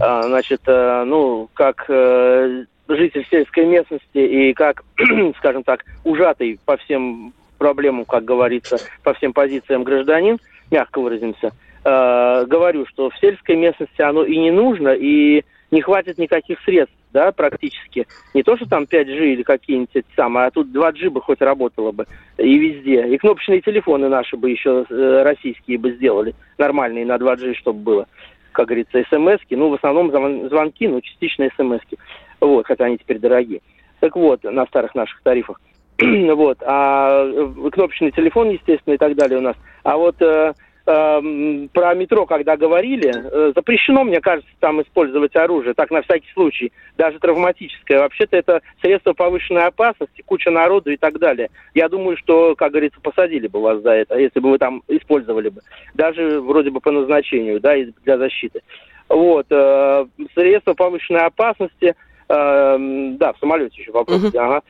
А, 0.00 0.22
значит, 0.22 0.62
э, 0.66 1.04
ну, 1.06 1.48
как 1.54 1.84
э, 1.88 2.64
житель 2.88 3.26
сельской 3.30 3.66
местности 3.66 4.18
и 4.18 4.52
как, 4.52 4.84
скажем 5.38 5.62
так, 5.62 5.84
ужатый 6.04 6.58
по 6.64 6.76
всем 6.78 7.32
проблемам, 7.58 8.04
как 8.04 8.24
говорится, 8.24 8.78
по 9.04 9.14
всем 9.14 9.32
позициям 9.32 9.84
гражданин, 9.84 10.38
мягко 10.70 11.00
выразимся, 11.00 11.52
э, 11.84 12.44
говорю, 12.46 12.86
что 12.86 13.10
в 13.10 13.16
сельской 13.18 13.56
местности 13.56 14.02
оно 14.02 14.24
и 14.24 14.36
не 14.36 14.50
нужно, 14.50 14.88
и 14.88 15.44
не 15.72 15.80
хватит 15.80 16.18
никаких 16.18 16.60
средств, 16.60 16.94
да, 17.12 17.32
практически. 17.32 18.06
Не 18.34 18.42
то, 18.42 18.56
что 18.56 18.68
там 18.68 18.84
5G 18.84 19.32
или 19.32 19.42
какие-нибудь 19.42 20.04
самые, 20.14 20.46
а 20.46 20.50
тут 20.50 20.68
2G 20.68 21.10
бы 21.10 21.20
хоть 21.22 21.40
работало 21.40 21.92
бы 21.92 22.06
и 22.36 22.58
везде. 22.58 23.08
И 23.08 23.18
кнопочные 23.18 23.62
телефоны 23.62 24.08
наши 24.08 24.36
бы 24.36 24.50
еще 24.50 24.84
э, 24.88 25.22
российские 25.22 25.78
бы 25.78 25.92
сделали, 25.92 26.34
нормальные 26.58 27.06
на 27.06 27.16
2G, 27.16 27.54
чтобы 27.54 27.80
было. 27.80 28.06
Как 28.52 28.66
говорится, 28.66 29.02
смс-ки, 29.08 29.54
ну, 29.54 29.70
в 29.70 29.74
основном 29.74 30.10
звонки, 30.10 30.86
ну, 30.86 31.00
частично 31.00 31.48
смс-ки. 31.56 31.98
Вот, 32.38 32.66
хотя 32.66 32.84
они 32.84 32.98
теперь 32.98 33.18
дорогие. 33.18 33.62
Так 34.00 34.14
вот, 34.14 34.44
на 34.44 34.66
старых 34.66 34.94
наших 34.94 35.22
тарифах. 35.22 35.58
вот, 35.98 36.58
а 36.60 37.24
э, 37.24 37.70
кнопочный 37.70 38.10
телефон, 38.10 38.50
естественно, 38.50 38.94
и 38.94 38.98
так 38.98 39.16
далее 39.16 39.38
у 39.38 39.42
нас. 39.42 39.56
А 39.84 39.96
вот 39.96 40.20
э, 40.20 40.52
э, 40.86 41.68
про 41.72 41.94
метро, 41.94 42.26
когда 42.26 42.56
говорили, 42.56 43.12
э, 43.12 43.52
запрещено, 43.54 44.04
мне 44.04 44.20
кажется, 44.20 44.50
там 44.60 44.82
использовать 44.82 45.34
оружие, 45.36 45.74
так 45.74 45.90
на 45.90 46.02
всякий 46.02 46.30
случай, 46.32 46.72
даже 46.96 47.18
травматическое. 47.18 48.00
Вообще-то 48.00 48.36
это 48.36 48.60
средство 48.80 49.12
повышенной 49.12 49.66
опасности, 49.66 50.22
куча 50.24 50.50
народу 50.50 50.90
и 50.90 50.96
так 50.96 51.18
далее. 51.18 51.50
Я 51.74 51.88
думаю, 51.88 52.16
что, 52.16 52.54
как 52.54 52.72
говорится, 52.72 53.00
посадили 53.00 53.46
бы 53.46 53.60
вас 53.60 53.82
за 53.82 53.90
это, 53.92 54.18
если 54.18 54.40
бы 54.40 54.50
вы 54.50 54.58
там 54.58 54.82
использовали 54.88 55.48
бы. 55.48 55.60
Даже 55.94 56.40
вроде 56.40 56.70
бы 56.70 56.80
по 56.80 56.90
назначению, 56.90 57.60
да, 57.60 57.74
для 58.04 58.18
защиты. 58.18 58.60
Вот, 59.08 59.46
э, 59.50 60.06
средства 60.34 60.74
повышенной 60.74 61.26
опасности, 61.26 61.94
э, 62.28 62.76
да, 63.18 63.32
в 63.32 63.38
самолете 63.38 63.80
еще 63.80 63.92
вопрос, 63.92 64.22
uh-huh. 64.24 64.38
ага. 64.38 64.62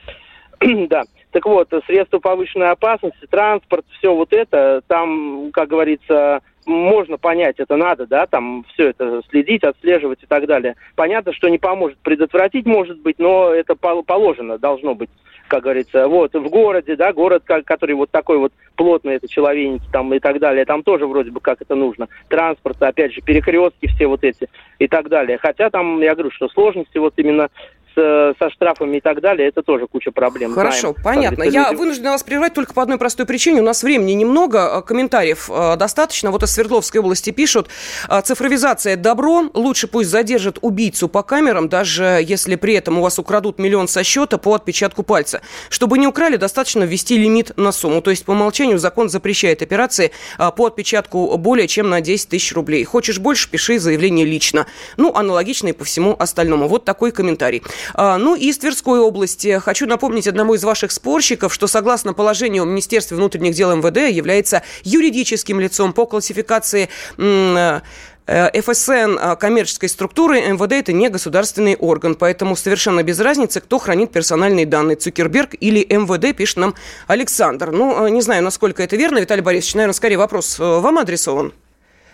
да. 0.88 1.04
Так 1.32 1.46
вот, 1.46 1.68
средства 1.86 2.18
повышенной 2.18 2.70
опасности, 2.70 3.26
транспорт, 3.28 3.86
все 3.98 4.14
вот 4.14 4.32
это, 4.34 4.82
там, 4.86 5.50
как 5.52 5.68
говорится, 5.68 6.40
можно 6.66 7.16
понять, 7.16 7.56
это 7.58 7.76
надо, 7.76 8.06
да, 8.06 8.26
там 8.26 8.64
все 8.74 8.90
это 8.90 9.22
следить, 9.30 9.64
отслеживать 9.64 10.22
и 10.22 10.26
так 10.26 10.46
далее. 10.46 10.76
Понятно, 10.94 11.32
что 11.32 11.48
не 11.48 11.58
поможет 11.58 11.98
предотвратить, 11.98 12.66
может 12.66 13.00
быть, 13.00 13.18
но 13.18 13.50
это 13.50 13.74
положено, 13.74 14.58
должно 14.58 14.94
быть, 14.94 15.08
как 15.48 15.62
говорится. 15.62 16.06
Вот, 16.06 16.34
в 16.34 16.48
городе, 16.50 16.96
да, 16.96 17.14
город, 17.14 17.44
который 17.46 17.94
вот 17.94 18.10
такой 18.10 18.36
вот 18.36 18.52
плотный, 18.76 19.14
это 19.14 19.26
человеники 19.26 19.84
там 19.90 20.12
и 20.12 20.18
так 20.18 20.38
далее, 20.38 20.66
там 20.66 20.82
тоже 20.82 21.06
вроде 21.06 21.30
бы 21.30 21.40
как 21.40 21.62
это 21.62 21.74
нужно. 21.74 22.08
Транспорт, 22.28 22.82
опять 22.82 23.14
же, 23.14 23.22
перекрестки 23.22 23.86
все 23.86 24.06
вот 24.06 24.22
эти 24.22 24.48
и 24.78 24.86
так 24.86 25.08
далее. 25.08 25.38
Хотя 25.38 25.70
там, 25.70 26.00
я 26.02 26.14
говорю, 26.14 26.30
что 26.30 26.48
сложности 26.48 26.98
вот 26.98 27.14
именно 27.16 27.48
с, 27.94 28.34
со 28.38 28.50
штрафами 28.50 28.98
и 28.98 29.00
так 29.00 29.20
далее, 29.20 29.48
это 29.48 29.62
тоже 29.62 29.86
куча 29.86 30.10
проблем. 30.10 30.52
Хорошо, 30.52 30.94
Знаем, 31.00 31.04
понятно. 31.04 31.42
Я 31.44 31.68
люди... 31.68 31.76
вынуждена 31.76 32.10
вас 32.10 32.22
прервать 32.22 32.54
только 32.54 32.74
по 32.74 32.82
одной 32.82 32.98
простой 32.98 33.26
причине. 33.26 33.60
У 33.60 33.64
нас 33.64 33.82
времени 33.82 34.12
немного, 34.12 34.76
а, 34.76 34.82
комментариев 34.82 35.50
а, 35.50 35.76
достаточно. 35.76 36.30
Вот 36.30 36.42
из 36.42 36.52
Свердловской 36.52 37.00
области 37.00 37.30
пишут, 37.30 37.68
а, 38.08 38.22
цифровизация 38.22 38.96
добро, 38.96 39.50
лучше 39.54 39.86
пусть 39.86 40.10
задержат 40.10 40.58
убийцу 40.60 41.08
по 41.08 41.22
камерам, 41.22 41.68
даже 41.68 42.20
если 42.22 42.56
при 42.56 42.74
этом 42.74 42.98
у 42.98 43.02
вас 43.02 43.18
украдут 43.18 43.58
миллион 43.58 43.88
со 43.88 44.02
счета 44.04 44.38
по 44.38 44.54
отпечатку 44.54 45.02
пальца. 45.02 45.42
Чтобы 45.68 45.98
не 45.98 46.06
украли, 46.06 46.36
достаточно 46.36 46.84
ввести 46.84 47.18
лимит 47.18 47.56
на 47.56 47.72
сумму. 47.72 48.02
То 48.02 48.10
есть 48.10 48.24
по 48.24 48.32
умолчанию 48.32 48.78
закон 48.78 49.08
запрещает 49.08 49.62
операции 49.62 50.12
по 50.56 50.66
отпечатку 50.66 51.36
более 51.36 51.68
чем 51.68 51.90
на 51.90 52.00
10 52.00 52.28
тысяч 52.28 52.52
рублей. 52.54 52.84
Хочешь 52.84 53.18
больше, 53.18 53.50
пиши 53.50 53.78
заявление 53.78 54.26
лично. 54.26 54.66
Ну, 54.96 55.14
аналогично 55.14 55.68
и 55.68 55.72
по 55.72 55.84
всему 55.84 56.16
остальному. 56.18 56.68
Вот 56.68 56.84
такой 56.84 57.12
комментарий. 57.12 57.62
А, 57.94 58.18
ну 58.18 58.34
и 58.34 58.46
из 58.46 58.58
Тверской 58.58 59.00
области. 59.00 59.58
Хочу 59.58 59.86
напомнить 59.86 60.26
одному 60.26 60.54
из 60.54 60.64
ваших 60.64 60.92
спорщиков, 60.92 61.52
что 61.52 61.66
согласно 61.66 62.12
положению 62.12 62.64
Министерства 62.64 63.16
внутренних 63.16 63.54
дел 63.54 63.74
МВД 63.74 64.14
является 64.14 64.62
юридическим 64.82 65.60
лицом 65.60 65.92
по 65.92 66.06
классификации 66.06 66.88
э, 67.18 67.80
ФСН 68.26 69.18
а, 69.20 69.36
коммерческой 69.36 69.88
структуры 69.88 70.40
МВД 70.40 70.72
это 70.72 70.92
не 70.92 71.08
государственный 71.08 71.74
орган, 71.74 72.14
поэтому 72.14 72.54
совершенно 72.56 73.02
без 73.02 73.18
разницы, 73.18 73.60
кто 73.60 73.78
хранит 73.78 74.12
персональные 74.12 74.64
данные, 74.64 74.96
Цукерберг 74.96 75.54
или 75.58 75.80
МВД, 75.80 76.36
пишет 76.36 76.58
нам 76.58 76.74
Александр. 77.08 77.72
Ну, 77.72 78.06
не 78.08 78.22
знаю, 78.22 78.42
насколько 78.44 78.82
это 78.82 78.96
верно, 78.96 79.18
Виталий 79.18 79.42
Борисович, 79.42 79.74
наверное, 79.74 79.94
скорее 79.94 80.18
вопрос 80.18 80.58
э, 80.60 80.62
вам 80.62 80.98
адресован. 80.98 81.52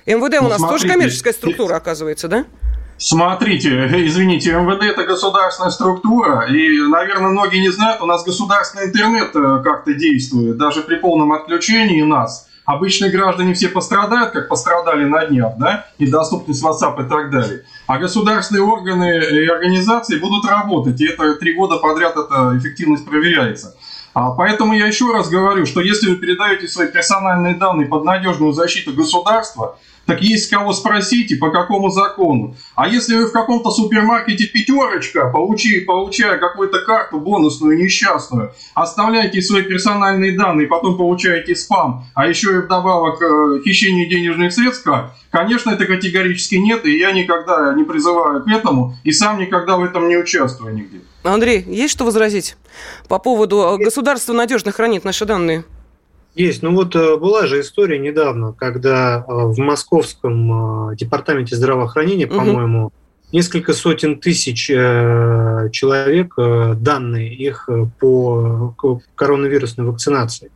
МВД 0.07 0.41
ну, 0.41 0.47
у 0.47 0.49
нас 0.49 0.59
смотрите, 0.59 0.85
тоже 0.85 0.89
коммерческая 0.89 1.33
структура, 1.35 1.77
оказывается, 1.77 2.29
да? 2.29 2.47
Смотрите, 3.01 3.87
извините, 4.09 4.51
МВД 4.55 4.83
это 4.83 5.05
государственная 5.05 5.71
структура, 5.71 6.49
и, 6.51 6.81
наверное, 6.81 7.31
многие 7.31 7.61
не 7.61 7.69
знают, 7.69 8.03
у 8.03 8.07
нас 8.07 8.25
государственный 8.25 8.87
интернет 8.87 9.31
э, 9.37 9.63
как-то 9.63 9.95
действует, 9.95 10.57
даже 10.57 10.83
при 10.83 10.97
полном 10.97 11.31
отключении 11.31 12.03
нас. 12.03 12.49
Обычные 12.65 13.13
граждане 13.13 13.55
все 13.55 13.69
пострадают, 13.69 14.33
как 14.33 14.49
пострадали 14.49 15.05
на 15.05 15.25
днях, 15.27 15.55
да, 15.59 15.87
недоступность 16.01 16.63
WhatsApp 16.63 17.07
и 17.07 17.09
так 17.09 17.31
далее. 17.31 17.63
А 17.87 17.99
государственные 17.99 18.65
органы 18.65 19.05
и 19.05 19.47
организации 19.47 20.19
будут 20.19 20.45
работать, 20.45 21.01
и 21.01 21.07
это 21.07 21.37
три 21.37 21.55
года 21.55 21.77
подряд 21.77 22.17
эта 22.17 22.59
эффективность 22.59 23.07
проверяется. 23.07 23.77
А 24.13 24.33
поэтому 24.33 24.75
я 24.75 24.89
еще 24.89 25.13
раз 25.13 25.29
говорю, 25.29 25.67
что 25.67 25.81
если 25.81 26.11
вы 26.11 26.17
передаете 26.17 26.67
свои 26.67 26.89
персональные 26.89 27.55
данные 27.55 27.87
под 27.87 28.05
надежную 28.05 28.53
защиту 28.53 28.93
государства, 28.93 29.79
так 30.09 30.23
есть 30.23 30.49
кого 30.49 30.73
спросить 30.73 31.33
и 31.33 31.35
по 31.35 31.51
какому 31.51 31.91
закону. 31.91 32.57
А 32.75 32.89
если 32.89 33.15
вы 33.15 33.27
в 33.27 33.33
каком-то 33.33 33.71
супермаркете 33.71 34.47
пятерочка, 34.47 35.29
получи, 35.29 35.81
получая 35.81 36.39
какую-то 36.39 36.79
карту 36.79 37.21
бонусную, 37.21 37.77
несчастную, 37.77 38.55
оставляете 38.73 39.43
свои 39.43 39.65
персональные 39.65 40.35
данные, 40.35 40.67
потом 40.67 40.97
получаете 40.97 41.55
спам, 41.55 42.07
а 42.15 42.27
еще 42.27 42.55
и 42.55 42.59
вдобавок 42.61 43.21
э, 43.21 43.61
хищение 43.63 44.09
денежных 44.09 44.55
средств, 44.55 44.89
конечно, 45.31 45.73
это 45.73 45.85
категорически 45.85 46.55
нет, 46.55 46.87
и 46.87 46.97
я 46.97 47.13
никогда 47.13 47.75
не 47.75 47.85
призываю 47.85 48.43
к 48.43 48.49
этому, 48.49 48.95
и 49.05 49.13
сам 49.13 49.39
никогда 49.39 49.77
в 49.77 49.85
этом 49.85 50.09
не 50.09 50.17
участвую 50.17 50.75
нигде. 50.75 51.01
Андрей, 51.23 51.63
есть 51.67 51.93
что 51.93 52.07
возразить 52.07 52.57
по 53.09 53.19
поводу 53.19 53.77
э, 53.79 53.85
государства 53.85 54.33
надежно 54.33 54.73
хранит 54.73 55.05
наши 55.05 55.27
данные? 55.27 55.65
Есть. 56.39 56.63
Ну 56.63 56.73
вот 56.73 56.95
э, 56.95 57.17
была 57.17 57.47
же 57.49 57.61
история 57.61 57.99
недавно, 57.99 58.53
когда 58.53 59.19
э, 59.19 59.33
в 59.33 59.59
московском 59.59 60.95
департаменте 60.95 61.57
здравоохранения, 61.57 62.27
угу. 62.27 62.37
по-моему, 62.37 62.93
несколько 63.33 63.73
сотен 63.73 64.21
тысяч 64.21 64.71
э, 64.71 65.69
человек, 65.73 66.35
э, 66.39 66.75
данные 66.79 67.35
их 67.35 67.69
э, 67.69 67.87
по 67.99 68.75
коронавирусной 69.15 69.87
вакцинации 69.87 70.51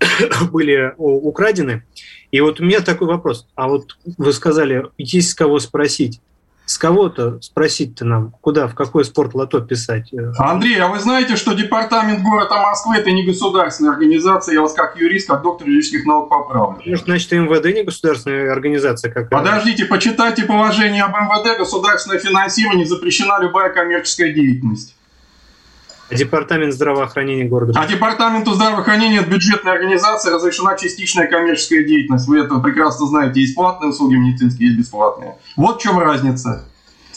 были 0.50 0.92
украдены. 0.96 1.84
И 2.32 2.40
вот 2.40 2.60
у 2.60 2.64
меня 2.64 2.80
такой 2.80 3.06
вопрос. 3.06 3.46
А 3.54 3.68
вот 3.68 3.96
вы 4.18 4.32
сказали, 4.32 4.86
есть 4.98 5.30
с 5.30 5.34
кого 5.34 5.58
спросить. 5.60 6.20
С 6.66 6.78
кого-то 6.78 7.40
спросить-то 7.40 8.04
нам, 8.04 8.32
куда, 8.40 8.66
в 8.66 8.74
какой 8.74 9.04
спорт 9.04 9.34
лото 9.34 9.60
писать? 9.60 10.10
Андрей, 10.36 10.80
а 10.80 10.88
вы 10.88 10.98
знаете, 10.98 11.36
что 11.36 11.54
департамент 11.54 12.22
города 12.22 12.60
Москвы– 12.60 12.96
это 12.98 13.12
не 13.12 13.24
государственная 13.24 13.92
организация, 13.92 14.54
я 14.54 14.62
вас 14.62 14.74
как 14.74 14.96
юрист, 14.96 15.28
как 15.28 15.42
доктор 15.42 15.68
юридических 15.68 16.04
наук 16.06 16.28
поправлю. 16.28 16.82
Ну, 16.84 16.96
значит, 16.96 17.30
МВД 17.30 17.66
не 17.72 17.84
государственная 17.84 18.50
организация 18.50 19.12
какая 19.12 19.28
Подождите, 19.28 19.84
почитайте 19.84 20.42
положение 20.42 21.04
об 21.04 21.14
МВД, 21.14 21.56
государственное 21.56 22.18
финансирование, 22.18 22.84
запрещена 22.84 23.40
любая 23.40 23.72
коммерческая 23.72 24.32
деятельность. 24.32 24.95
Департамент 26.10 26.72
здравоохранения 26.72 27.44
города. 27.44 27.72
А 27.76 27.86
департаменту 27.86 28.54
здравоохранения 28.54 29.22
бюджетной 29.22 29.72
организации 29.72 30.30
разрешена 30.30 30.76
частичная 30.76 31.26
коммерческая 31.26 31.82
деятельность. 31.82 32.28
Вы 32.28 32.38
это 32.38 32.58
прекрасно 32.58 33.06
знаете. 33.06 33.40
Есть 33.40 33.56
платные 33.56 33.90
услуги 33.90 34.14
медицинские, 34.14 34.68
есть 34.68 34.78
бесплатные. 34.78 35.36
Вот 35.56 35.80
в 35.80 35.82
чем 35.82 35.98
разница. 35.98 36.64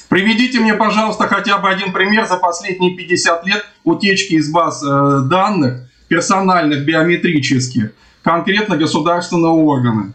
Приведите 0.08 0.60
мне, 0.60 0.74
пожалуйста, 0.74 1.28
хотя 1.28 1.60
бы 1.60 1.70
один 1.70 1.94
пример 1.94 2.26
за 2.26 2.38
последние 2.38 2.96
50 2.96 3.46
лет 3.46 3.64
утечки 3.84 4.34
из 4.34 4.52
баз 4.52 4.84
э, 4.84 5.20
данных 5.30 5.88
персональных, 6.08 6.84
биометрических, 6.84 7.92
конкретно 8.24 8.76
государственного 8.76 9.54
органа. 9.54 10.14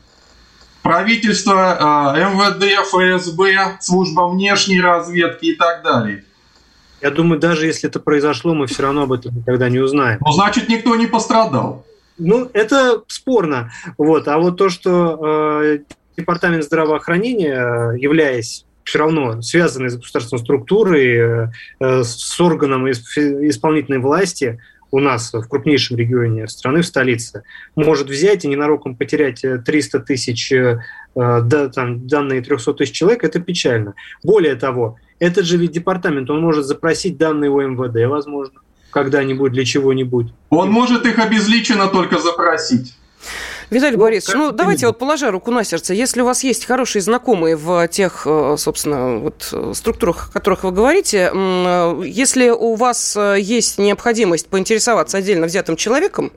Правительство, 0.83 2.13
э, 2.17 2.25
МВД, 2.25 2.65
ФСБ, 2.89 3.77
служба 3.81 4.27
внешней 4.27 4.81
разведки 4.81 5.47
и 5.47 5.55
так 5.55 5.85
далее– 5.85 6.25
я 7.05 7.11
думаю, 7.11 7.39
даже 7.39 7.67
если 7.67 7.91
это 7.91 8.01
произошло, 8.01 8.55
мы 8.55 8.67
все 8.67 8.83
равно 8.83 9.03
об 9.03 9.13
этом 9.13 9.37
никогда 9.37 9.69
не 9.69 9.79
узнаем. 9.79 10.19
Ну, 10.25 10.33
значит, 10.33 10.71
никто 10.71 10.97
не 10.97 11.07
пострадал. 11.07 11.85
Ну, 12.17 12.49
это 12.55 13.03
спорно. 13.09 13.71
Вот. 13.99 14.27
А 14.27 14.39
вот 14.39 14.57
то, 14.57 14.71
что 14.71 15.61
э, 15.63 15.79
Департамент 16.17 16.65
здравоохранения, 16.65 17.93
являясь 17.93 18.65
все 18.85 19.01
равно 19.01 19.43
связанной 19.43 19.91
с 19.91 19.97
государственной 19.97 20.41
структурой, 20.41 21.17
э, 21.17 21.49
э 21.81 22.05
с 22.05 22.41
органом 22.41 22.91
исполнительной 22.91 23.99
власти, 23.99 24.59
у 24.91 24.99
нас 24.99 25.31
в 25.35 25.47
крупнейшем 25.47 25.99
регионе 25.99 26.49
страны, 26.49 26.81
в 26.81 26.87
столице, 26.87 27.43
может 27.77 28.09
взять 28.09 28.47
и 28.47 28.49
ненароком 28.49 28.97
потерять 28.97 29.45
300 29.67 30.01
тысяч, 30.01 30.51
э, 30.53 30.79
да, 31.15 31.69
там, 31.69 32.07
данные 32.07 32.41
300 32.41 32.73
тысяч 32.73 32.93
человек, 32.93 33.25
это 33.25 33.41
печально. 33.41 33.93
Более 34.23 34.55
того, 34.55 34.97
этот 35.19 35.45
же 35.47 35.57
ведь 35.57 35.73
департамент, 35.73 36.31
он 36.31 36.41
может 36.41 36.67
запросить 36.67 37.17
данные 37.17 37.51
у 37.51 37.61
МВД, 37.61 38.09
возможно, 38.09 38.61
когда-нибудь 38.91 39.53
для 39.53 39.65
чего-нибудь. 39.65 40.33
Он 40.51 40.71
может 40.71 41.07
их 41.07 41.19
обезличенно 41.19 41.89
только 41.89 42.19
запросить. 42.19 42.95
Виталий 43.71 43.97
ну, 43.97 44.03
Борисович, 44.03 44.37
ну 44.37 44.53
давайте 44.53 44.87
вот 44.87 44.99
положа 44.99 45.31
руку 45.31 45.51
на 45.51 45.65
сердце, 45.65 45.95
если 45.95 46.21
у 46.21 46.25
вас 46.25 46.45
есть 46.45 46.67
хорошие 46.67 47.01
знакомые 47.01 47.57
в 47.57 47.89
тех, 47.89 48.23
э, 48.27 48.57
собственно, 48.59 49.17
вот 49.17 49.55
структурах, 49.75 50.29
о 50.29 50.33
которых 50.33 50.65
вы 50.65 50.71
говорите, 50.71 51.31
э, 51.33 52.03
если 52.05 52.51
у 52.51 52.75
вас 52.75 53.17
э, 53.17 53.39
есть 53.41 53.79
необходимость 53.79 54.49
поинтересоваться 54.49 55.17
отдельно 55.17 55.47
взятым 55.47 55.77
человеком, 55.77 56.31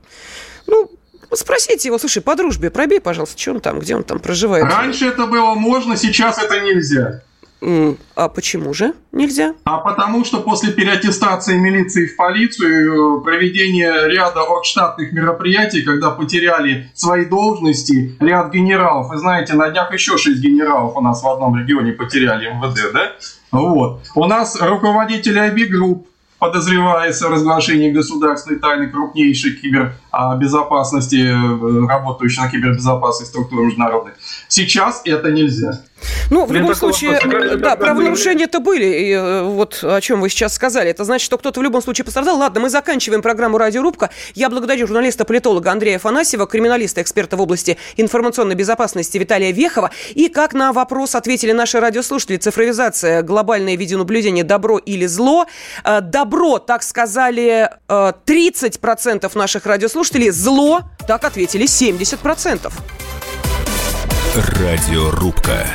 ну, 0.67 0.91
Спросите 1.34 1.89
его, 1.89 1.99
слушай, 1.99 2.21
по 2.21 2.36
дружбе 2.36 2.69
пробей, 2.69 3.01
пожалуйста, 3.01 3.38
что 3.38 3.51
он 3.51 3.59
там, 3.59 3.80
где 3.80 3.97
он 3.97 4.05
там 4.05 4.19
проживает. 4.19 4.63
Раньше 4.63 5.07
это 5.07 5.25
было 5.25 5.55
можно, 5.55 5.97
сейчас 5.97 6.41
это 6.41 6.61
нельзя. 6.61 7.21
А 7.61 8.29
почему 8.29 8.73
же 8.73 8.93
нельзя? 9.11 9.55
А 9.63 9.77
потому 9.77 10.23
что 10.25 10.41
после 10.41 10.71
переаттестации 10.71 11.57
милиции 11.57 12.05
в 12.05 12.15
полицию, 12.15 13.19
э, 13.19 13.23
проведения 13.23 14.07
ряда 14.07 14.41
штатных 14.63 15.11
мероприятий, 15.11 15.81
когда 15.81 16.11
потеряли 16.11 16.91
свои 16.93 17.25
должности 17.25 18.15
ряд 18.19 18.51
генералов, 18.51 19.09
вы 19.09 19.17
знаете, 19.17 19.53
на 19.53 19.69
днях 19.69 19.91
еще 19.93 20.17
шесть 20.17 20.41
генералов 20.41 20.95
у 20.95 21.01
нас 21.01 21.23
в 21.23 21.27
одном 21.27 21.57
регионе 21.57 21.93
потеряли 21.93 22.47
МВД, 22.49 22.93
да? 22.93 23.11
Вот. 23.51 24.01
У 24.13 24.25
нас 24.25 24.59
руководители 24.61 25.39
IB-групп, 25.39 26.07
подозревается 26.39 27.27
в 27.27 27.31
разглашении 27.31 27.91
государственной 27.91 28.59
тайны 28.59 28.89
крупнейшей 28.89 29.55
кибербезопасности, 29.55 31.15
э, 31.15 31.87
работающей 31.87 32.41
на 32.41 32.49
кибербезопасности 32.49 33.31
структуры 33.31 33.65
международной. 33.65 34.13
Сейчас 34.47 35.01
это 35.05 35.31
нельзя. 35.31 35.81
Ну, 36.29 36.45
в 36.45 36.51
любом 36.51 36.75
случае, 36.75 37.11
вопрос, 37.11 37.59
да, 37.59 37.75
правонарушения-то 37.75 38.59
были, 38.59 38.85
и 38.85 39.11
э, 39.11 39.43
вот 39.43 39.83
о 39.83 40.01
чем 40.01 40.21
вы 40.21 40.29
сейчас 40.29 40.53
сказали. 40.53 40.89
Это 40.89 41.03
значит, 41.03 41.25
что 41.25 41.37
кто-то 41.37 41.59
в 41.59 41.63
любом 41.63 41.81
случае 41.81 42.05
пострадал. 42.05 42.37
Ладно, 42.37 42.61
мы 42.61 42.69
заканчиваем 42.69 43.21
программу 43.21 43.57
«Радиорубка». 43.57 44.09
Я 44.35 44.49
благодарю 44.49 44.87
журналиста-политолога 44.87 45.71
Андрея 45.71 45.99
Фанасьева, 45.99 46.47
криминалиста, 46.47 47.01
эксперта 47.01 47.37
в 47.37 47.41
области 47.41 47.77
информационной 47.95 48.55
безопасности 48.55 49.17
Виталия 49.17 49.51
Вехова. 49.51 49.91
И 50.15 50.29
как 50.29 50.53
на 50.53 50.73
вопрос 50.73 51.15
ответили 51.15 51.51
наши 51.51 51.79
радиослушатели, 51.79 52.37
цифровизация, 52.37 53.21
глобальное 53.23 53.75
видеонаблюдение, 53.75 54.43
добро 54.43 54.77
или 54.77 55.05
зло. 55.05 55.45
Э, 55.83 56.01
добро, 56.01 56.59
так 56.59 56.83
сказали 56.83 57.69
30% 57.87 59.25
э, 59.25 59.37
наших 59.37 59.65
радиослушателей, 59.65 60.29
зло, 60.29 60.81
так 61.07 61.23
ответили 61.23 61.65
70%. 61.65 62.71
Радиорубка. 64.38 65.65